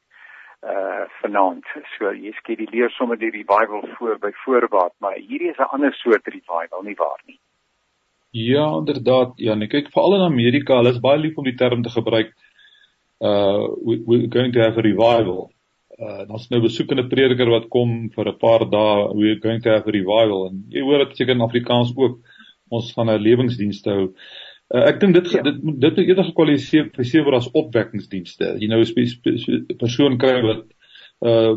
uh 0.61 1.07
vanaand. 1.21 1.65
So 1.97 2.11
jy 2.13 2.31
skei 2.37 2.55
die 2.59 2.69
leer 2.69 2.91
sommer 2.93 3.17
die 3.17 3.31
revival 3.33 3.81
voor 3.97 4.19
by 4.21 4.29
voorbaat 4.43 4.93
maar 5.01 5.15
hierdie 5.17 5.49
is 5.49 5.57
'n 5.57 5.73
ander 5.73 5.93
soort 5.93 6.27
revival 6.27 6.83
nie 6.83 6.95
waar 6.97 7.21
nie? 7.25 7.39
Ja 8.31 8.67
inderdaad 8.77 9.33
ja 9.35 9.55
nee 9.55 9.67
kyk 9.67 9.89
veral 9.93 10.15
in 10.15 10.21
Amerika 10.21 10.75
hulle 10.75 10.93
is 10.93 11.01
baie 11.07 11.17
lief 11.17 11.37
om 11.37 11.43
die 11.43 11.57
term 11.57 11.81
te 11.83 11.89
gebruik 11.89 12.29
uh 13.19 13.67
we, 13.85 14.03
we're 14.05 14.27
going 14.27 14.53
to 14.53 14.61
have 14.61 14.77
a 14.77 14.81
revival 14.81 15.49
uh 16.01 16.24
daar's 16.27 16.50
nou 16.50 16.62
besoekende 16.63 17.08
prediker 17.10 17.50
wat 17.53 17.70
kom 17.70 18.10
vir 18.15 18.29
'n 18.31 18.39
paar 18.41 18.65
dae 18.70 19.08
we're 19.13 19.39
going 19.39 19.62
to 19.63 19.70
have 19.70 19.88
a 19.88 19.91
revival 19.91 20.48
en 20.50 20.63
jy 20.70 20.81
hoor 20.81 21.05
dit 21.05 21.17
seker 21.17 21.36
in 21.36 21.48
Afrikaans 21.48 21.93
ook 21.96 22.20
ons 22.70 22.93
gaan 22.96 23.10
'n 23.10 23.22
lewingsdienste 23.22 23.89
hou. 23.89 24.05
Uh, 24.72 24.86
ek 24.88 25.00
dink 25.00 25.13
dit 25.13 25.31
ja. 25.31 25.41
dit 25.43 25.55
dit 25.55 25.63
moet 25.63 25.98
eerder 26.08 26.29
gekwalifiseer 26.29 27.25
word 27.25 27.36
as 27.41 27.51
opwekkingsdienste. 27.51 28.55
Jy 28.60 28.67
nou 28.72 28.79
'n 28.81 29.77
persoon 29.77 30.17
kry 30.17 30.41
wat 30.41 30.63
uh 31.22 31.55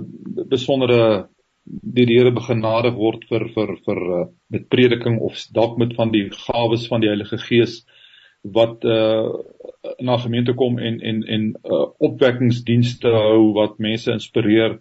besondere 0.50 1.28
die 1.64 2.04
Here 2.06 2.30
begenadig 2.30 2.94
word 2.94 3.24
vir 3.30 3.48
vir 3.54 3.76
vir 3.86 4.00
uh, 4.20 4.24
met 4.50 4.68
prediking 4.68 5.20
of 5.20 5.38
dalk 5.52 5.78
met 5.78 5.94
van 5.96 6.10
die 6.12 6.28
gawes 6.30 6.88
van 6.90 7.00
die 7.00 7.08
Heilige 7.08 7.38
Gees 7.38 7.84
wat 8.44 8.84
uh 8.84 9.28
na 10.00 10.16
gemeente 10.16 10.54
kom 10.54 10.78
en 10.78 11.00
en 11.00 11.22
en 11.22 11.42
uh, 11.64 11.86
opwekkingsdienste 11.98 13.08
hou 13.08 13.52
wat 13.52 13.78
mense 13.78 14.12
inspireer. 14.12 14.78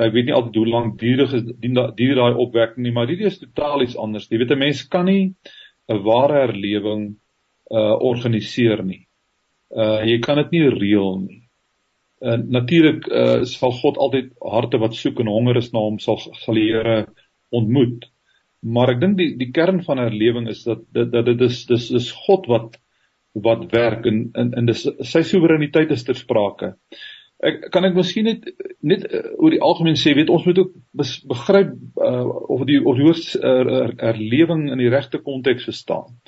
Ek 0.00 0.12
weet 0.14 0.28
nie 0.28 0.34
altyd 0.36 0.56
hoe 0.56 0.68
lank 0.68 0.98
duur 1.00 1.26
duur 1.96 2.14
daai 2.16 2.34
opwekking 2.34 2.84
nie, 2.84 2.92
maar 2.92 3.08
hierdie 3.08 3.28
is 3.28 3.40
totaal 3.40 3.82
iets 3.82 3.96
anders. 3.96 4.28
Jy 4.30 4.38
weet 4.38 4.52
'n 4.52 4.58
mens 4.58 4.82
kan 4.88 5.04
nie 5.04 5.34
'n 5.88 6.02
ware 6.04 6.46
herlewing 6.46 7.16
uh 7.70 7.96
organiseer 8.00 8.84
nie. 8.84 9.06
Uh 9.70 10.00
jy 10.04 10.18
kan 10.20 10.36
dit 10.36 10.50
nie 10.50 10.68
reël 10.68 11.18
nie. 11.20 11.42
Uh 12.20 12.36
natuurlik 12.36 13.08
uh 13.08 13.44
sal 13.44 13.72
God 13.72 13.98
altyd 13.98 14.32
harte 14.40 14.78
wat 14.78 14.94
soek 14.94 15.20
en 15.20 15.26
honger 15.26 15.56
is 15.56 15.72
na 15.72 15.80
hom 15.80 15.98
sal 15.98 16.18
sal 16.18 16.54
die 16.54 16.72
Here 16.72 17.06
ontmoet. 17.50 18.06
Maar 18.62 18.90
ek 18.90 19.00
dink 19.00 19.16
die 19.18 19.36
die 19.36 19.50
kern 19.52 19.82
van 19.82 19.98
herlewing 19.98 20.48
is 20.48 20.64
dat 20.64 20.84
dat 20.92 21.24
dit 21.26 21.40
is 21.40 21.66
dis 21.66 21.90
is 21.90 22.12
God 22.26 22.46
wat 22.46 22.78
wat 23.32 23.70
werk 23.72 24.06
en 24.06 24.30
in 24.34 24.52
in 24.58 24.66
dis 24.66 24.86
sy 25.00 25.22
soewereiniteit 25.22 25.90
is 25.90 26.04
ter 26.04 26.18
sprake. 26.18 26.74
Ek 27.40 27.70
kan 27.72 27.86
ek 27.88 27.94
miskien 27.96 28.26
net 28.28 28.48
net 28.82 29.04
uh, 29.06 29.22
oor 29.38 29.54
die 29.54 29.62
algemeen 29.64 29.96
sê 29.96 30.12
weet 30.16 30.32
ons 30.32 30.44
moet 30.46 30.58
ook 30.58 30.72
begryp 31.30 31.72
uh, 32.02 32.26
of 32.52 32.66
die 32.68 32.80
of 32.84 32.98
die 32.98 33.06
uh, 33.08 33.86
herlewing 34.02 34.68
in 34.72 34.82
die 34.82 34.90
regte 34.92 35.22
konteks 35.24 35.68
verstaan. 35.70 36.18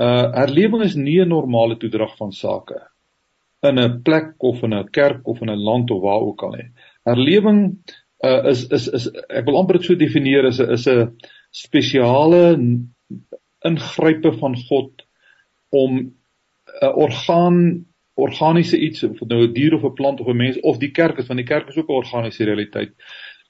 Uh 0.00 0.32
herlewing 0.34 0.82
is 0.82 0.96
nie 0.96 1.20
'n 1.20 1.28
normale 1.28 1.76
toedrag 1.76 2.16
van 2.16 2.32
sake 2.32 2.80
in 3.62 3.78
'n 3.78 4.02
plek 4.02 4.34
of 4.38 4.62
in 4.62 4.74
'n 4.74 4.88
kerk 4.90 5.28
of 5.28 5.42
in 5.42 5.50
'n 5.50 5.64
land 5.68 5.90
of 5.90 6.02
waar 6.02 6.20
ook 6.20 6.42
al 6.42 6.56
nie. 6.56 6.70
Herlewing 7.04 7.78
uh 8.24 8.48
is 8.48 8.66
is 8.70 8.88
is 8.88 9.06
ek 9.28 9.44
wil 9.44 9.58
amper 9.58 9.78
dit 9.78 9.86
so 9.86 9.94
definieer 9.94 10.46
as 10.46 10.60
'n 10.60 10.72
is 10.72 10.88
'n 10.88 11.12
spesiale 11.50 12.58
ingrype 13.64 14.32
van 14.32 14.56
God 14.56 15.02
om 15.70 16.12
'n 16.82 16.94
orgaan 17.04 17.86
organiese 18.14 18.78
iets 18.78 19.02
of 19.02 19.20
nou 19.20 19.42
'n 19.46 19.52
dier 19.52 19.74
of 19.74 19.84
'n 19.84 19.94
plant 19.94 20.20
of 20.20 20.28
'n 20.28 20.36
mens 20.36 20.60
of 20.60 20.78
die 20.78 20.90
kerk 20.90 21.18
is 21.18 21.26
want 21.26 21.38
die 21.38 21.52
kerk 21.54 21.68
is 21.68 21.76
ook 21.76 21.88
'n 21.88 22.00
organiese 22.02 22.44
realiteit 22.44 22.92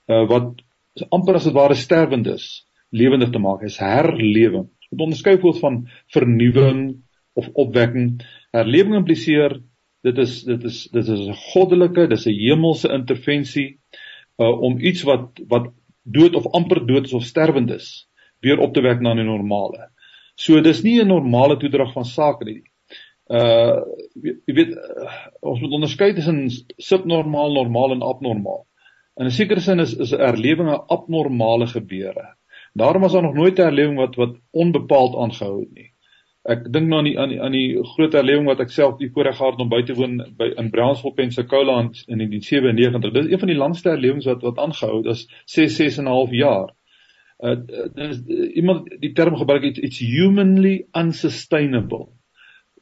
uh, 0.08 0.26
wat 0.28 0.62
amper 1.08 1.34
as 1.34 1.44
dit 1.44 1.52
ware 1.56 1.74
sterwend 1.74 2.26
is 2.26 2.66
lewendig 2.90 3.30
te 3.30 3.38
maak. 3.38 3.62
Is 3.62 3.78
herlewing 3.78 4.68
dit 4.90 5.00
onderskei 5.00 5.38
word 5.40 5.58
van 5.58 5.88
vernuwing 6.12 7.02
of 7.32 7.48
opwekking. 7.54 8.20
Herlewing 8.52 8.94
impliseer 8.94 9.60
dit 10.02 10.18
is 10.18 10.42
dit 10.44 10.64
is 10.64 10.88
dit 10.92 11.08
is 11.08 11.28
'n 11.28 11.38
goddelike 11.52 12.08
dis 12.08 12.26
'n 12.26 12.36
hemelse 12.36 12.88
intervensie 12.92 13.78
uh, 14.38 14.60
om 14.60 14.78
iets 14.78 15.02
wat 15.02 15.40
wat 15.48 15.72
dood 16.02 16.34
of 16.34 16.46
amper 16.52 16.86
dood 16.86 17.04
is 17.04 17.12
of 17.12 17.24
sterwend 17.24 17.70
is 17.70 18.08
weer 18.40 18.58
op 18.58 18.74
te 18.74 18.82
wek 18.82 19.00
na 19.00 19.14
'n 19.14 19.24
normale. 19.24 19.90
So 20.34 20.60
dis 20.60 20.82
nie 20.82 21.00
'n 21.00 21.08
normale 21.08 21.56
toedrag 21.56 21.92
van 21.92 22.04
sake 22.04 22.44
nie 22.44 22.62
uh 23.32 23.80
jy 24.20 24.54
weet 24.58 24.74
uh, 24.76 25.12
ons 25.40 25.60
moet 25.62 25.76
onderskei 25.78 26.10
tussen 26.16 26.44
subnormaal, 26.76 27.54
normaal 27.56 27.96
en 27.96 28.04
abnormaal. 28.04 28.66
In 29.20 29.26
'n 29.26 29.36
sekere 29.36 29.60
sin 29.60 29.80
is 29.80 29.94
is 29.96 30.12
erlewing 30.12 30.68
'n 30.68 30.84
abnormale 30.96 31.66
gebeure. 31.66 32.26
Daarom 32.74 33.02
was 33.02 33.12
daar 33.12 33.22
nog 33.22 33.34
nooit 33.34 33.58
'n 33.58 33.62
erlewing 33.62 33.96
wat 33.96 34.16
wat 34.16 34.36
onbepaald 34.50 35.16
aangehou 35.16 35.60
het 35.60 35.72
nie. 35.74 35.88
Ek 36.44 36.72
dink 36.72 36.88
nou 36.88 36.98
aan 36.98 37.04
die 37.04 37.18
aan 37.18 37.28
die 37.28 37.40
aan 37.42 37.52
die 37.52 37.84
groot 37.94 38.14
erlewing 38.14 38.46
wat 38.46 38.60
ek 38.60 38.70
self 38.70 38.98
die 38.98 39.10
voorreg 39.10 39.36
gehad 39.36 39.60
om 39.60 39.68
by 39.68 39.82
te 39.82 39.94
woon 39.94 40.34
by 40.36 40.52
in 40.56 40.70
Brownsville, 40.70 41.14
Pensacola 41.14 41.80
in 41.80 42.18
1997. 42.18 43.12
Dit 43.12 43.24
is 43.24 43.32
een 43.32 43.38
van 43.38 43.48
die 43.48 43.56
langste 43.56 43.90
erlewings 43.90 44.24
wat 44.24 44.42
wat 44.42 44.58
aangehou 44.58 44.96
het, 44.96 45.04
dis 45.04 45.28
6 45.44 45.76
6 45.76 45.98
en 45.98 46.04
'n 46.04 46.16
half 46.16 46.30
jaar. 46.30 46.74
Uh 47.38 47.56
dis 47.94 48.22
uh, 48.28 48.56
iemand 48.56 49.00
die 49.00 49.12
term 49.12 49.36
gebruik 49.36 49.62
iets 49.62 49.78
it's 49.78 49.98
humanly 49.98 50.86
unsustainable 50.92 52.08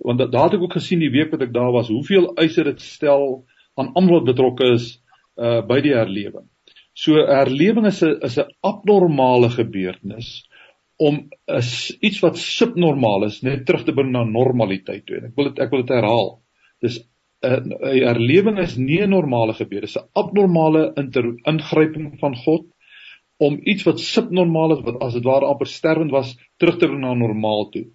want 0.05 0.23
daar 0.33 0.49
het 0.49 0.59
ek 0.59 0.65
ook 0.67 0.79
gesien 0.79 1.03
die 1.03 1.13
week 1.13 1.33
wat 1.35 1.43
ek 1.47 1.53
daar 1.55 1.73
was 1.73 1.91
hoeveel 1.93 2.31
eise 2.41 2.65
dit 2.65 2.81
stel 2.81 3.45
aan 3.79 3.93
almal 3.95 4.21
wat 4.21 4.31
betrokke 4.33 4.73
is 4.77 4.95
uh 5.37 5.61
by 5.67 5.81
die 5.85 5.95
herlewing. 5.97 6.49
So 6.95 7.21
herlewing 7.27 7.87
is 7.87 8.03
'n 8.03 8.19
is 8.27 8.39
'n 8.39 8.51
abnormale 8.61 9.51
gebeurtenis 9.51 10.49
om 11.01 11.29
is 11.47 11.97
iets 12.01 12.21
wat 12.21 12.39
subnormaal 12.39 13.25
is 13.25 13.43
net 13.43 13.65
terug 13.67 13.85
te 13.85 13.93
bring 13.93 14.11
na 14.13 14.25
normaliteit 14.25 15.07
toe. 15.07 15.17
En 15.17 15.31
ek 15.31 15.37
wil 15.37 15.49
dit 15.49 15.63
ek 15.65 15.71
wil 15.71 15.83
dit 15.85 15.95
herhaal. 15.97 16.29
Dis 16.81 16.99
'n 17.41 17.73
uh, 17.73 17.95
herlewing 18.09 18.59
is 18.59 18.77
nie 18.77 19.01
'n 19.01 19.11
normale 19.11 19.55
gebeure, 19.55 19.87
dis 19.87 19.97
'n 19.97 20.09
abnormale 20.13 20.93
ingryping 20.97 22.19
van 22.21 22.37
God 22.37 22.67
om 23.41 23.57
iets 23.65 23.87
wat 23.89 24.01
subnormaal 24.01 24.77
is 24.77 24.85
wat 24.85 25.01
as 25.01 25.15
dit 25.17 25.25
ware 25.25 25.47
amper 25.49 25.67
sterwend 25.67 26.13
was 26.13 26.35
terug 26.61 26.77
te 26.77 26.87
bring 26.87 27.01
na 27.01 27.15
normaal 27.15 27.71
toe. 27.73 27.87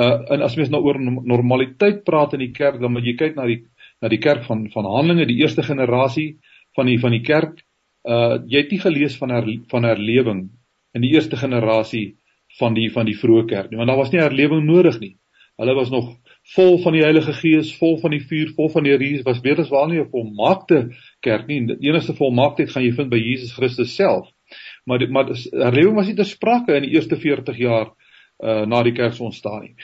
Uh 0.00 0.22
en 0.32 0.42
as 0.42 0.56
mens 0.56 0.70
nou 0.72 0.80
oor 0.86 0.96
normaliteit 1.00 2.04
praat 2.04 2.32
in 2.32 2.40
die 2.46 2.52
kerk, 2.56 2.80
dan 2.80 2.92
moet 2.94 3.04
jy 3.04 3.16
kyk 3.18 3.36
na 3.36 3.46
die 3.46 3.60
na 4.00 4.08
die 4.08 4.20
kerk 4.22 4.46
van 4.48 4.64
van 4.72 4.88
Handelinge, 4.88 5.28
die 5.28 5.42
eerste 5.42 5.62
generasie 5.62 6.38
van 6.76 6.88
die 6.88 6.98
van 6.98 7.12
die 7.12 7.22
kerk. 7.22 7.60
Uh 8.08 8.40
jy 8.48 8.64
het 8.64 8.72
nie 8.72 8.80
gelees 8.80 9.16
van 9.20 9.30
her, 9.30 9.48
van 9.70 9.84
herlewing 9.84 10.46
in 10.96 11.04
die 11.04 11.12
eerste 11.12 11.36
generasie 11.36 12.16
van 12.58 12.74
die 12.74 12.88
van 12.92 13.06
die 13.06 13.16
vroeë 13.16 13.46
kerk 13.48 13.70
nie, 13.70 13.78
want 13.80 13.88
daar 13.88 14.00
was 14.00 14.12
nie 14.12 14.20
herlewing 14.20 14.64
nodig 14.64 14.98
nie. 15.00 15.16
Hulle 15.60 15.74
was 15.76 15.90
nog 15.92 16.16
vol 16.54 16.78
van 16.82 16.96
die 16.96 17.04
Heilige 17.04 17.32
Gees, 17.36 17.70
vol 17.78 17.98
van 18.00 18.10
die 18.10 18.22
vuur, 18.24 18.52
vol 18.56 18.70
van 18.72 18.86
die 18.86 18.92
Here, 18.94 19.22
was 19.24 19.40
beter 19.44 19.62
as 19.62 19.70
waar 19.70 19.88
nie 19.88 20.00
'n 20.00 20.10
volmaakte 20.10 20.90
kerk 21.20 21.46
nie. 21.46 21.60
Die 21.66 21.88
enigste 21.88 22.14
volmaaktheid 22.14 22.70
gaan 22.70 22.84
jy 22.84 22.92
vind 22.92 23.10
by 23.10 23.20
Jesus 23.20 23.52
Christus 23.52 23.94
self. 23.94 24.28
Maar 24.84 24.98
die, 24.98 25.08
maar 25.08 25.28
herlewing 25.52 25.94
was 25.94 26.06
nie 26.06 26.16
ter 26.16 26.24
sprake 26.24 26.74
in 26.76 26.82
die 26.82 26.94
eerste 26.96 27.16
40 27.16 27.56
jaar 27.58 27.92
uh, 28.42 28.64
na 28.66 28.82
die 28.82 28.92
kerk 28.92 29.14
se 29.14 29.22
ontstaan 29.22 29.60
nie. 29.66 29.74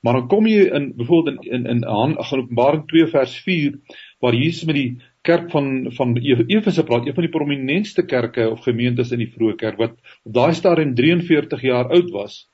Maar 0.00 0.20
dan 0.20 0.28
kom 0.28 0.46
jy 0.46 0.66
in 0.70 0.92
byvoorbeeld 0.96 1.44
in 1.44 1.66
in 1.66 1.82
in 1.82 2.18
Openbaring 2.18 2.86
2 2.86 3.06
vers 3.06 3.38
4 3.42 3.78
waar 4.20 4.34
Jesus 4.34 4.64
met 4.64 4.74
die 4.74 4.90
kerk 5.22 5.50
van 5.50 5.86
van 5.92 6.16
Efese 6.16 6.84
praat, 6.84 7.06
een 7.06 7.14
van 7.14 7.26
die 7.26 7.32
prominentste 7.32 8.04
kerke 8.06 8.50
of 8.50 8.62
gemeentes 8.62 9.10
in 9.10 9.18
die 9.18 9.32
vroeë 9.32 9.56
kerk 9.56 9.80
wat 9.82 9.96
op 10.22 10.34
daai 10.34 10.54
stadium 10.54 10.94
43 10.94 11.62
jaar 11.62 11.90
oud 11.90 12.10
was. 12.10 12.44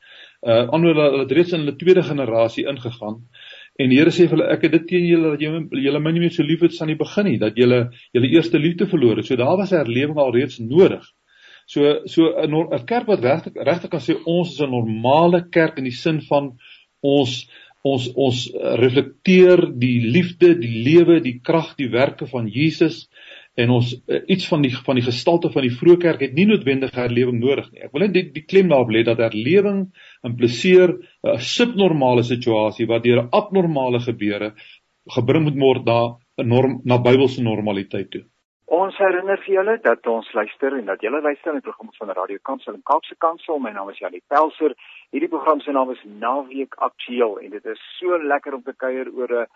Uh 0.40 0.68
anders 0.68 0.96
hulle 0.96 1.18
het 1.18 1.32
reeds 1.32 1.52
in 1.52 1.60
hulle 1.60 1.76
tweede 1.76 2.02
generasie 2.02 2.66
ingegaan. 2.66 3.20
En 3.80 3.88
die 3.88 3.98
Here 3.98 4.10
sê 4.10 4.26
vir 4.28 4.36
hulle 4.36 4.48
ek 4.52 4.66
het 4.66 4.72
dit 4.72 4.86
teen 4.88 5.06
julle 5.06 5.34
dat 5.34 5.44
julle 5.44 5.82
julle 5.84 6.00
my 6.00 6.12
nie 6.12 6.24
meer 6.24 6.34
so 6.34 6.42
lief 6.42 6.64
het 6.64 6.80
aan 6.80 6.92
die 6.92 6.98
begin 6.98 7.28
nie, 7.28 7.38
dat 7.38 7.56
julle 7.56 7.90
julle 8.16 8.32
eerste 8.32 8.58
liefde 8.58 8.88
verloor 8.88 9.20
het. 9.20 9.26
So 9.26 9.36
daar 9.36 9.56
was 9.56 9.72
'n 9.72 9.84
herlewing 9.84 10.18
alreeds 10.18 10.58
nodig. 10.58 11.04
So 11.66 12.06
so 12.06 12.32
'n 12.36 12.54
'n 12.54 12.86
kerk 12.86 13.06
wat 13.06 13.20
regtig 13.20 13.54
regtig 13.56 13.90
kan 13.90 14.00
sê 14.00 14.16
ons 14.26 14.52
is 14.52 14.60
'n 14.60 14.70
normale 14.70 15.48
kerk 15.50 15.78
in 15.78 15.84
die 15.84 15.98
sin 16.04 16.20
van 16.20 16.58
ons 17.00 17.48
ons 17.82 18.08
ons 18.14 18.42
eh, 18.54 18.74
reflekteer 18.78 19.66
die 19.78 20.00
liefde, 20.14 20.54
die 20.58 20.82
lewe, 20.86 21.20
die 21.20 21.40
krag, 21.42 21.74
die 21.76 21.90
werke 21.90 22.26
van 22.26 22.46
Jesus 22.46 23.08
en 23.54 23.72
ons 23.74 23.90
uh, 24.08 24.20
iets 24.32 24.46
van 24.48 24.62
die 24.64 24.70
van 24.72 24.96
die 24.96 25.04
gestalte 25.04 25.50
van 25.52 25.66
die 25.66 25.74
vroeë 25.74 25.98
kerk 26.00 26.22
het 26.24 26.32
nie 26.36 26.46
noodwendig 26.48 26.94
herlewing 26.96 27.40
nodig 27.40 27.66
nie. 27.72 27.82
Ek 27.84 27.92
wil 27.92 28.06
net 28.06 28.14
die, 28.14 28.24
die 28.32 28.44
klem 28.48 28.70
daarop 28.72 28.92
lê 28.94 29.02
dat 29.04 29.20
herlewing 29.20 29.82
impliseer 30.24 30.94
'n 30.94 31.36
subnormale 31.38 32.24
situasie 32.24 32.88
wat 32.88 33.04
deur 33.04 33.22
'n 33.22 33.28
abnormale 33.32 34.00
gebeure 34.00 34.54
gebring 35.16 35.44
moet 35.44 35.60
word 35.60 35.84
na 35.84 36.00
'n 36.38 36.48
norm 36.48 36.80
na 36.84 36.96
Bybelse 36.98 37.42
normaliteit 37.42 38.10
toe. 38.10 38.24
Ons 38.72 38.96
herinner 38.96 39.36
vir 39.44 39.52
julle 39.52 39.72
dat 39.84 40.06
ons 40.08 40.28
luister 40.32 40.72
en 40.72 40.86
dat 40.88 41.02
julle 41.04 41.18
luister 41.20 41.52
na 41.52 41.60
die 41.60 41.64
program 41.66 41.90
van 41.98 42.12
Radio 42.16 42.40
Kansel 42.48 42.78
en 42.78 42.84
Kaapse 42.88 43.16
Kansel. 43.20 43.58
My 43.60 43.68
naam 43.74 43.90
is 43.92 43.98
Janie 44.00 44.22
Pelser. 44.32 44.72
Hierdie 45.12 45.28
program 45.28 45.60
se 45.60 45.74
naam 45.76 45.90
is 45.92 46.00
Naweek 46.22 46.78
Aktueel 46.86 47.36
en 47.42 47.52
dit 47.52 47.68
is 47.68 47.82
so 47.98 48.16
lekker 48.16 48.56
om 48.56 48.62
te 48.64 48.72
kuier 48.72 49.10
oor 49.12 49.34
'n 49.42 49.50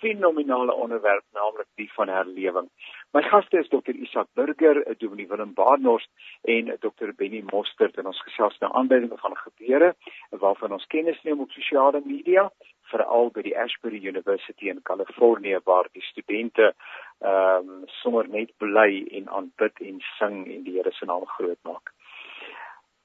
fenominale 0.00 0.74
onderwerp, 0.74 1.24
naamlik 1.36 1.68
die 1.80 1.90
van 1.92 2.08
herlewing. 2.08 2.68
My 3.12 3.22
gaste 3.22 3.58
is 3.58 3.68
Dr. 3.68 3.94
Isak 3.94 4.28
Burger, 4.34 4.82
Dominee 4.98 5.28
Willem 5.28 5.54
Baarnors 5.54 6.08
en 6.42 6.72
Dr. 6.80 7.14
Benny 7.16 7.42
Mostert 7.52 7.98
en 7.98 8.10
ons 8.10 8.22
gesels 8.26 8.58
nou 8.60 8.72
aanleiding 8.72 9.12
van 9.20 9.36
gebeure 9.36 9.94
waarvan 10.42 10.72
ons 10.72 10.86
kennis 10.86 11.22
neem 11.22 11.40
op 11.40 11.50
sosiale 11.50 12.02
media 12.04 12.48
veral 12.90 13.30
by 13.34 13.44
die 13.46 13.56
Ashbury 13.58 14.00
University 14.06 14.70
in 14.72 14.82
Kalifornië 14.82 15.60
waar 15.64 15.88
die 15.92 16.04
studente 16.10 16.72
ehm 17.20 17.68
um, 17.68 17.82
sommer 18.00 18.28
net 18.28 18.52
bly 18.62 19.04
en 19.18 19.28
aanbid 19.28 19.82
en 19.84 19.98
sing 20.16 20.36
en 20.54 20.62
die 20.64 20.78
Here 20.78 20.92
se 20.96 21.06
naam 21.06 21.26
groot 21.36 21.58
maak. 21.68 21.92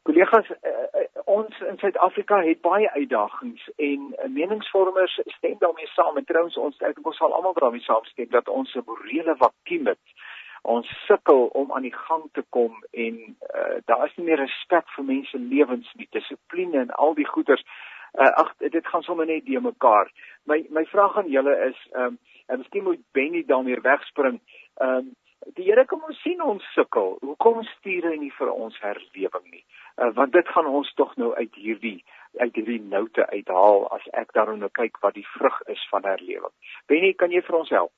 Kollegas, 0.05 0.49
uh, 0.49 1.05
ons 1.25 1.61
in 1.65 1.79
Suid-Afrika 1.81 2.37
het 2.45 2.59
baie 2.61 2.89
uitdagings 2.93 3.63
en 3.75 4.03
uh, 4.13 4.27
meningsvormers 4.29 5.15
stem 5.37 5.55
daarmee 5.63 5.87
saam 5.95 6.19
en 6.19 6.27
trouens 6.29 6.57
ons 6.61 6.77
ek 6.85 6.99
dink 6.99 7.09
ons 7.09 7.17
sal 7.17 7.33
almal 7.33 7.55
daarmee 7.57 7.81
saamstem 7.81 8.29
dat 8.35 8.51
ons 8.53 8.75
'n 8.75 8.83
morele 8.85 9.35
vakuum 9.39 9.89
het. 9.89 10.13
Ons 10.61 10.91
sukkel 11.07 11.47
om 11.61 11.73
aan 11.73 11.87
die 11.89 11.95
gang 11.95 12.29
te 12.37 12.45
kom 12.49 12.77
en 12.91 13.17
uh, 13.17 13.81
daar 13.89 14.05
is 14.05 14.15
nie 14.17 14.27
meer 14.29 14.43
respek 14.45 14.85
vir 14.95 15.09
mense 15.09 15.41
lewens 15.41 15.89
nie, 15.97 16.07
dissipline 16.11 16.85
en 16.85 16.93
al 17.01 17.17
die 17.17 17.29
goeders. 17.33 17.65
Uh, 18.13 18.29
ag 18.45 18.53
dit 18.57 18.87
gaan 18.87 19.03
sommer 19.03 19.25
net 19.25 19.45
die 19.45 19.59
mekaar. 19.59 20.11
My 20.45 20.61
my 20.69 20.85
vraag 20.85 21.17
aan 21.17 21.33
julle 21.33 21.57
is 21.71 21.81
ehm 21.91 22.13
um, 22.13 22.19
en 22.45 22.57
miskien 22.61 22.83
moet 22.83 23.01
Benny 23.11 23.43
dan 23.45 23.65
weer 23.65 23.81
wegspring. 23.81 24.37
Ehm 24.77 24.97
um, 24.97 25.13
die 25.53 25.67
Here 25.67 25.85
kom 25.89 26.03
ons 26.07 26.19
sien 26.23 26.41
ons 26.41 26.65
sukkel. 26.73 27.15
Hoekom 27.23 27.61
stuur 27.75 28.09
hy 28.09 28.17
nie 28.19 28.33
vir 28.37 28.51
ons 28.51 28.77
herlewing 28.81 29.45
nie? 29.51 29.63
Uh, 29.95 30.09
want 30.17 30.33
dit 30.35 30.47
gaan 30.51 30.67
ons 30.67 30.89
tog 30.99 31.13
nou 31.21 31.31
uit 31.37 31.59
hierdie 31.61 31.99
uit 32.35 32.57
hierdie 32.57 32.81
noute 32.83 33.23
uithaal 33.31 33.85
as 33.95 34.03
ek 34.19 34.33
daarom 34.35 34.59
nou 34.59 34.67
kyk 34.75 34.97
wat 35.05 35.15
die 35.15 35.27
vrug 35.37 35.55
is 35.71 35.81
van 35.91 36.03
herlewing. 36.03 36.51
Benny, 36.91 37.13
kan 37.15 37.31
jy 37.31 37.39
vir 37.45 37.59
ons 37.61 37.71
help? 37.71 37.93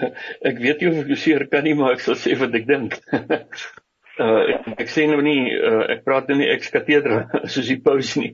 ek 0.50 0.62
weet 0.62 0.80
nie 0.80 0.88
of 0.92 1.02
ek 1.02 1.12
seker 1.20 1.44
kan 1.52 1.66
nie, 1.66 1.74
maar 1.76 1.98
ek 1.98 2.06
sal 2.06 2.16
sê 2.16 2.38
wat 2.40 2.56
ek 2.56 2.68
dink. 2.70 2.96
uh 3.12 4.40
ek, 4.54 4.72
ek 4.86 4.94
sê 4.94 5.04
nou 5.10 5.20
nie 5.24 5.52
uh, 5.58 5.84
ek 5.92 6.06
praat 6.08 6.32
nou 6.32 6.38
nie 6.40 6.48
ex 6.54 6.72
katedra 6.72 7.26
soos 7.52 7.68
die 7.68 7.80
paus 7.84 8.14
nie. 8.16 8.32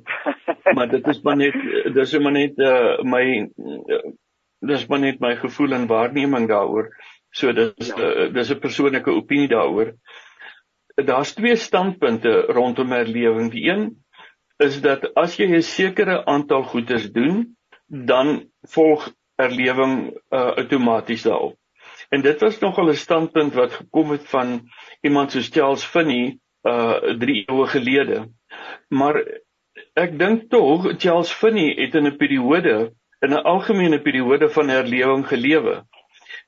maar 0.76 0.86
dit 0.92 1.06
is 1.10 1.22
maar 1.24 1.38
net 1.40 1.58
dis 1.96 2.16
maar 2.22 2.36
net 2.36 2.58
uh, 2.62 2.98
my 3.02 3.24
uh, 3.42 4.02
dis 4.68 4.88
maar 4.90 5.02
net 5.02 5.20
my 5.22 5.34
gevoel 5.42 5.74
en 5.74 5.90
waarneming 5.90 6.48
daaroor. 6.50 6.92
So 7.30 7.52
dis 7.52 7.92
ja. 7.92 7.96
uh, 7.98 8.32
dis 8.32 8.50
'n 8.50 8.58
persoonlike 8.58 9.10
opinie 9.10 9.48
daaroor. 9.48 9.94
Daar's 10.94 11.34
twee 11.34 11.56
standpunte 11.56 12.40
rondom 12.48 12.90
herlewing. 12.90 13.50
Die 13.50 13.68
een 13.70 14.04
is 14.56 14.80
dat 14.80 15.14
as 15.14 15.36
jy 15.36 15.46
'n 15.46 15.62
sekere 15.62 16.24
aantal 16.24 16.62
goedes 16.62 17.12
doen, 17.12 17.56
dan 17.86 18.50
volg 18.62 19.12
herlewing 19.36 20.10
uh, 20.30 20.56
outomaties 20.56 21.22
daarop. 21.22 21.56
En 22.08 22.22
dit 22.22 22.40
was 22.40 22.58
nogal 22.58 22.88
'n 22.88 22.94
standpunt 22.94 23.54
wat 23.54 23.72
gekom 23.72 24.10
het 24.10 24.28
van 24.28 24.68
iemand 25.00 25.32
soos 25.32 25.48
Charles 25.48 25.84
Finney 25.84 26.38
uh 26.62 27.14
3 27.18 27.44
eeue 27.46 27.66
gelede. 27.66 28.28
Maar 28.88 29.22
ek 29.94 30.18
dink 30.18 30.50
tog 30.50 30.94
Charles 30.98 31.32
Finney 31.32 31.74
het 31.76 31.94
in 31.94 32.06
'n 32.06 32.16
periode 32.16 32.92
in 33.20 33.30
'n 33.30 33.44
algemene 33.44 34.00
periode 34.00 34.50
van 34.50 34.68
herlewing 34.68 35.26
gelewe. 35.28 35.84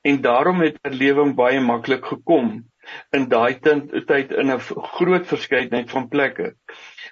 En 0.01 0.21
daarom 0.21 0.61
het 0.61 0.77
herlewing 0.81 1.35
baie 1.35 1.59
maklik 1.61 2.05
gekom 2.05 2.51
in 3.15 3.27
daai 3.29 3.59
tyd 3.59 4.31
in 4.31 4.51
'n 4.51 4.59
groot 4.97 5.27
verskeidenheid 5.27 5.89
van 5.89 6.07
plekke. 6.07 6.55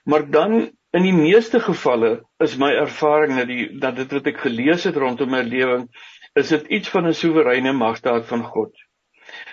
Maar 0.04 0.30
dan 0.30 0.72
in 0.92 1.04
die 1.06 1.14
meeste 1.14 1.60
gevalle 1.60 2.12
is 2.38 2.58
my 2.58 2.72
ervaring 2.74 3.38
dat 3.38 3.48
die 3.48 3.80
dat 3.80 3.96
dit 3.96 4.12
wat 4.12 4.28
ek 4.28 4.46
gelees 4.46 4.84
het 4.84 4.96
rondom 4.96 5.34
herlewing 5.34 5.90
is 6.34 6.50
dit 6.50 6.68
iets 6.68 6.90
van 6.90 7.08
'n 7.08 7.14
soewereine 7.14 7.74
magstaat 7.74 8.26
van 8.26 8.44
God. 8.44 8.74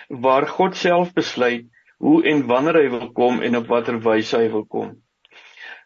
Waar 0.07 0.47
God 0.47 0.75
self 0.75 1.13
besluit 1.13 1.65
hoe 1.97 2.23
en 2.23 2.45
wanneer 2.47 2.81
hy 2.81 2.89
wil 2.89 3.11
kom 3.11 3.41
en 3.41 3.57
op 3.57 3.67
watter 3.67 3.99
wyse 3.99 4.37
hy 4.37 4.49
wil 4.49 4.65
kom. 4.65 4.97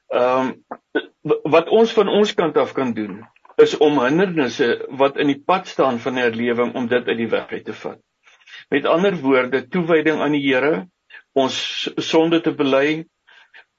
Ehm 0.08 0.48
um, 0.48 1.41
wat 1.44 1.70
ons 1.70 1.94
van 1.94 2.08
ons 2.08 2.34
kant 2.34 2.58
af 2.58 2.74
kan 2.74 2.94
doen 2.94 3.22
is 3.63 3.78
om 3.78 4.00
hindernisse 4.02 4.69
wat 5.00 5.17
in 5.21 5.32
die 5.32 5.41
pad 5.45 5.67
staan 5.67 6.00
van 6.04 6.19
herlewing 6.19 6.74
om 6.76 6.88
dit 6.91 7.08
uit 7.08 7.17
die 7.17 7.30
weg 7.32 7.52
uit 7.52 7.65
te 7.65 7.76
vat. 7.84 8.00
Met 8.69 8.86
ander 8.86 9.15
woorde, 9.21 9.65
toewyding 9.67 10.21
aan 10.21 10.36
die 10.36 10.43
Here, 10.43 10.86
ons 11.38 11.56
sonde 11.97 12.41
te 12.43 12.54
bely, 12.56 13.04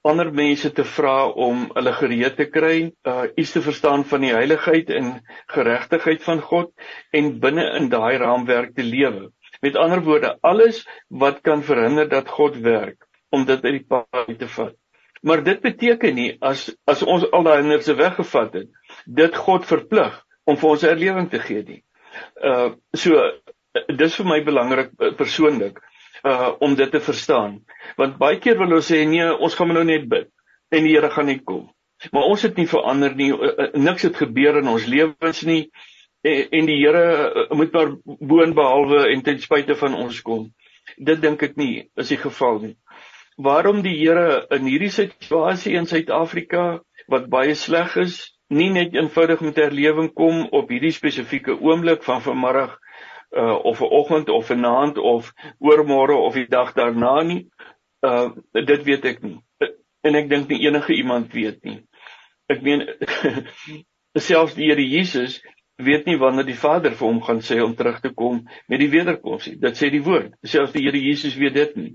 ander 0.03 0.33
mense 0.35 0.73
te 0.75 0.85
vra 0.97 1.29
om 1.47 1.69
hulle 1.77 1.93
gereed 1.95 2.37
te 2.39 2.49
kry, 2.51 2.91
uh 3.07 3.29
iets 3.39 3.55
te 3.55 3.63
verstaan 3.63 4.05
van 4.11 4.25
die 4.27 4.33
heiligheid 4.35 4.91
en 4.91 5.15
geregtigheid 5.55 6.25
van 6.27 6.43
God 6.43 6.73
en 7.15 7.37
binne 7.45 7.69
in 7.79 7.89
daai 7.93 8.19
raamwerk 8.23 8.75
te 8.75 8.87
lewe. 8.87 9.31
Met 9.63 9.79
ander 9.79 10.03
woorde, 10.03 10.37
alles 10.43 10.83
wat 11.09 11.41
kan 11.47 11.63
verhinder 11.63 12.09
dat 12.11 12.29
God 12.29 12.59
werk 12.67 13.07
om 13.31 13.47
dit 13.47 13.65
uit 13.65 13.79
die 13.79 13.87
pad 13.87 14.27
uit 14.27 14.39
te 14.39 14.49
vat. 14.59 14.75
Maar 15.23 15.43
dit 15.47 15.61
beteken 15.63 16.15
nie 16.19 16.31
as 16.43 16.67
as 16.91 17.03
ons 17.07 17.25
al 17.31 17.47
daai 17.47 17.61
hindernisse 17.61 17.95
weggevat 17.95 18.57
het, 18.59 18.71
dit 19.07 19.37
God 19.47 19.67
verplig 19.69 20.17
om 20.51 20.59
vir 20.59 20.71
ons 20.75 20.87
herlewing 20.87 21.29
te 21.31 21.39
gee 21.43 21.63
nie. 21.69 21.83
Uh 22.43 22.75
so 22.99 23.21
dis 24.03 24.17
vir 24.19 24.29
my 24.29 24.41
belangrik 24.45 24.91
uh, 24.99 25.13
persoonlik 25.19 25.79
uh 26.27 26.51
om 26.67 26.75
dit 26.75 26.91
te 26.91 27.01
verstaan. 27.01 27.61
Want 28.01 28.19
baie 28.19 28.41
keer 28.43 28.59
wil 28.59 28.75
ons 28.81 28.91
sê 28.91 29.05
nee, 29.07 29.29
ons 29.31 29.55
gaan 29.55 29.71
nou 29.71 29.87
net 29.87 30.09
bid 30.11 30.29
en 30.75 30.83
die 30.89 30.97
Here 30.97 31.13
gaan 31.15 31.31
net 31.31 31.47
kom. 31.47 31.69
Maar 32.11 32.27
ons 32.35 32.43
het 32.43 32.59
nie 32.59 32.67
verander 32.67 33.15
nie. 33.15 33.31
Uh, 33.31 33.53
uh, 33.53 33.71
niks 33.79 34.09
het 34.09 34.19
gebeur 34.19 34.59
in 34.59 34.75
ons 34.75 34.91
lewens 34.91 35.47
nie 35.47 35.63
en, 36.27 36.67
die 36.67 36.81
Here 36.83 37.47
moet 37.55 37.73
maar 37.79 37.95
boonbehalwe 38.05 39.07
en 39.15 39.23
ten 39.23 39.39
spyte 39.43 39.79
van 39.79 39.95
ons 39.95 40.19
kom. 40.27 40.49
Dit 40.99 41.23
dink 41.23 41.43
ek 41.47 41.55
nie 41.57 41.87
is 41.95 42.11
die 42.11 42.19
geval 42.19 42.59
nie 42.67 42.77
waarom 43.37 43.83
die 43.83 43.97
Here 43.97 44.47
in 44.51 44.67
hierdie 44.69 44.93
situasie 44.93 45.77
in 45.79 45.87
Suid-Afrika 45.87 46.83
wat 47.09 47.29
baie 47.33 47.55
sleg 47.55 47.97
is, 47.97 48.21
nie 48.53 48.71
net 48.71 48.95
eenvoudig 48.95 49.41
met 49.41 49.57
herlewing 49.57 50.13
kom 50.15 50.47
op 50.53 50.71
hierdie 50.71 50.93
spesifieke 50.93 51.57
oomblik 51.61 52.05
van 52.05 52.23
vanmiddag 52.23 52.79
uh 53.33 53.57
of 53.65 53.81
'n 53.81 53.89
oggend 54.01 54.29
of 54.29 54.51
'n 54.51 54.65
aand 54.65 54.99
of 54.99 55.33
oormôre 55.59 56.17
of 56.17 56.35
die 56.35 56.49
dag 56.49 56.73
daarna 56.73 57.23
nie. 57.23 57.49
Uh 58.01 58.31
dit 58.53 58.83
weet 58.85 59.05
ek 59.05 59.23
nie. 59.23 59.41
En 60.03 60.15
ek 60.15 60.29
dink 60.29 60.49
nie 60.49 60.67
enige 60.67 60.93
iemand 60.95 61.33
weet 61.33 61.65
nie. 61.65 61.81
Ek 62.47 62.63
meen 62.63 62.85
selfs 64.29 64.55
die 64.55 64.69
Here 64.69 64.85
Jesus 64.85 65.41
weet 65.77 66.05
nie 66.07 66.19
wanneer 66.19 66.45
die 66.45 66.59
Vader 66.59 66.93
vir 66.93 67.09
hom 67.09 67.23
gaan 67.23 67.41
sê 67.41 67.63
om 67.63 67.75
terug 67.75 68.01
te 68.01 68.13
kom 68.13 68.49
met 68.69 68.81
die 68.81 68.91
wederkoms 68.91 69.47
nie. 69.47 69.57
Dit 69.57 69.81
sê 69.81 69.91
die 69.91 70.05
woord. 70.05 70.35
Selfs 70.43 70.73
die 70.73 70.85
Here 70.85 70.99
Jesus 70.99 71.37
weet 71.37 71.55
dit 71.55 71.77
nie. 71.77 71.95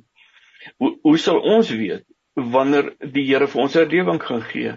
Hoe 0.78 0.98
hoe 1.02 1.18
sal 1.18 1.40
ons 1.40 1.70
weet 1.70 2.06
wanneer 2.34 2.92
die 3.14 3.26
Here 3.28 3.48
vir 3.48 3.62
ons 3.62 3.78
herlewing 3.78 4.20
gaan 4.24 4.44
gee? 4.52 4.74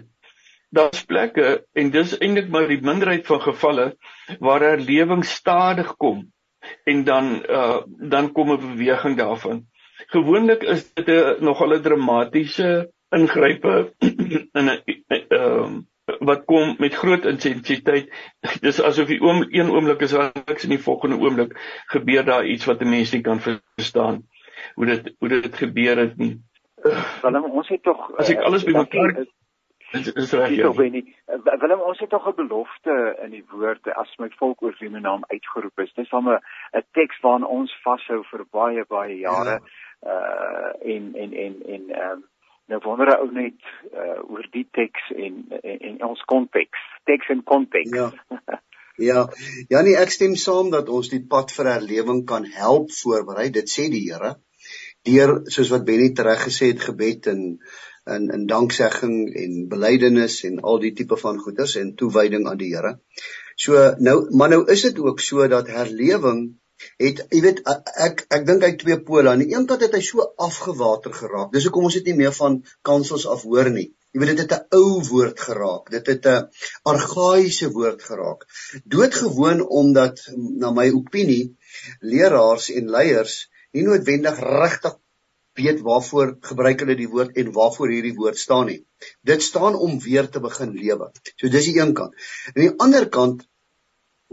Daar's 0.71 1.03
plekke 1.05 1.65
en 1.75 1.91
dis 1.91 2.15
eintlik 2.17 2.47
maar 2.49 2.69
die 2.71 2.81
minderheid 2.81 3.25
van 3.27 3.41
gevalle 3.43 3.87
waar 4.39 4.63
herlewing 4.63 5.25
stadig 5.27 5.95
kom 5.99 6.23
en 6.89 7.03
dan 7.03 7.29
uh 7.49 7.81
dan 8.13 8.31
kom 8.31 8.51
'n 8.53 8.63
beweging 8.63 9.17
daarvan. 9.17 9.65
Gewoonlik 10.15 10.63
is 10.63 10.93
dit 10.93 11.07
'n 11.07 11.43
nogal 11.43 11.75
'n 11.75 11.81
dramatiese 11.81 12.91
ingrype 13.11 13.93
in 14.59 14.69
'n 14.69 14.81
ehm 15.29 15.79
wat 16.19 16.45
kom 16.45 16.75
met 16.79 16.95
groot 16.95 17.25
intensiteit. 17.25 18.09
Dis 18.61 18.81
asof 18.81 19.07
die 19.07 19.21
oom 19.21 19.45
een 19.49 19.69
oomblik 19.71 20.01
is 20.01 20.11
daar 20.11 20.31
niks 20.45 20.63
en 20.63 20.69
die 20.69 20.85
volgende 20.87 21.17
oomblik 21.17 21.55
gebeur 21.87 22.25
daar 22.25 22.45
iets 22.45 22.65
wat 22.65 22.81
'n 22.81 22.89
mens 22.89 23.11
nie 23.11 23.21
kan 23.21 23.39
verstaan 23.39 24.23
hoe 24.75 24.85
dit 24.85 25.13
hoe 25.19 25.29
dit 25.29 25.55
gebeur 25.55 25.97
het 25.97 26.17
nie. 26.17 26.33
Willem, 27.21 27.43
ons 27.43 27.69
het 27.69 27.83
tog 27.83 28.09
as 28.17 28.29
ek 28.33 28.41
alles 28.41 28.63
bymekaar 28.65 29.23
Dit 29.91 30.15
is 30.15 30.31
reg. 30.31 30.53
Ja. 30.55 30.71
Willem, 30.73 31.79
ons 31.79 31.99
het 31.99 32.09
tog 32.09 32.27
'n 32.27 32.35
belofte 32.35 33.17
in 33.23 33.29
die 33.29 33.43
woord 33.51 33.87
as 33.93 34.15
my 34.17 34.29
volk 34.29 34.61
oor 34.61 34.75
wie 34.79 34.89
my 34.89 34.99
naam 34.99 35.23
uitgeroep 35.27 35.79
is. 35.79 35.93
Dis 35.93 36.09
dan 36.09 36.29
'n 36.29 36.39
'n 36.77 36.83
teks 36.91 37.19
waaraan 37.19 37.45
ons 37.45 37.81
vashou 37.83 38.23
vir 38.23 38.45
baie 38.51 38.85
baie 38.87 39.17
jare. 39.17 39.59
Ja. 39.59 39.61
Uh 40.11 40.93
en 40.95 41.15
en 41.15 41.33
en 41.33 41.55
en 41.65 41.89
ehm 41.89 42.11
um, 42.11 42.23
nou 42.65 42.79
wonder 42.83 43.07
ek 43.07 43.21
ook 43.21 43.31
net 43.31 43.59
uh 43.93 44.31
oor 44.31 44.47
die 44.51 44.67
teks 44.71 45.11
en 45.15 45.45
en 45.61 46.03
ons 46.03 46.21
konteks. 46.21 46.79
Teks 47.03 47.27
en 47.27 47.43
konteks. 47.43 47.89
Ja. 47.89 48.11
Ja, 48.95 49.27
ja 49.67 49.81
nee, 49.81 49.95
ek 49.97 50.09
stem 50.09 50.35
saam 50.35 50.69
dat 50.69 50.89
ons 50.89 51.09
die 51.09 51.25
pad 51.27 51.51
vir 51.51 51.65
herlewing 51.65 52.25
kan 52.25 52.45
help 52.45 52.91
voorberei. 52.91 53.49
Dit 53.49 53.69
sê 53.69 53.89
die 53.89 54.11
Here. 54.11 54.35
Deur 55.07 55.41
soos 55.45 55.69
wat 55.73 55.85
Benny 55.85 56.11
reg 56.13 56.43
gesê 56.47 56.73
het, 56.73 56.81
gebed 56.81 57.27
en 57.27 57.41
in 58.05 58.29
in 58.33 58.45
danksegging 58.49 59.17
en 59.43 59.67
belydenis 59.69 60.39
en 60.47 60.59
al 60.59 60.79
die 60.81 60.93
tipe 60.97 61.17
van 61.23 61.37
goeders 61.39 61.75
en 61.81 61.93
toewyding 61.95 62.47
aan 62.49 62.57
die 62.57 62.71
Here. 62.73 62.97
So 63.55 63.77
nou 63.99 64.15
maar 64.35 64.49
nou 64.49 64.63
is 64.73 64.81
dit 64.81 64.99
ook 64.99 65.19
so 65.19 65.47
dat 65.47 65.69
herlewing 65.69 66.41
het 66.97 67.21
jy 67.29 67.41
weet 67.45 67.61
ek 68.07 68.25
ek 68.37 68.45
dink 68.47 68.65
hy 68.65 68.71
twee 68.81 68.97
pole 69.05 69.29
aan 69.29 69.43
die 69.43 69.53
een 69.53 69.67
kant 69.69 69.85
het 69.85 69.93
hy 69.93 70.01
so 70.01 70.25
afgewater 70.37 71.13
geraak. 71.13 71.51
Dis 71.53 71.67
hoekom 71.69 71.85
ons 71.89 71.97
dit 71.99 72.09
nie 72.09 72.17
meer 72.23 72.33
van 72.33 72.61
kansels 72.81 73.27
af 73.29 73.45
hoor 73.45 73.69
nie. 73.69 73.91
Jy 74.11 74.19
weet 74.19 74.33
dit 74.33 74.41
het 74.43 74.57
'n 74.57 74.79
ou 74.79 75.03
woord 75.11 75.39
geraak. 75.39 75.91
Dit 75.91 76.07
het 76.07 76.25
'n 76.25 76.49
argaïese 76.93 77.69
woord 77.71 78.01
geraak. 78.01 78.47
Doodgewoon 78.85 79.61
omdat 79.67 80.25
na 80.35 80.71
my 80.71 80.89
opinie 80.89 81.55
leraars 81.99 82.71
en 82.71 82.89
leiers 82.89 83.47
nie 83.75 83.85
noodwendig 83.87 84.39
regtig 84.39 84.97
weet 85.59 85.81
waarvoor 85.83 86.35
gebruik 86.47 86.83
hulle 86.83 86.95
die 86.95 87.09
woord 87.11 87.37
en 87.37 87.51
waarvoor 87.55 87.91
hierdie 87.91 88.15
woord 88.15 88.39
staan 88.39 88.69
nie. 88.71 88.79
Dit 89.27 89.43
staan 89.43 89.75
om 89.75 89.99
weer 89.99 90.29
te 90.29 90.39
begin 90.39 90.71
lewe. 90.77 91.11
So 91.35 91.51
dis 91.51 91.67
die 91.67 91.79
een 91.79 91.93
kant. 91.97 92.15
Aan 92.53 92.61
die 92.61 92.73
ander 92.85 93.07
kant 93.09 93.43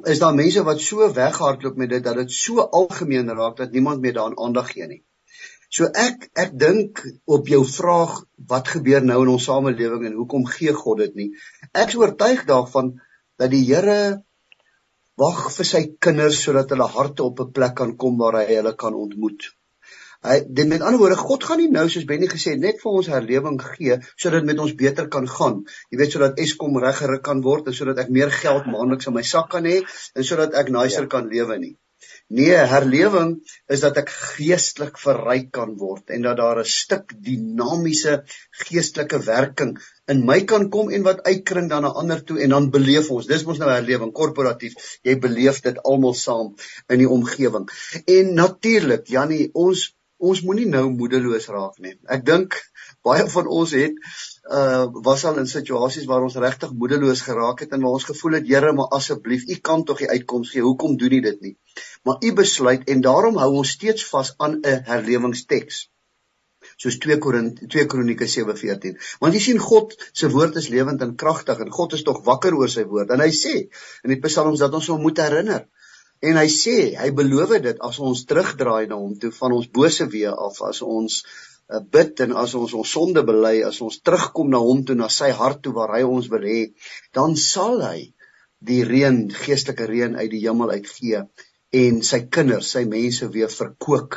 is 0.07 0.21
daar 0.23 0.35
mense 0.35 0.63
wat 0.63 0.81
so 0.81 1.09
weghardloop 1.15 1.77
met 1.77 1.91
dit 1.91 2.05
dat 2.05 2.21
dit 2.21 2.33
so 2.33 2.63
algemeen 2.63 3.31
raak 3.35 3.57
dat 3.59 3.75
niemand 3.75 4.01
meer 4.01 4.15
daaraan 4.15 4.39
aandag 4.39 4.71
gee 4.73 4.87
nie. 4.87 5.03
So 5.69 5.91
ek 5.91 6.31
ek 6.39 6.55
dink 6.57 7.03
op 7.27 7.51
jou 7.51 7.65
vraag 7.67 8.15
wat 8.49 8.71
gebeur 8.77 9.05
nou 9.05 9.19
in 9.25 9.35
ons 9.35 9.49
samelewing 9.51 10.07
en 10.09 10.17
hoekom 10.21 10.47
gee 10.49 10.73
God 10.73 11.03
dit 11.03 11.19
nie? 11.19 11.29
Ek 11.73 11.91
is 11.91 11.99
oortuig 11.99 12.47
daarvan 12.49 12.95
dat 13.39 13.51
die 13.53 13.65
Here 13.67 14.23
wag 15.23 15.39
vir 15.57 15.67
sy 15.71 15.81
kinders 16.07 16.41
sodat 16.47 16.75
hulle 16.75 16.89
harte 16.97 17.25
op 17.31 17.41
'n 17.45 17.53
plek 17.57 17.75
kan 17.81 17.97
kom 18.03 18.19
waar 18.19 18.41
hy 18.41 18.47
hulle 18.55 18.75
kan 18.83 18.95
ontmoet. 19.05 19.49
Hy 20.27 20.37
dit 20.59 20.67
met 20.67 20.83
ander 20.83 20.99
woorde 21.01 21.17
God 21.17 21.45
gaan 21.47 21.61
nie 21.63 21.71
nou 21.71 21.85
soos 21.89 22.07
Benny 22.07 22.27
gesê 22.31 22.55
net 22.59 22.81
vir 22.83 22.93
ons 23.01 23.11
herlewing 23.15 23.59
gee 23.65 23.99
sodat 24.25 24.47
met 24.49 24.63
ons 24.65 24.75
beter 24.81 25.07
kan 25.09 25.29
gaan. 25.35 25.61
Jy 25.91 25.99
weet 26.01 26.15
sodat 26.15 26.41
Eskom 26.45 26.79
reggerig 26.85 27.23
kan 27.29 27.43
word 27.43 27.71
en 27.71 27.77
sodat 27.81 28.01
ek 28.05 28.11
meer 28.17 28.31
geld 28.31 28.67
maandeliks 28.67 29.07
in 29.11 29.15
my 29.19 29.23
sak 29.23 29.51
kan 29.55 29.69
hê 29.71 29.77
en 30.15 30.25
sodat 30.31 30.59
ek 30.63 30.73
nicer 30.75 31.07
ja. 31.07 31.13
kan 31.15 31.31
lewe 31.35 31.59
nie. 31.59 31.77
Nee, 32.29 32.57
herlewing 32.71 33.31
is 33.73 33.81
dat 33.81 33.97
ek 34.03 34.11
geestelik 34.13 34.99
verryk 35.01 35.47
kan 35.57 35.71
word 35.81 36.11
en 36.13 36.27
dat 36.27 36.37
daar 36.37 36.59
'n 36.61 36.69
stuk 36.69 37.15
dinamiese 37.29 38.19
geestelike 38.65 39.21
werking 39.25 39.79
in 40.13 40.25
my 40.29 40.45
kan 40.51 40.69
kom 40.69 40.91
en 40.91 41.07
wat 41.07 41.23
uitkring 41.25 41.71
dan 41.71 41.83
na 41.83 41.93
ander 42.03 42.21
toe 42.25 42.37
en 42.45 42.51
dan 42.53 42.71
beleef 42.71 43.09
ons. 43.11 43.27
Dis 43.27 43.45
mos 43.49 43.59
nou 43.59 43.71
herlewing 43.71 44.13
korporatief. 44.13 44.75
Jy 45.03 45.17
beleef 45.25 45.63
dit 45.65 45.81
almal 45.85 46.15
saam 46.15 46.55
in 46.89 46.99
die 46.99 47.09
omgewing. 47.09 47.65
En 48.05 48.35
natuurlik, 48.35 49.07
Jannie, 49.07 49.49
ons 49.55 49.95
ons 50.19 50.41
moenie 50.43 50.67
nou 50.67 50.91
moedeloos 50.91 51.47
raak 51.47 51.79
nie. 51.79 51.95
Ek 52.11 52.25
dink 52.27 52.57
baie 53.07 53.25
van 53.31 53.47
ons 53.47 53.73
het 53.73 53.95
uh 54.51 54.85
was 55.07 55.25
al 55.25 55.39
in 55.39 55.47
situasies 55.47 56.09
waar 56.11 56.25
ons 56.27 56.37
regtig 56.37 56.73
moedeloos 56.75 57.23
geraak 57.23 57.61
het 57.65 57.73
en 57.73 57.85
waar 57.87 57.97
ons 58.01 58.09
gevoel 58.09 58.41
het 58.41 58.49
Here, 58.49 58.73
maar 58.73 58.93
asseblief, 58.99 59.47
U 59.49 59.57
kan 59.63 59.85
tog 59.85 59.99
die 60.03 60.11
uitkoms 60.11 60.51
gee. 60.51 60.67
Hoekom 60.67 60.97
doen 60.99 61.13
U 61.13 61.21
dit 61.21 61.41
nie? 61.41 61.57
Maar 62.05 62.25
U 62.25 62.33
besluit 62.41 62.89
en 62.89 63.05
daarom 63.05 63.39
hou 63.43 63.53
ons 63.61 63.77
steeds 63.79 64.05
vas 64.13 64.35
aan 64.37 64.61
'n 64.61 64.83
herlewingsteks. 64.91 65.87
Soos 66.77 66.99
2 67.03 67.19
Korinte 67.19 67.67
2 67.67 67.87
Kronieke 67.87 68.27
7:14. 68.27 68.99
Want 69.23 69.35
jy 69.35 69.41
sien 69.41 69.59
God 69.59 69.95
se 70.13 70.31
woord 70.31 70.57
is 70.61 70.69
lewend 70.75 71.03
en 71.03 71.17
kragtig 71.23 71.59
en 71.65 71.71
God 71.71 71.93
is 71.99 72.05
tog 72.07 72.25
wakker 72.25 72.55
oor 72.55 72.71
sy 72.71 72.85
woord. 72.85 73.11
En 73.11 73.21
hy 73.21 73.31
sê 73.31 73.55
in 74.05 74.15
die 74.15 74.21
Psalms 74.25 74.63
dat 74.65 74.75
ons 74.75 74.91
hom 74.93 75.03
moet 75.03 75.19
herinner. 75.19 75.67
En 76.21 76.39
hy 76.41 76.49
sê, 76.51 76.77
hy 76.99 77.11
beloof 77.15 77.55
dit 77.63 77.85
as 77.89 77.99
ons 78.03 78.25
terugdraai 78.31 78.89
na 78.91 78.97
hom 78.99 79.15
toe 79.23 79.31
van 79.37 79.55
ons 79.55 79.69
bose 79.79 80.07
weë 80.15 80.33
af, 80.35 80.57
as 80.67 80.81
ons 80.83 81.21
uh, 81.23 81.79
bid 81.95 82.23
en 82.25 82.35
as 82.43 82.55
ons 82.59 82.75
ons 82.75 82.95
sonde 82.97 83.23
bely, 83.27 83.61
as 83.67 83.79
ons 83.87 84.01
terugkom 84.03 84.51
na 84.51 84.59
hom 84.65 84.83
toe 84.87 84.97
na 84.99 85.09
sy 85.15 85.31
hart 85.31 85.63
toe 85.63 85.75
waar 85.77 85.95
hy 85.95 86.03
ons 86.07 86.31
wil 86.33 86.43
hê, 86.43 86.63
dan 87.15 87.37
sal 87.39 87.79
hy 87.87 88.09
die 88.59 88.83
reën, 88.83 89.29
geestelike 89.31 89.87
reën 89.87 90.19
uit 90.19 90.31
die 90.33 90.43
hemel 90.43 90.75
uitgee 90.75 91.23
en 91.71 92.03
sy 92.03 92.21
kinders, 92.33 92.71
sy 92.73 92.85
mense 92.89 93.29
weer 93.35 93.51
verkoop. 93.53 94.17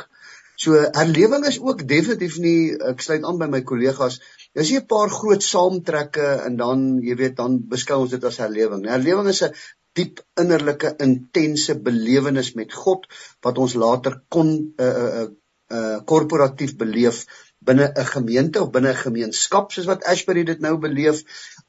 So 0.62 0.78
herlewing 0.78 1.44
is 1.48 1.58
ook 1.60 1.84
definitief 1.88 2.38
nie 2.38 2.72
ek 2.92 3.02
sluit 3.02 3.24
aan 3.26 3.38
by 3.40 3.48
my 3.50 3.62
kollegas. 3.66 4.20
Dis 4.54 4.70
nie 4.70 4.80
'n 4.80 4.86
paar 4.86 5.10
groot 5.10 5.42
saamtrekke 5.42 6.26
en 6.46 6.56
dan 6.56 7.00
jy 7.02 7.16
weet 7.16 7.36
dan 7.36 7.58
beskou 7.68 8.02
ons 8.02 8.10
dit 8.10 8.24
as 8.24 8.38
herlewing. 8.38 8.84
Herlewing 8.86 9.28
is 9.28 9.42
'n 9.42 9.54
diep 9.96 10.20
innerlike 10.40 10.94
intense 11.04 11.74
belewenis 11.74 12.54
met 12.54 12.72
God 12.72 13.06
wat 13.42 13.58
ons 13.58 13.74
later 13.74 14.22
kon 14.28 14.48
'n 14.52 14.74
uh, 14.78 14.86
'n 14.86 15.22
uh, 15.22 15.28
uh, 15.76 15.98
korporatief 16.04 16.76
beleef 16.76 17.26
binne 17.58 17.92
'n 17.96 18.06
gemeente 18.14 18.62
of 18.62 18.70
binne 18.70 18.92
'n 18.92 19.04
gemeenskap 19.06 19.72
soos 19.72 19.90
wat 19.90 20.04
Ashbury 20.04 20.44
dit 20.44 20.60
nou 20.60 20.76
beleef 20.78 21.22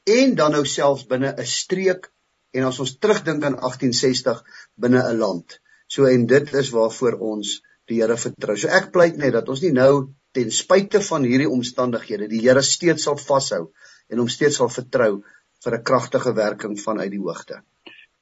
en 0.04 0.34
dan 0.34 0.52
nou 0.52 0.64
selfs 0.64 1.06
binne 1.06 1.34
'n 1.36 1.46
streek 1.46 2.10
en 2.52 2.64
as 2.64 2.78
ons 2.78 2.96
terugdink 2.98 3.44
aan 3.44 3.58
1860 3.58 4.42
binne 4.76 5.02
'n 5.02 5.18
land. 5.18 5.60
So 5.90 6.08
en 6.10 6.26
dit 6.26 6.54
is 6.54 6.70
waarvoor 6.74 7.18
ons 7.20 7.60
die 7.88 8.00
Here 8.00 8.16
vertrou. 8.16 8.56
So 8.56 8.68
ek 8.72 8.92
pleit 8.92 9.18
net 9.20 9.34
dat 9.36 9.48
ons 9.48 9.62
nie 9.62 9.72
nou 9.72 10.14
ten 10.34 10.50
spyte 10.50 11.00
van 11.04 11.26
hierdie 11.28 11.50
omstandighede 11.50 12.28
die 12.28 12.42
Here 12.46 12.62
steeds 12.62 13.04
sal 13.06 13.20
vashou 13.20 13.68
en 14.10 14.22
hom 14.22 14.28
steeds 14.28 14.58
sal 14.60 14.72
vertrou 14.72 15.22
vir 15.64 15.78
'n 15.78 15.84
kragtige 15.84 16.34
werking 16.36 16.76
vanuit 16.80 17.10
die 17.10 17.20
hoogte. 17.20 17.62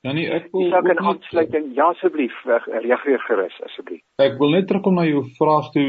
Janie, 0.02 0.26
ek 0.34 0.48
wil 0.50 0.72
Ek 0.74 0.84
kan 0.84 0.98
aansluiting. 0.98 1.66
Ja 1.76 1.92
asseblief, 1.92 2.34
reageer 2.44 3.20
gerus 3.22 3.54
asseblief. 3.62 4.02
Ek 4.18 4.34
wil 4.40 4.50
net 4.50 4.66
terugkom 4.66 4.96
na 4.98 5.04
jou 5.06 5.22
vraag 5.38 5.68
toe 5.76 5.88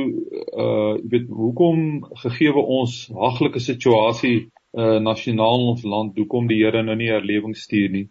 uh 0.54 0.98
jy 1.02 1.10
weet 1.10 1.32
hoekom 1.34 1.80
gegeewe 2.22 2.62
ons 2.80 3.10
haglike 3.10 3.60
situasie 3.60 4.50
uh 4.78 5.00
nasionaal 5.02 5.62
in 5.62 5.72
ons 5.74 5.84
land, 5.84 6.18
hoekom 6.18 6.48
die 6.48 6.62
Here 6.62 6.84
nou 6.84 6.96
nie 6.96 7.10
herlewing 7.10 7.56
stuur 7.58 7.90
nie. 7.90 8.08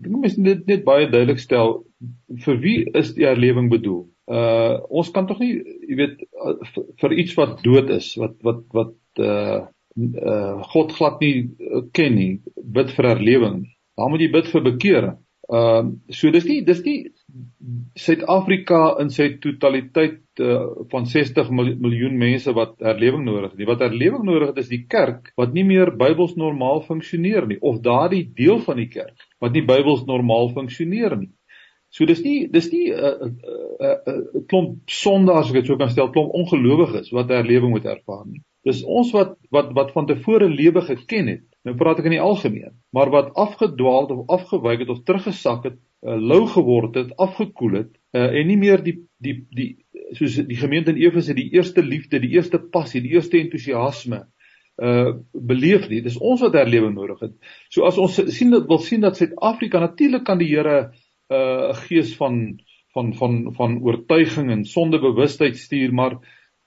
Ek 0.00 0.08
dink 0.08 0.22
mens 0.24 0.38
net 0.38 0.66
net 0.70 0.84
baie 0.86 1.08
duidelik 1.10 1.42
stel 1.42 1.82
vir 2.44 2.58
wie 2.64 2.78
is 2.98 3.12
die 3.16 3.26
herlewing 3.28 3.70
bedoel? 3.72 4.06
Uh 4.30 4.80
ons 4.88 5.10
kan 5.14 5.26
tog 5.28 5.42
nie 5.42 5.54
jy 5.88 5.98
weet 5.98 6.22
uh, 6.22 6.56
vir 7.02 7.16
iets 7.18 7.36
wat 7.38 7.60
dood 7.66 7.90
is, 7.90 8.12
wat 8.20 8.38
wat 8.46 8.64
wat 8.78 8.94
uh 9.20 9.60
uh 9.98 10.62
God 10.72 10.94
glad 10.96 11.20
nie 11.20 11.50
ken 11.92 12.16
nie, 12.16 12.32
bid 12.56 12.94
vir 12.96 13.12
herlewing. 13.12 13.62
Dan 13.98 14.10
moet 14.12 14.24
jy 14.24 14.30
bid 14.32 14.48
vir 14.54 14.66
bekering. 14.70 15.18
Ehm 15.52 15.92
uh, 15.92 16.14
so 16.14 16.30
dis 16.30 16.46
nie 16.48 16.62
dis 16.64 16.80
nie 16.86 16.98
Suid-Afrika 17.96 18.78
in 19.02 19.10
sy 19.12 19.28
totaliteit 19.42 20.40
uh, 20.40 20.64
van 20.92 21.06
60 21.08 21.50
miljoen 21.54 22.16
mense 22.20 22.52
wat 22.56 22.74
herlewing 22.84 23.24
nodig 23.26 23.52
het. 23.54 23.66
Wat 23.68 23.84
herlewing 23.84 24.24
nodig 24.28 24.52
het 24.52 24.60
is 24.64 24.70
die 24.72 24.82
kerk 24.90 25.32
wat 25.40 25.54
nie 25.56 25.64
meer 25.68 25.92
Bybels 25.96 26.34
normaal 26.40 26.82
funksioneer 26.88 27.46
nie 27.48 27.60
of 27.60 27.80
daardie 27.84 28.24
deel 28.36 28.60
van 28.66 28.80
die 28.82 28.88
kerk 28.92 29.28
wat 29.40 29.56
nie 29.56 29.64
Bybels 29.68 30.04
normaal 30.08 30.52
funksioneer 30.56 31.16
nie. 31.20 31.32
So 31.92 32.08
dis 32.08 32.22
nie 32.24 32.48
dis 32.52 32.70
nie 32.72 32.88
'n 32.90 32.96
uh, 32.96 33.16
'n 33.26 33.36
uh, 33.44 33.88
uh, 33.88 33.96
uh, 34.12 34.44
klomp 34.48 34.88
sondaars 34.88 35.50
ek 35.50 35.60
het 35.60 35.66
so 35.66 35.76
kan 35.76 35.90
stel 35.92 36.10
klomp 36.10 36.32
ongelowiges 36.32 37.12
wat 37.12 37.28
herlewing 37.28 37.72
moet 37.72 37.84
ervaar 37.84 38.26
nie. 38.26 38.40
Dis 38.64 38.84
ons 38.84 39.12
wat 39.12 39.36
wat 39.50 39.72
wat 39.72 39.92
van 39.92 40.06
tevore 40.06 40.48
lewe 40.48 40.80
geken 40.80 41.28
het 41.28 41.46
Nou 41.62 41.76
praat 41.78 42.00
ek 42.02 42.08
in 42.10 42.16
die 42.16 42.22
algemeen, 42.22 42.74
maar 42.94 43.10
wat 43.14 43.34
afgedwaal 43.38 44.08
of 44.10 44.30
afgewyk 44.36 44.82
het 44.82 44.90
of 44.90 45.02
teruggesak 45.06 45.68
het, 45.68 45.78
uh, 46.02 46.18
lou 46.18 46.46
geword 46.50 46.94
het, 46.98 47.16
afgekoel 47.16 47.78
het 47.80 47.92
uh, 48.14 48.28
en 48.28 48.46
nie 48.46 48.58
meer 48.58 48.82
die 48.82 48.98
die 49.22 49.46
die 49.50 49.70
soos 50.18 50.36
die 50.46 50.58
gemeente 50.58 50.92
in 50.92 51.00
Efese 51.00 51.34
die 51.34 51.50
eerste 51.54 51.82
liefde, 51.82 52.20
die 52.20 52.34
eerste 52.36 52.58
passie, 52.58 53.00
die 53.00 53.14
eerste 53.16 53.40
entoesiasme 53.40 54.26
uh 54.82 55.12
beleef 55.32 55.88
nie. 55.90 56.00
Dis 56.00 56.16
ons 56.16 56.40
wat 56.40 56.54
herlewing 56.56 56.94
nodig 56.96 57.20
het. 57.20 57.32
So 57.70 57.84
as 57.84 57.98
ons 58.00 58.16
sien 58.32 58.50
dat 58.54 58.68
wil 58.70 58.80
sien 58.80 59.04
dat 59.04 59.18
Suid-Afrika 59.20 59.82
natuurlik 59.82 60.24
kan 60.24 60.40
die 60.40 60.48
Here 60.48 60.92
'n 61.30 61.34
uh, 61.36 61.74
gees 61.86 62.16
van 62.16 62.58
van 62.94 63.14
van 63.14 63.52
van 63.56 63.80
oortuiging 63.82 64.50
en 64.50 64.64
sondebewustheid 64.64 65.56
stuur, 65.56 65.92
maar 65.92 66.18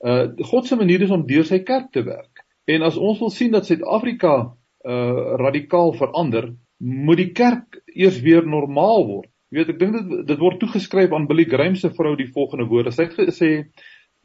uh 0.06 0.28
God 0.38 0.68
se 0.68 0.76
manier 0.76 1.02
is 1.02 1.10
om 1.12 1.26
deur 1.28 1.46
sy 1.46 1.60
kerk 1.60 1.92
te 1.92 2.04
werk. 2.04 2.46
En 2.66 2.82
as 2.82 2.98
ons 2.98 3.20
wil 3.20 3.30
sien 3.30 3.52
dat 3.52 3.66
Suid-Afrika 3.66 4.54
uh 4.86 5.36
radikaal 5.42 5.94
verander, 5.94 6.54
moet 6.78 7.18
die 7.18 7.32
kerk 7.32 7.80
eers 7.96 8.20
weer 8.22 8.46
normaal 8.48 9.06
word. 9.08 9.30
Jy 9.52 9.60
weet, 9.60 9.70
ek 9.76 9.80
dink 9.80 9.96
dit 9.96 10.28
dit 10.28 10.42
word 10.42 10.60
toegeskryf 10.60 11.14
aan 11.14 11.28
Billy 11.30 11.46
Graham 11.48 11.76
se 11.80 11.92
vrou 11.96 12.16
die 12.20 12.32
volgende 12.32 12.68
woorde. 12.68 12.92
Sy 12.92 13.08
het 13.08 13.16
gesê 13.20 13.52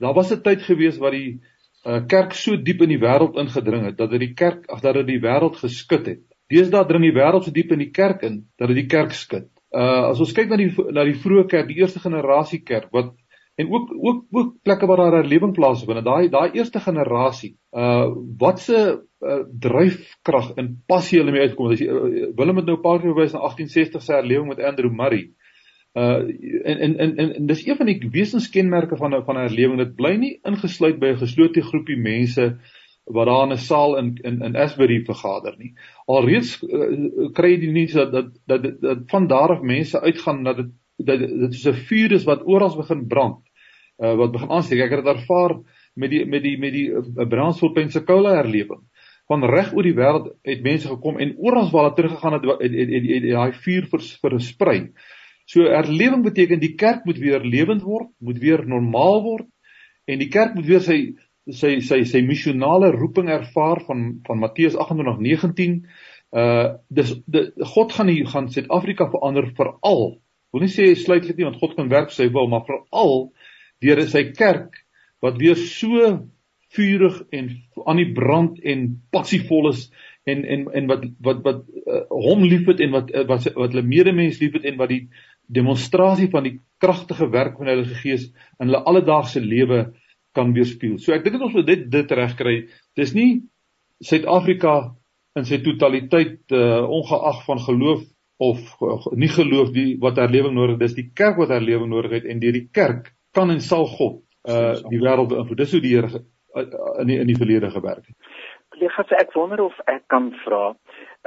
daar 0.01 0.15
was 0.17 0.33
'n 0.33 0.43
tyd 0.43 0.63
gewees 0.63 0.99
wat 0.99 1.13
die 1.13 1.41
uh, 1.87 2.01
kerk 2.09 2.35
so 2.35 2.57
diep 2.57 2.83
in 2.83 2.89
die 2.95 3.01
wêreld 3.01 3.39
ingedring 3.39 3.85
het 3.85 3.97
dat 3.99 4.11
dit 4.11 4.21
die 4.21 4.35
kerk 4.35 4.67
ag 4.69 4.81
dat 4.81 4.95
dit 4.95 5.07
die 5.07 5.21
wêreld 5.21 5.57
geskit 5.57 6.07
het. 6.07 6.23
Deesdae 6.51 6.87
dring 6.89 7.05
die 7.05 7.15
wêreld 7.15 7.45
so 7.45 7.55
diep 7.55 7.73
in 7.73 7.79
die 7.79 7.93
kerk 7.95 8.23
in 8.23 8.47
dat 8.59 8.69
dit 8.69 8.83
die 8.83 8.91
kerk 8.91 9.13
skud. 9.13 9.49
Uh 9.71 10.11
as 10.11 10.21
ons 10.21 10.33
kyk 10.33 10.49
na 10.51 10.57
die 10.57 10.73
na 10.91 11.05
die 11.05 11.15
vroeë 11.15 11.47
kerk, 11.47 11.69
die 11.69 11.79
eerste 11.79 12.01
generasie 12.01 12.65
kerk 12.65 12.91
wat 12.93 13.15
en 13.61 13.73
ook 13.73 13.93
ook 14.09 14.25
ook 14.31 14.55
plekke 14.63 14.87
waar 14.87 15.03
daar 15.03 15.19
herlewing 15.21 15.53
plaasvind. 15.53 16.05
Daai 16.05 16.29
daai 16.33 16.51
eerste 16.57 16.81
generasie, 16.81 17.53
uh 17.77 18.09
wat 18.39 18.61
se 18.61 18.79
uh, 19.21 19.43
dryfkrag 19.67 20.55
en 20.57 20.73
passie 20.87 21.21
hulle 21.21 21.35
mee 21.35 21.49
uitkom. 21.49 21.73
As 21.75 21.83
jy 21.83 21.89
uh, 21.91 22.31
Willem 22.37 22.63
het 22.63 22.71
nou 22.71 22.79
'n 22.79 22.85
paar 22.87 23.01
keer 23.01 23.13
verwys 23.13 23.37
na 23.37 23.45
1860 23.45 24.03
se 24.03 24.13
herlewing 24.17 24.49
met 24.49 24.65
Andrew 24.65 24.93
Murray. 24.93 25.31
Uh 25.93 26.23
en 26.71 26.79
en 26.87 26.99
en 26.99 27.17
en, 27.17 27.47
dis 27.47 27.67
een 27.67 27.77
van 27.77 27.87
die 27.87 28.11
wesenskenmerke 28.11 28.97
van 28.97 29.15
'n 29.15 29.25
van 29.25 29.37
'n 29.37 29.47
herlewing. 29.49 29.79
Dit 29.79 29.97
bly 29.97 30.15
nie 30.17 30.39
ingesluit 30.43 30.99
by 30.99 31.13
'n 31.13 31.25
geslote 31.25 31.63
groepie 31.63 31.99
mense 31.99 32.59
wat 33.05 33.27
daar 33.27 33.47
in 33.47 33.53
'n 33.53 33.59
saal 33.59 33.99
in 33.99 34.15
in 34.23 34.43
in 34.43 34.57
Asbury 34.57 35.05
vergader 35.05 35.55
nie. 35.59 35.75
Alreeds 36.07 36.63
uh, 36.63 37.33
kry 37.33 37.51
jy 37.51 37.61
die 37.61 37.73
nuus 37.73 37.93
dat 37.93 38.13
dat 38.13 38.31
dat, 38.47 38.63
dat, 38.63 38.81
dat 38.81 38.99
van 39.07 39.27
daar 39.27 39.51
af 39.51 39.63
mense 39.63 40.01
uitgaan 40.01 40.45
dat 40.45 40.57
dit 40.57 40.71
dat 41.05 41.19
dit 41.19 41.53
is 41.53 41.67
'n 41.67 41.73
vuur 41.73 42.13
is 42.13 42.25
wat 42.25 42.47
oral 42.47 42.77
begin 42.77 43.07
brand. 43.07 43.50
Uh 44.01 44.15
wat 44.17 44.33
begin 44.33 44.51
aansteek. 44.51 44.81
Ek 44.81 44.95
het 44.97 45.05
dit 45.05 45.15
ervaar 45.15 45.59
met 45.95 46.11
die 46.11 46.25
met 46.27 46.43
die 46.43 46.57
met 46.59 46.73
die 46.73 46.89
uh, 46.89 47.29
Brownsville 47.29 47.77
Pensacola 47.77 48.35
herlewing. 48.41 48.83
Van 49.29 49.45
reg 49.47 49.75
oor 49.77 49.87
die 49.87 49.95
wêreld 49.95 50.33
het 50.43 50.63
mense 50.65 50.89
gekom 50.89 51.21
en 51.21 51.37
oral 51.39 51.69
waar 51.71 51.91
hulle 51.91 51.97
teruggegaan 51.99 52.39
het 52.39 52.49
het 52.65 52.95
het 53.13 53.27
daai 53.29 53.53
vuur 53.53 53.91
versprei. 53.93 54.79
Vers, 54.81 55.19
So 55.51 55.67
herlewing 55.67 56.23
beteken 56.23 56.61
die 56.63 56.77
kerk 56.79 57.07
moet 57.09 57.19
weer 57.19 57.43
lewend 57.43 57.83
word, 57.83 58.13
moet 58.23 58.39
weer 58.39 58.63
normaal 58.69 59.23
word 59.25 59.49
en 60.11 60.21
die 60.23 60.31
kerk 60.31 60.55
moet 60.55 60.69
weer 60.69 60.83
sy 60.85 60.99
sy 61.51 61.73
sy 61.83 62.05
sy 62.07 62.21
missionale 62.23 62.93
roeping 62.95 63.31
ervaar 63.35 63.83
van 63.89 64.21
van 64.29 64.43
Matteus 64.43 64.77
28:19. 64.79 65.81
Uh 66.31 66.79
dis 66.89 67.17
die, 67.27 67.49
God 67.75 67.95
gaan 67.97 68.13
hier 68.13 68.29
gaan 68.31 68.51
Suid-Afrika 68.51 69.09
verander 69.11 69.51
veral. 69.59 70.21
Wil 70.55 70.67
nie 70.67 70.71
sê 70.71 70.87
sluitlik 70.95 71.39
nie 71.39 71.49
want 71.49 71.59
God 71.59 71.75
kan 71.79 71.91
werk 71.91 72.15
sy 72.15 72.29
wil, 72.31 72.47
maar 72.51 72.67
veral 72.69 73.33
deur 73.85 74.03
sy 74.09 74.31
kerk 74.37 74.85
wat 75.25 75.41
weer 75.41 75.59
so 75.59 76.13
vurig 76.77 77.17
en 77.35 77.51
aan 77.87 77.99
die 77.99 78.13
brand 78.15 78.61
en 78.63 78.87
passievol 79.11 79.73
is 79.73 79.89
en 80.31 80.45
en 80.45 80.67
en 80.79 80.87
wat 80.91 81.07
wat 81.27 81.43
wat 81.47 81.65
uh, 81.67 82.05
hom 82.27 82.45
liefhet 82.47 82.81
en 82.85 82.93
wat 82.95 83.11
uh, 83.11 83.25
wat 83.29 83.49
wat 83.57 83.75
hulle 83.75 83.87
medemens 83.87 84.39
liefhet 84.43 84.69
en 84.69 84.79
wat 84.79 84.93
die 84.93 85.03
demonstrasie 85.51 86.29
van 86.31 86.47
die 86.47 86.59
kragtige 86.79 87.31
werk 87.33 87.57
van 87.59 87.67
die 87.67 87.75
Heilige 87.75 87.99
Gees 88.03 88.29
in 88.61 88.69
hulle 88.69 88.85
alledaagse 88.87 89.43
lewe 89.43 89.91
kan 90.37 90.53
weerspieël. 90.55 91.01
So 91.03 91.13
ek 91.17 91.25
dink 91.25 91.39
dit 91.39 91.47
ons 91.49 91.57
moet 91.59 91.67
dit 91.67 91.89
dit 91.91 92.17
regkry. 92.21 92.57
Dis 92.99 93.15
nie 93.17 93.31
Suid-Afrika 94.01 94.95
in 95.37 95.47
sy 95.47 95.59
totaliteit 95.65 96.55
uh, 96.55 96.87
ongeag 96.87 97.43
van 97.49 97.59
geloof 97.67 98.05
of 98.41 98.61
uh, 98.81 99.11
nie 99.19 99.29
geloof 99.29 99.75
die 99.75 99.89
wat 100.01 100.21
herlewing 100.23 100.55
nodig 100.55 100.79
het. 100.79 100.87
Dis 100.87 101.01
die 101.01 101.11
kerk 101.15 101.41
wat 101.43 101.53
herlewing 101.53 101.91
nodig 101.91 102.21
het 102.21 102.31
en 102.31 102.41
deur 102.43 102.55
die 102.57 102.69
kerk 102.73 103.11
kan 103.37 103.51
en 103.51 103.61
sal 103.61 103.87
God 103.87 104.21
uh, 104.49 104.77
die 104.89 105.01
wêreld 105.01 105.31
beïnvloed. 105.33 105.59
Dis 105.61 105.75
hoe 105.77 105.83
die 105.85 105.95
Here 105.97 106.23
uh, 106.55 106.65
in 107.03 107.11
die, 107.11 107.19
in 107.21 107.29
die 107.31 107.39
verlede 107.39 107.71
gewerk 107.71 108.07
het. 108.07 108.17
Kollegas, 108.71 109.13
ek 109.19 109.33
wonder 109.35 109.65
of 109.67 109.79
ek 109.91 110.07
kan 110.13 110.31
vra. 110.45 110.75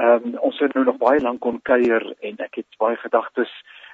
Ehm 0.02 0.30
um, 0.34 0.38
ons 0.50 0.60
het 0.64 0.74
nou 0.74 0.86
nog 0.88 0.98
baie 1.02 1.22
lank 1.22 1.42
kon 1.46 1.60
kuier 1.62 2.06
en 2.26 2.40
ek 2.42 2.62
het 2.62 2.78
baie 2.82 2.98
gedagtes 3.02 3.52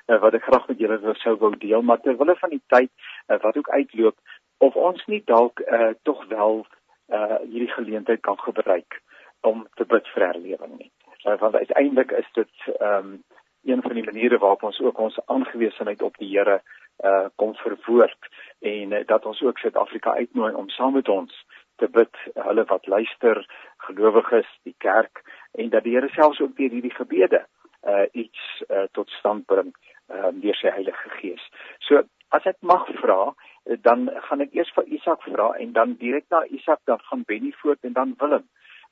uh, 0.08 0.20
wat 0.22 0.38
ek 0.38 0.46
graag 0.48 0.68
met 0.70 0.80
julle 0.80 1.16
sou 1.24 1.36
wou 1.42 1.52
deel, 1.58 1.82
maar 1.82 2.00
terwyl 2.02 2.26
hulle 2.26 2.40
van 2.40 2.54
die 2.54 2.64
tyd 2.72 2.92
uh, 3.28 3.40
wat 3.44 3.58
ook 3.58 3.70
uitloop, 3.70 4.16
of 4.64 4.76
ons 4.76 5.04
nie 5.08 5.22
dalk 5.26 5.60
uh, 5.66 5.92
tog 6.08 6.24
wel 6.30 6.64
uh, 6.64 7.40
hierdie 7.44 7.72
geleentheid 7.74 8.22
kan 8.22 8.40
gebruik 8.40 9.02
om 9.42 9.68
te 9.76 9.86
bid 9.86 10.08
vir 10.14 10.26
herlewing 10.30 10.78
nie. 10.78 10.92
Uh, 11.26 11.36
want 11.42 11.56
uiteindelik 11.56 12.16
is 12.22 12.32
dit 12.40 12.72
ehm 12.80 13.14
um, 13.14 13.20
een 13.68 13.82
van 13.82 13.94
die 13.94 14.04
maniere 14.04 14.38
waarop 14.40 14.64
ons 14.64 14.80
ook 14.80 15.00
ons 15.04 15.20
aangewesenheid 15.26 16.02
op 16.02 16.16
die 16.18 16.30
Here 16.32 16.62
uh 17.04 17.28
kom 17.36 17.56
verwoord 17.56 18.30
en 18.60 18.92
uh, 18.92 19.06
dat 19.06 19.26
ons 19.26 19.42
ook 19.42 19.58
Suid-Afrika 19.58 20.14
uitnooi 20.14 20.54
om 20.54 20.70
saam 20.70 20.94
met 20.94 21.10
ons 21.10 21.46
te 21.80 21.88
bid, 21.88 22.16
hulle 22.36 22.66
wat 22.68 22.88
luister, 22.88 23.46
gelowiges, 23.88 24.50
die 24.68 24.76
kerk 24.78 25.24
en 25.52 25.70
dat 25.70 25.84
die 25.84 25.96
Here 25.96 26.10
selfs 26.12 26.42
ook 26.44 26.58
deur 26.58 26.76
hierdie 26.76 26.96
gebede 26.96 27.46
uh 27.88 28.06
iets 28.12 28.64
uh, 28.68 28.88
tot 28.92 29.10
stand 29.10 29.46
bring 29.48 29.72
um, 30.12 30.42
deur 30.44 30.58
sy 30.60 30.72
Heilige 30.76 31.12
Gees. 31.20 31.44
So 31.88 32.02
as 32.36 32.46
ek 32.50 32.58
mag 32.62 32.90
vra, 33.00 33.32
eh, 33.66 33.78
dan 33.82 34.10
gaan 34.28 34.44
ek 34.44 34.54
eers 34.58 34.72
vir 34.76 34.90
Isak 35.00 35.24
vra 35.24 35.54
en 35.64 35.72
dan 35.74 35.96
direk 36.02 36.28
na 36.30 36.44
Isak 36.60 36.82
dan 36.86 37.00
gaan 37.08 37.24
Benny 37.28 37.54
voort 37.62 37.84
en 37.88 37.96
dan 37.96 38.16
Willem. 38.20 38.46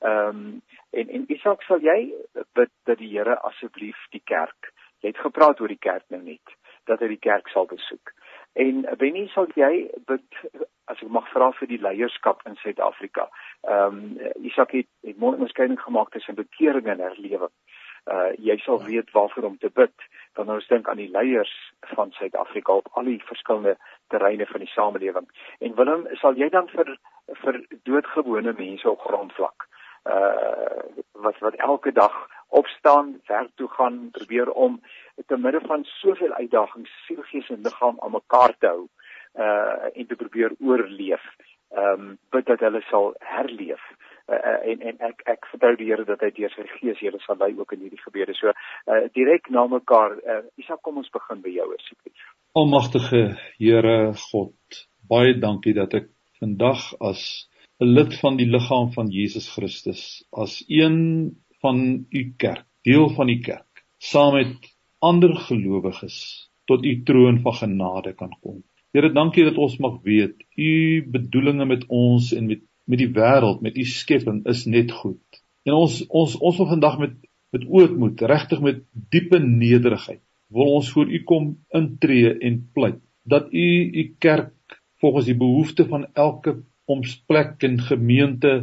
Ehm 0.06 0.30
um, 0.30 0.62
en 0.93 1.10
en 1.10 1.26
Isak 1.34 1.63
sal 1.67 1.84
jy 1.84 2.13
bid 2.56 2.72
dat 2.86 2.98
die 3.02 3.12
Here 3.12 3.36
asseblief 3.50 4.00
die 4.15 4.24
kerk. 4.24 4.72
Jy 5.02 5.12
het 5.12 5.26
gepraat 5.26 5.60
oor 5.62 5.74
die 5.74 5.84
kerk 5.89 6.06
nou 6.10 6.22
net 6.24 6.56
dat 6.88 7.00
hy 7.04 7.12
die 7.13 7.26
kerk 7.30 7.47
sal 7.54 7.67
besoek. 7.69 8.13
En 8.58 8.86
Benny 8.97 9.28
sal 9.34 9.47
jy 9.56 9.88
bid 10.10 10.41
as 10.88 11.02
ek 11.04 11.12
mag 11.13 11.28
vra 11.34 11.52
vir 11.60 11.67
die 11.67 11.82
leierskap 11.84 12.41
in 12.50 12.56
Suid-Afrika. 12.63 13.28
Ehm 13.67 14.00
um, 14.00 14.45
Isak 14.50 14.71
het 14.71 14.88
'n 15.04 15.19
mooi 15.19 15.36
onderskeiding 15.36 15.82
gemaak 15.82 16.10
tussen 16.12 16.36
bekering 16.36 16.88
en 16.88 17.00
herlewing 17.00 17.54
uh 18.08 18.32
jy 18.39 18.56
sal 18.63 18.84
weet 18.84 19.12
waarvoor 19.12 19.43
om 19.43 19.58
te 19.58 19.69
bid 19.73 19.93
wanneer 20.34 20.62
ons 20.62 20.67
dink 20.67 20.89
aan 20.89 21.02
die 21.02 21.12
leiers 21.12 21.54
van 21.93 22.12
Suid-Afrika 22.12 22.73
op 22.73 22.88
al 22.91 23.10
die 23.10 23.21
verskillende 23.26 23.76
terreine 24.13 24.45
van 24.45 24.63
die 24.63 24.71
samelewing. 24.71 25.28
En 25.60 25.76
Willem, 25.76 26.08
sal 26.21 26.38
jy 26.39 26.50
dan 26.50 26.69
vir 26.76 26.93
vir 27.43 27.60
doodgewone 27.89 28.54
mense 28.58 28.89
op 28.89 29.04
grondvlak 29.04 29.67
uh 30.08 30.86
wat 31.17 31.39
wat 31.41 31.56
elke 31.56 31.91
dag 31.91 32.13
opstaan, 32.48 33.15
werk 33.28 33.50
toe 33.56 33.67
gaan, 33.67 34.10
probeer 34.12 34.52
om 34.52 34.82
te 35.26 35.38
midde 35.38 35.60
van 35.65 35.84
soveel 35.84 36.34
uitdagings 36.34 36.91
siel, 37.06 37.24
gees 37.32 37.50
en 37.50 37.62
liggaam 37.65 37.98
aan 38.00 38.12
mekaar 38.12 38.54
te 38.60 38.67
hou 38.67 38.88
uh 39.36 39.89
en 39.93 40.08
te 40.08 40.15
probeer 40.15 40.56
oorleef. 40.60 41.26
Ehm 41.76 42.02
um, 42.02 42.17
bid 42.32 42.46
dat 42.46 42.60
hulle 42.60 42.82
sal 42.89 43.13
herleef 43.20 43.84
uh, 44.28 44.60
en 44.72 44.82
en 44.89 45.00
ek 45.10 45.24
ek 45.34 45.48
vertrou 45.52 45.74
die 45.80 45.89
Here 45.89 46.06
dat 46.08 46.24
hy 46.24 46.32
deur 46.36 46.54
sy 46.54 46.65
gees 46.78 47.02
julle 47.04 47.20
sal 47.24 47.39
lei 47.41 47.52
ook 47.58 47.74
in 47.76 47.86
hierdie 47.86 48.04
gebede. 48.04 48.36
So 48.38 48.52
uh, 48.52 49.04
direk 49.15 49.50
na 49.54 49.65
mekaar. 49.72 50.17
Uh, 50.24 50.41
Isak, 50.62 50.82
kom 50.86 51.00
ons 51.02 51.12
begin 51.13 51.43
by 51.43 51.54
jou 51.56 51.67
asseblief. 51.76 52.32
Almagtige 52.58 53.24
Here 53.60 53.98
God, 54.30 54.82
baie 55.12 55.36
dankie 55.39 55.76
dat 55.78 55.96
ek 56.02 56.10
vandag 56.41 56.89
as 57.12 57.24
'n 57.80 57.94
lid 57.98 58.16
van 58.20 58.38
die 58.38 58.48
liggaam 58.50 58.88
van 58.94 59.10
Jesus 59.13 59.48
Christus, 59.54 60.02
as 60.32 60.63
een 60.68 60.96
van 61.62 62.06
u 62.10 62.22
kerk, 62.38 62.66
deel 62.82 63.10
van 63.18 63.30
u 63.30 63.38
kerk, 63.40 63.84
saam 63.98 64.34
met 64.34 64.72
ander 65.00 65.36
gelowiges 65.36 66.18
tot 66.66 66.86
u 66.86 66.94
troon 67.04 67.42
van 67.42 67.54
genade 67.54 68.13
kan 68.13 68.34
kom. 68.42 68.63
Here, 68.92 69.12
dankie 69.13 69.46
dat 69.46 69.60
ons 69.62 69.78
mag 69.78 70.00
weet 70.02 70.42
u 70.56 71.04
bedoelings 71.06 71.70
met 71.70 71.86
ons 71.88 72.32
en 72.34 72.48
met 72.48 72.63
met 72.88 73.02
die 73.04 73.12
wêreld, 73.12 73.62
met 73.62 73.78
u 73.78 73.84
skepping 73.84 74.46
is 74.48 74.63
net 74.66 74.92
goed. 74.92 75.42
En 75.68 75.76
ons 75.76 76.00
ons 76.08 76.38
ons 76.38 76.58
wil 76.58 76.70
vandag 76.74 76.98
met 77.00 77.16
met 77.52 77.63
ootmoed, 77.68 78.22
regtig 78.22 78.62
met 78.62 78.82
diepe 79.13 79.40
nederigheid, 79.40 80.24
wil 80.52 80.74
ons 80.80 80.90
voor 80.92 81.12
u 81.12 81.22
kom 81.24 81.52
intree 81.76 82.34
en 82.38 82.58
pleit 82.74 83.00
dat 83.24 83.54
u 83.54 83.68
u 84.02 84.16
kerk 84.20 84.82
volgens 85.00 85.26
die 85.26 85.38
behoefte 85.38 85.86
van 85.88 86.08
elke 86.13 86.58
omsplek 86.88 87.63
en 87.67 87.80
gemeente 87.82 88.54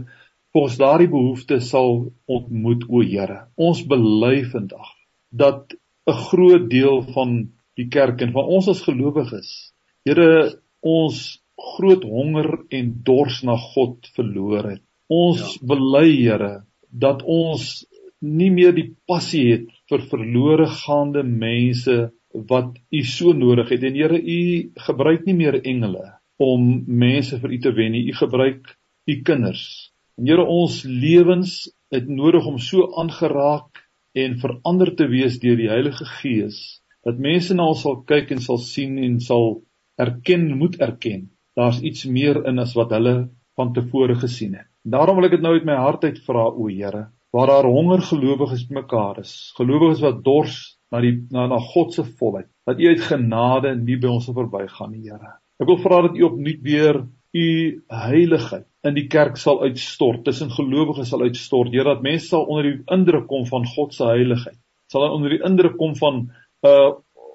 volgens 0.55 0.77
daardie 0.81 1.11
behoefte 1.11 1.59
sal 1.61 2.13
ontmoet 2.31 2.85
o 2.89 3.03
Here. 3.03 3.45
Ons 3.57 3.83
bely 3.91 4.45
vandag 4.53 4.93
dat 5.31 5.75
'n 6.07 6.19
groot 6.31 6.69
deel 6.71 7.03
van 7.17 7.31
die 7.79 7.89
kerk 7.89 8.23
en 8.23 8.33
van 8.33 8.45
ons 8.57 8.69
as 8.69 8.83
gelowiges, 8.87 9.73
Here, 10.05 10.61
ons 10.81 11.41
groot 11.77 12.03
honger 12.05 12.49
en 12.69 12.91
dors 13.05 13.43
na 13.43 13.57
God 13.57 14.07
verloor 14.17 14.71
het. 14.71 14.83
Ons 15.09 15.41
ja. 15.41 15.67
bely, 15.75 16.09
Here, 16.23 16.65
dat 16.91 17.23
ons 17.23 17.87
nie 18.21 18.51
meer 18.51 18.75
die 18.77 18.91
passie 19.07 19.47
het 19.53 19.71
vir 19.91 20.05
verlore 20.11 20.67
gaande 20.67 21.23
mense 21.25 22.13
wat 22.51 22.77
U 22.93 23.03
so 23.03 23.33
nodig 23.33 23.73
het. 23.75 23.83
En 23.83 23.95
Here, 23.95 24.19
U 24.19 24.41
gebruik 24.87 25.27
nie 25.27 25.35
meer 25.35 25.61
engele 25.63 26.13
om 26.43 26.85
mense 26.87 27.39
vir 27.41 27.57
U 27.57 27.59
te 27.67 27.73
wen 27.77 27.95
nie. 27.95 28.07
U 28.11 28.15
gebruik 28.19 28.75
U 29.07 29.21
kinders. 29.23 29.93
En 30.19 30.29
Here, 30.31 30.45
ons 30.45 30.83
lewens 30.85 31.65
het 31.95 32.09
nodig 32.09 32.47
om 32.47 32.59
so 32.59 32.91
aangeraak 33.01 33.85
en 34.15 34.39
verander 34.39 34.95
te 34.95 35.07
wees 35.11 35.41
deur 35.43 35.59
die 35.59 35.71
Heilige 35.71 36.07
Gees 36.21 36.81
dat 37.05 37.21
mense 37.21 37.55
na 37.55 37.67
ons 37.69 37.83
sal 37.85 37.99
kyk 38.09 38.33
en 38.33 38.41
sal 38.41 38.59
sien 38.63 38.97
en 39.03 39.19
sal 39.21 39.59
erken, 40.01 40.47
moet 40.59 40.79
erken 40.81 41.29
daar's 41.55 41.81
iets 41.81 42.05
meer 42.11 42.41
in 42.49 42.59
as 42.59 42.75
wat 42.79 42.95
hulle 42.97 43.15
van 43.59 43.73
tevore 43.75 44.17
gesien 44.19 44.57
het. 44.59 44.69
Daarom 44.83 45.21
wil 45.21 45.29
ek 45.29 45.37
dit 45.37 45.45
nou 45.45 45.55
uit 45.55 45.67
my 45.69 45.77
hart 45.79 46.05
uit 46.05 46.19
vra 46.27 46.49
o 46.51 46.69
Here, 46.69 47.07
waar 47.35 47.51
daar 47.53 47.69
honger 47.71 48.03
gelowiges 48.05 48.67
mekaar 48.75 49.21
is, 49.23 49.53
gelowiges 49.59 50.03
wat 50.05 50.25
dors 50.27 50.59
na 50.93 51.01
die 51.05 51.15
na 51.31 51.47
na 51.51 51.61
God 51.73 51.95
se 51.95 52.05
volheid, 52.05 52.51
dat 52.67 52.81
U 52.81 52.91
uit 52.91 53.07
genade 53.07 53.75
nie 53.79 53.97
by 54.01 54.11
ons 54.11 54.29
verbygaan 54.29 54.93
nie, 54.93 55.07
Here. 55.07 55.37
Ek 55.63 55.69
wil 55.71 55.79
vra 55.83 56.03
dat 56.09 56.17
U 56.19 56.25
opnuut 56.31 56.63
weer 56.63 57.05
u 57.35 57.47
heiligheid 57.91 58.67
in 58.87 58.95
die 58.95 59.07
kerk 59.11 59.39
sal 59.41 59.63
uitstort, 59.65 60.23
tussen 60.27 60.53
gelowiges 60.55 61.09
sal 61.11 61.25
uitstort. 61.25 61.73
Here 61.73 61.89
dat 61.89 62.05
mense 62.05 62.31
sal 62.31 62.45
onder 62.47 62.69
die 62.69 62.77
indruk 62.95 63.27
kom 63.31 63.47
van 63.49 63.67
God 63.67 63.95
se 63.97 64.07
heiligheid. 64.07 64.59
Sal 64.93 65.09
onder 65.09 65.35
die 65.35 65.43
indruk 65.47 65.77
kom 65.81 65.97
van 65.99 66.21
'n 66.21 66.69
uh, 66.69 66.93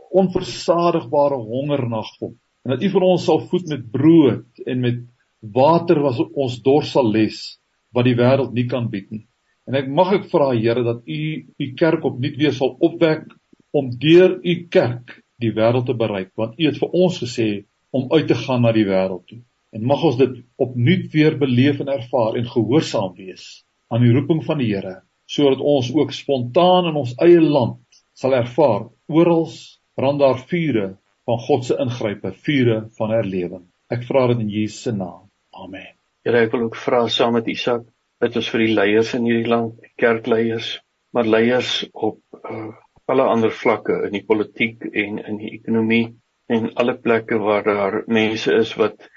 onversadigbare 0.09 1.35
honger 1.35 1.83
na 1.89 2.01
God. 2.01 2.35
En 2.63 2.71
dat 2.71 2.83
u 2.83 2.89
vir 2.89 3.01
ons 3.01 3.25
sal 3.25 3.39
voed 3.39 3.67
met 3.67 3.91
brood 3.91 4.63
en 4.65 4.79
met 4.79 4.99
water 5.39 5.99
wat 6.01 6.19
ons 6.33 6.61
dors 6.61 6.91
sal 6.91 7.11
les 7.11 7.59
wat 7.91 8.05
die 8.05 8.15
wêreld 8.15 8.53
nie 8.53 8.67
kan 8.67 8.89
bied 8.89 9.11
nie. 9.11 9.25
En 9.67 9.75
ek 9.75 9.87
mag 9.87 10.13
ek 10.13 10.29
vra 10.31 10.53
Here 10.53 10.83
dat 10.83 11.01
u 11.05 11.45
u 11.57 11.73
kerk 11.73 12.05
opnuut 12.05 12.37
weer 12.37 12.53
sal 12.53 12.77
opwek 12.79 13.25
om 13.71 13.89
deur 13.89 14.39
u 14.43 14.67
kerk 14.69 15.21
die 15.39 15.51
wêreld 15.51 15.85
te 15.85 15.93
bereik 15.93 16.31
want 16.35 16.59
u 16.59 16.65
het 16.65 16.77
vir 16.77 16.89
ons 16.89 17.19
gesê 17.21 17.65
om 17.95 18.11
uit 18.13 18.27
te 18.27 18.37
gaan 18.37 18.63
na 18.65 18.73
die 18.75 18.85
wêreld 18.87 19.25
toe. 19.29 19.41
En 19.73 19.85
mag 19.85 20.03
ons 20.03 20.17
dit 20.17 20.39
opnuut 20.61 21.09
weer 21.13 21.37
beleef 21.37 21.81
en 21.83 21.91
ervaar 21.93 22.37
en 22.39 22.47
gehoorsaam 22.49 23.13
wees 23.17 23.63
aan 23.89 24.05
die 24.05 24.13
roeping 24.13 24.41
van 24.45 24.61
die 24.61 24.69
Here, 24.73 25.01
sodat 25.29 25.61
ons 25.61 25.91
ook 25.93 26.13
spontaan 26.13 26.89
in 26.89 26.97
ons 27.01 27.15
eie 27.21 27.41
land 27.41 27.81
sal 28.17 28.35
ervaar 28.37 28.89
oral 29.07 29.47
brand 29.95 30.19
daar 30.21 30.41
vure 30.49 30.87
van 31.29 31.39
God 31.45 31.65
se 31.65 31.77
ingrype, 31.77 32.31
vure 32.45 32.77
van 32.97 33.13
herlewing. 33.13 33.65
Ek 33.93 34.05
vra 34.07 34.27
dit 34.31 34.43
in 34.43 34.51
Jesus 34.53 34.83
se 34.87 34.93
naam. 34.95 35.29
Amen. 35.53 35.89
Here, 36.25 36.43
ek 36.45 36.53
wil 36.53 36.67
ook 36.67 36.77
vra 36.77 37.05
saam 37.09 37.35
met 37.37 37.49
Isak 37.51 37.85
dat 38.19 38.35
ons 38.35 38.49
vir 38.51 38.65
die 38.65 38.75
leiers 38.75 39.13
in 39.15 39.27
hierdie 39.27 39.49
land, 39.49 39.77
kerkleiers, 40.01 40.77
maar 41.15 41.29
leiers 41.29 41.71
op 41.93 42.19
uh, 42.39 42.69
alle 43.09 43.25
ander 43.25 43.53
vlakke 43.55 43.95
in 44.07 44.17
die 44.17 44.25
politiek 44.25 44.83
en 44.89 45.21
in 45.23 45.39
die 45.41 45.53
ekonomie 45.57 46.05
en 46.49 46.73
alle 46.81 46.97
plekke 46.97 47.37
waar 47.37 47.63
daar 47.63 48.01
mense 48.07 48.53
is 48.53 48.73
wat 48.79 49.09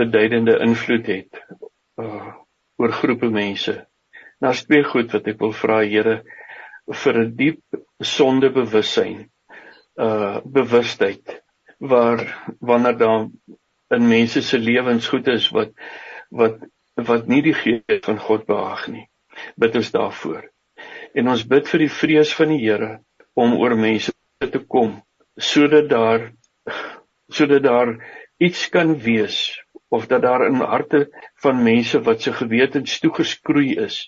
beduidende 0.00 0.58
invloed 0.64 1.06
het 1.06 1.42
uh 2.00 2.36
oor 2.80 2.92
groepe 2.96 3.28
mense. 3.28 3.74
Daar's 4.40 4.62
twee 4.64 4.84
goed 4.88 5.10
wat 5.12 5.26
ek 5.28 5.36
wil 5.42 5.50
vra 5.52 5.82
Here 5.84 6.22
vir 7.02 7.18
'n 7.20 7.34
diep 7.36 7.60
sondebewussyn, 8.00 9.28
uh 10.00 10.40
bewustheid 10.44 11.42
waar 11.92 12.24
wanneer 12.60 12.96
daar 12.96 13.28
in 13.90 14.08
mense 14.08 14.42
se 14.42 14.58
lewens 14.58 15.08
goed 15.08 15.28
is 15.28 15.50
wat 15.50 15.76
wat 16.30 16.58
wat 16.94 17.28
nie 17.28 17.42
die 17.42 17.54
gees 17.54 18.02
van 18.04 18.18
God 18.18 18.46
behaag 18.46 18.88
nie. 18.88 19.06
Bid 19.56 19.76
ons 19.76 19.90
daarvoor. 19.90 20.42
En 21.14 21.28
ons 21.28 21.46
bid 21.46 21.68
vir 21.68 21.84
die 21.86 21.94
vrees 22.00 22.34
van 22.34 22.48
die 22.48 22.64
Here 22.64 23.00
om 23.34 23.54
oor 23.60 23.76
mense 23.76 24.12
te 24.38 24.64
kom 24.66 25.02
sodat 25.36 25.88
daar 25.88 26.32
sodat 27.36 27.62
daar 27.62 27.94
iets 28.36 28.68
kan 28.68 28.98
wees 28.98 29.38
of 29.88 30.06
dat 30.06 30.22
daar 30.22 30.46
in 30.46 30.54
harte 30.54 31.08
van 31.42 31.62
mense 31.62 32.02
wat 32.02 32.22
se 32.22 32.32
gewetens 32.32 32.98
toegeskroei 32.98 33.74
is 33.86 34.02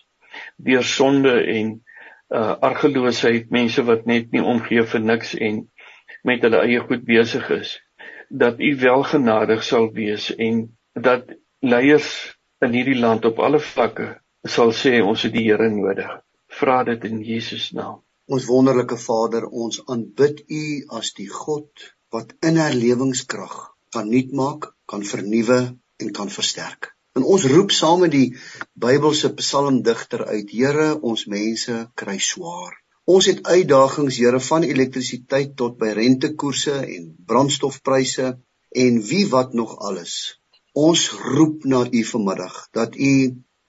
deur 0.57 0.84
sonde 0.84 1.32
en 1.44 1.72
uh 2.32 2.57
argeloosheid, 2.64 3.50
mense 3.50 3.82
wat 3.84 4.07
net 4.09 4.30
nie 4.32 4.42
omgee 4.55 4.84
vir 4.92 5.03
niks 5.05 5.34
en 5.36 5.59
met 6.28 6.44
hulle 6.46 6.62
eie 6.64 6.80
goed 6.80 7.03
besig 7.05 7.50
is, 7.53 7.74
dat 8.28 8.61
u 8.61 8.70
wel 8.80 9.03
genadig 9.11 9.64
sal 9.68 9.90
wees 9.92 10.30
en 10.36 10.62
dat 11.09 11.34
leiers 11.61 12.09
in 12.64 12.72
hierdie 12.72 12.98
land 12.98 13.28
op 13.28 13.42
alle 13.44 13.61
vlakke 13.61 14.09
sal 14.55 14.72
sê 14.72 14.94
ons 15.03 15.26
het 15.26 15.34
die 15.34 15.44
Here 15.50 15.68
nodig. 15.70 16.09
Vra 16.48 16.82
dit 16.88 17.05
in 17.05 17.20
Jesus 17.26 17.70
naam. 17.76 18.00
Ons 18.32 18.48
wonderlike 18.48 18.96
Vader, 18.96 19.44
ons 19.46 19.82
aanbid 19.92 20.42
U 20.48 20.64
as 20.98 21.12
die 21.18 21.28
God 21.28 21.92
wat 22.12 22.34
in 22.48 22.58
herlewingskrag 22.60 23.54
kan 23.94 24.08
nuut 24.12 24.32
maak, 24.36 24.66
kan 24.90 25.04
vernuwe 25.04 25.58
en 26.02 26.10
kan 26.18 26.30
versterk. 26.30 26.90
En 27.16 27.24
ons 27.34 27.44
roep 27.52 27.72
saam 27.76 28.02
met 28.04 28.12
die 28.12 28.28
Bybelse 28.84 29.32
psalmdigter 29.38 30.24
uit: 30.28 30.52
Here, 30.52 30.88
ons 31.00 31.24
mense 31.34 31.76
kry 32.02 32.18
swaar. 32.18 32.76
Ons 33.04 33.28
het 33.30 33.40
uitdagings, 33.44 34.18
Here, 34.20 34.40
van 34.40 34.66
elektrisiteit 34.68 35.56
tot 35.56 35.78
by 35.80 35.92
rentekoerse 35.98 36.76
en 36.82 37.08
brandstofpryse 37.32 38.28
en 38.84 39.00
wie 39.08 39.24
wat 39.32 39.56
nog 39.56 39.74
alles. 39.88 40.14
Ons 40.72 41.08
roep 41.36 41.64
na 41.68 41.82
U 41.88 42.04
vanmiddag 42.12 42.60
dat 42.72 42.96
U 42.96 43.12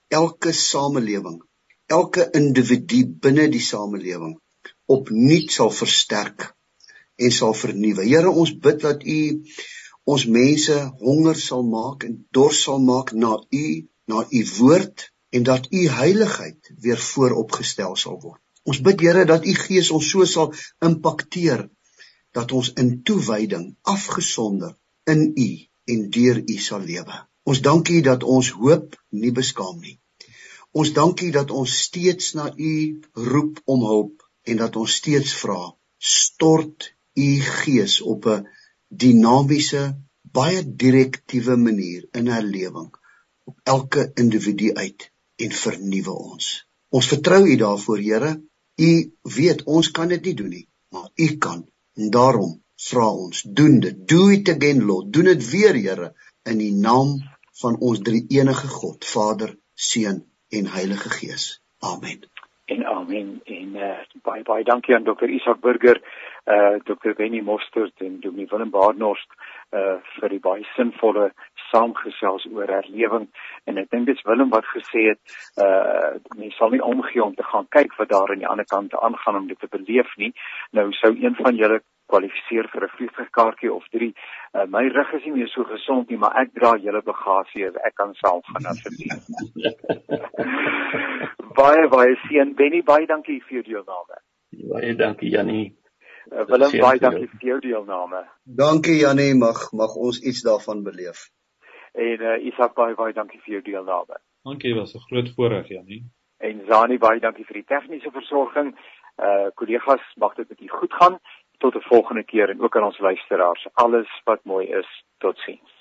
elke 0.08 0.52
samelewing, 0.52 1.40
elke 1.86 2.28
individu 2.32 3.04
binne 3.26 3.48
die 3.52 3.64
samelewing 3.64 4.38
opnuut 4.88 5.52
sal 5.52 5.72
versterk 5.72 6.52
en 7.16 7.32
sal 7.32 7.54
vernuwe. 7.54 8.04
Here, 8.06 8.30
ons 8.30 8.52
bid 8.58 8.80
dat 8.82 9.02
U 9.02 9.20
ons 10.04 10.26
mense 10.28 10.76
honger 11.00 11.36
sal 11.40 11.64
maak 11.64 12.04
en 12.08 12.16
dors 12.36 12.62
sal 12.66 12.80
maak 12.84 13.12
na 13.16 13.32
u 13.50 13.66
na 14.12 14.24
u 14.38 14.40
woord 14.58 15.10
en 15.36 15.42
dat 15.42 15.66
u 15.72 15.88
heiligheid 15.88 16.72
weer 16.84 17.00
vooropgestel 17.00 17.96
sal 17.96 18.18
word. 18.20 18.40
Ons 18.68 18.80
bid 18.84 19.00
Here 19.00 19.24
dat 19.24 19.46
u 19.46 19.54
gees 19.54 19.90
ons 19.90 20.10
so 20.10 20.24
sal 20.28 20.52
impakteer 20.84 21.68
dat 22.36 22.52
ons 22.52 22.72
in 22.80 23.02
toewyding 23.02 23.76
afgesonder 23.82 24.76
in 25.08 25.32
u 25.34 25.50
en 25.92 26.10
deur 26.10 26.42
u 26.44 26.56
sal 26.58 26.84
lewe. 26.84 27.16
Ons 27.44 27.60
dankie 27.60 28.02
dat 28.02 28.24
ons 28.24 28.50
hoop 28.60 28.96
nie 29.10 29.32
beskaam 29.32 29.80
nie. 29.80 29.98
Ons 30.72 30.92
dankie 30.92 31.30
dat 31.32 31.50
ons 31.50 31.80
steeds 31.86 32.32
na 32.34 32.50
u 32.56 33.00
roep 33.12 33.60
om 33.64 33.84
hulp 33.84 34.24
en 34.44 34.60
dat 34.60 34.76
ons 34.76 34.96
steeds 35.00 35.32
vra 35.40 35.74
stort 35.98 36.93
u 37.14 37.40
gees 37.40 38.00
op 38.02 38.26
'n 38.26 38.46
dinamiese, 38.88 39.82
baie 40.22 40.74
direktiewe 40.76 41.56
manier 41.56 42.08
in 42.12 42.26
haar 42.26 42.42
lewing 42.42 42.90
op 43.44 43.60
elke 43.62 44.10
individu 44.14 44.72
uit 44.72 45.10
en 45.36 45.50
vernuwe 45.50 46.10
ons. 46.10 46.66
Ons 46.88 47.08
vertrou 47.08 47.42
U 47.48 47.56
daarvoor, 47.56 47.98
Here. 47.98 48.32
U 48.80 48.90
weet 49.36 49.62
ons 49.64 49.90
kan 49.90 50.08
dit 50.08 50.24
nie 50.24 50.34
doen 50.34 50.48
nie, 50.48 50.68
maar 50.88 51.08
U 51.14 51.36
kan. 51.38 51.64
En 51.94 52.10
daarom 52.10 52.62
vra 52.88 53.08
ons, 53.08 53.42
doen 53.42 53.80
dit. 53.80 54.08
Do 54.08 54.28
it 54.30 54.48
again, 54.48 54.84
Lord. 54.84 55.12
Doen 55.12 55.24
dit 55.24 55.50
weer, 55.50 55.74
Here, 55.74 56.12
in 56.42 56.58
die 56.58 56.74
naam 56.74 57.18
van 57.60 57.78
ons 57.78 58.02
drie 58.02 58.24
enige 58.28 58.68
God, 58.68 59.04
Vader, 59.04 59.56
Seun 59.74 60.24
en 60.48 60.70
Heilige 60.70 61.10
Gees. 61.10 61.60
Amen. 61.78 62.26
En 62.64 62.84
amen. 62.86 63.40
En 63.44 63.74
uh, 63.76 63.98
baie 64.22 64.42
baie 64.42 64.64
dankie 64.64 64.94
aan 64.94 65.04
Dr. 65.04 65.28
Isak 65.28 65.60
Burger 65.60 66.00
uh 66.46 66.76
Dr. 66.84 67.14
Benny 67.16 67.40
Mostert 67.40 68.00
en 68.00 68.20
Dominee 68.20 68.46
Willem 68.50 68.70
Baarnost 68.70 69.30
uh 69.72 69.96
vir 70.18 70.28
die 70.28 70.40
baie 70.40 70.64
sinvolle 70.74 71.30
saamgesels 71.70 72.44
oor 72.52 72.68
herlewing. 72.68 73.28
En 73.64 73.78
ek 73.80 73.90
dink 73.90 74.06
dit 74.06 74.18
is 74.18 74.26
Willem 74.28 74.50
wat 74.52 74.68
gesê 74.74 75.00
het 75.12 75.22
uh 75.56 76.20
mense 76.36 76.56
sal 76.58 76.70
nie 76.74 76.84
omgee 76.84 77.24
om 77.24 77.34
te 77.34 77.46
gaan 77.52 77.66
kyk 77.76 77.92
wat 77.98 78.12
daar 78.12 78.30
aan 78.30 78.42
die 78.44 78.50
ander 78.50 78.68
kant 78.68 78.94
aangaan 78.94 79.40
om 79.40 79.48
dit 79.48 79.60
te 79.60 79.72
beleef 79.72 80.10
nie. 80.20 80.32
Nou 80.72 80.92
sou 81.00 81.12
een 81.16 81.34
van 81.40 81.56
julle 81.56 81.80
kwalifiseer 82.12 82.68
vir 82.72 82.82
'n 82.84 82.94
vliegtuigkaartjie 82.96 83.72
of 83.72 83.84
3 83.88 84.10
uh, 84.10 84.66
my 84.68 84.84
rug 84.88 85.10
is 85.16 85.24
nie 85.24 85.36
meer 85.38 85.48
so 85.48 85.64
gesond 85.64 86.10
nie 86.10 86.20
maar 86.20 86.36
ek 86.42 86.52
dra 86.58 86.76
julle 86.76 87.02
bagasie 87.02 87.72
ek 87.72 87.94
kan 87.94 88.12
self 88.20 88.44
gaan 88.52 88.66
asseblief. 88.72 89.24
Baie 91.54 91.88
baie 91.88 92.14
seën. 92.26 92.54
Benny 92.58 92.82
baie 92.82 93.06
dankie 93.06 93.40
vir 93.48 93.56
jou 93.56 93.64
deelname 93.70 94.20
baie 94.72 94.94
dankie 94.94 95.30
Jannie 95.30 95.74
Uh, 96.32 96.44
Willem 96.48 96.80
baie 96.80 96.98
dankie 96.98 97.28
vir 97.28 97.48
jou 97.48 97.60
deelname. 97.60 98.24
Dankie 98.44 98.98
Janie, 99.00 99.34
mag 99.34 99.72
mag 99.72 99.94
ons 99.96 100.20
iets 100.20 100.42
daarvan 100.42 100.82
beleef. 100.82 101.28
En 101.92 102.20
uh, 102.20 102.46
Isak 102.46 102.74
baie 102.74 102.94
baie 102.94 103.12
dankie 103.12 103.40
vir 103.44 103.58
jou 103.58 103.62
deelname. 103.62 104.20
Dankie, 104.44 104.74
was 104.74 104.94
'n 104.94 105.04
groot 105.08 105.32
voorreg 105.34 105.68
Janie. 105.68 106.04
En 106.38 106.64
Zani 106.68 106.98
baie 106.98 107.20
dankie 107.20 107.44
vir 107.44 107.60
die 107.62 107.68
tegniese 107.68 108.10
versorging. 108.10 108.74
Uh 109.16 109.48
kollegas, 109.54 110.02
mag 110.16 110.34
dit 110.34 110.48
met 110.48 110.60
u 110.60 110.68
goed 110.68 110.92
gaan. 110.92 111.18
Tot 111.58 111.74
'n 111.74 111.88
volgende 111.88 112.24
keer 112.24 112.50
en 112.50 112.60
ook 112.60 112.76
aan 112.76 112.84
ons 112.84 112.98
luisteraars. 112.98 113.68
Alles 113.72 114.20
wat 114.24 114.44
mooi 114.44 114.66
is. 114.66 115.04
Totsiens. 115.18 115.72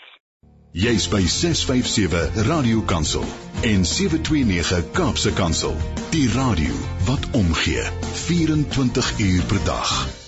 Jy's 0.72 1.10
by 1.10 1.22
657 1.22 2.48
Radio 2.48 2.82
Kansel 2.82 3.26
en 3.62 3.86
729 3.86 4.92
Kaapse 4.92 5.34
Kansel. 5.34 5.76
Die 6.10 6.30
radio 6.34 6.74
wat 7.06 7.30
omgee 7.32 7.86
24 8.26 9.20
uur 9.20 9.46
per 9.46 9.66
dag. 9.66 10.23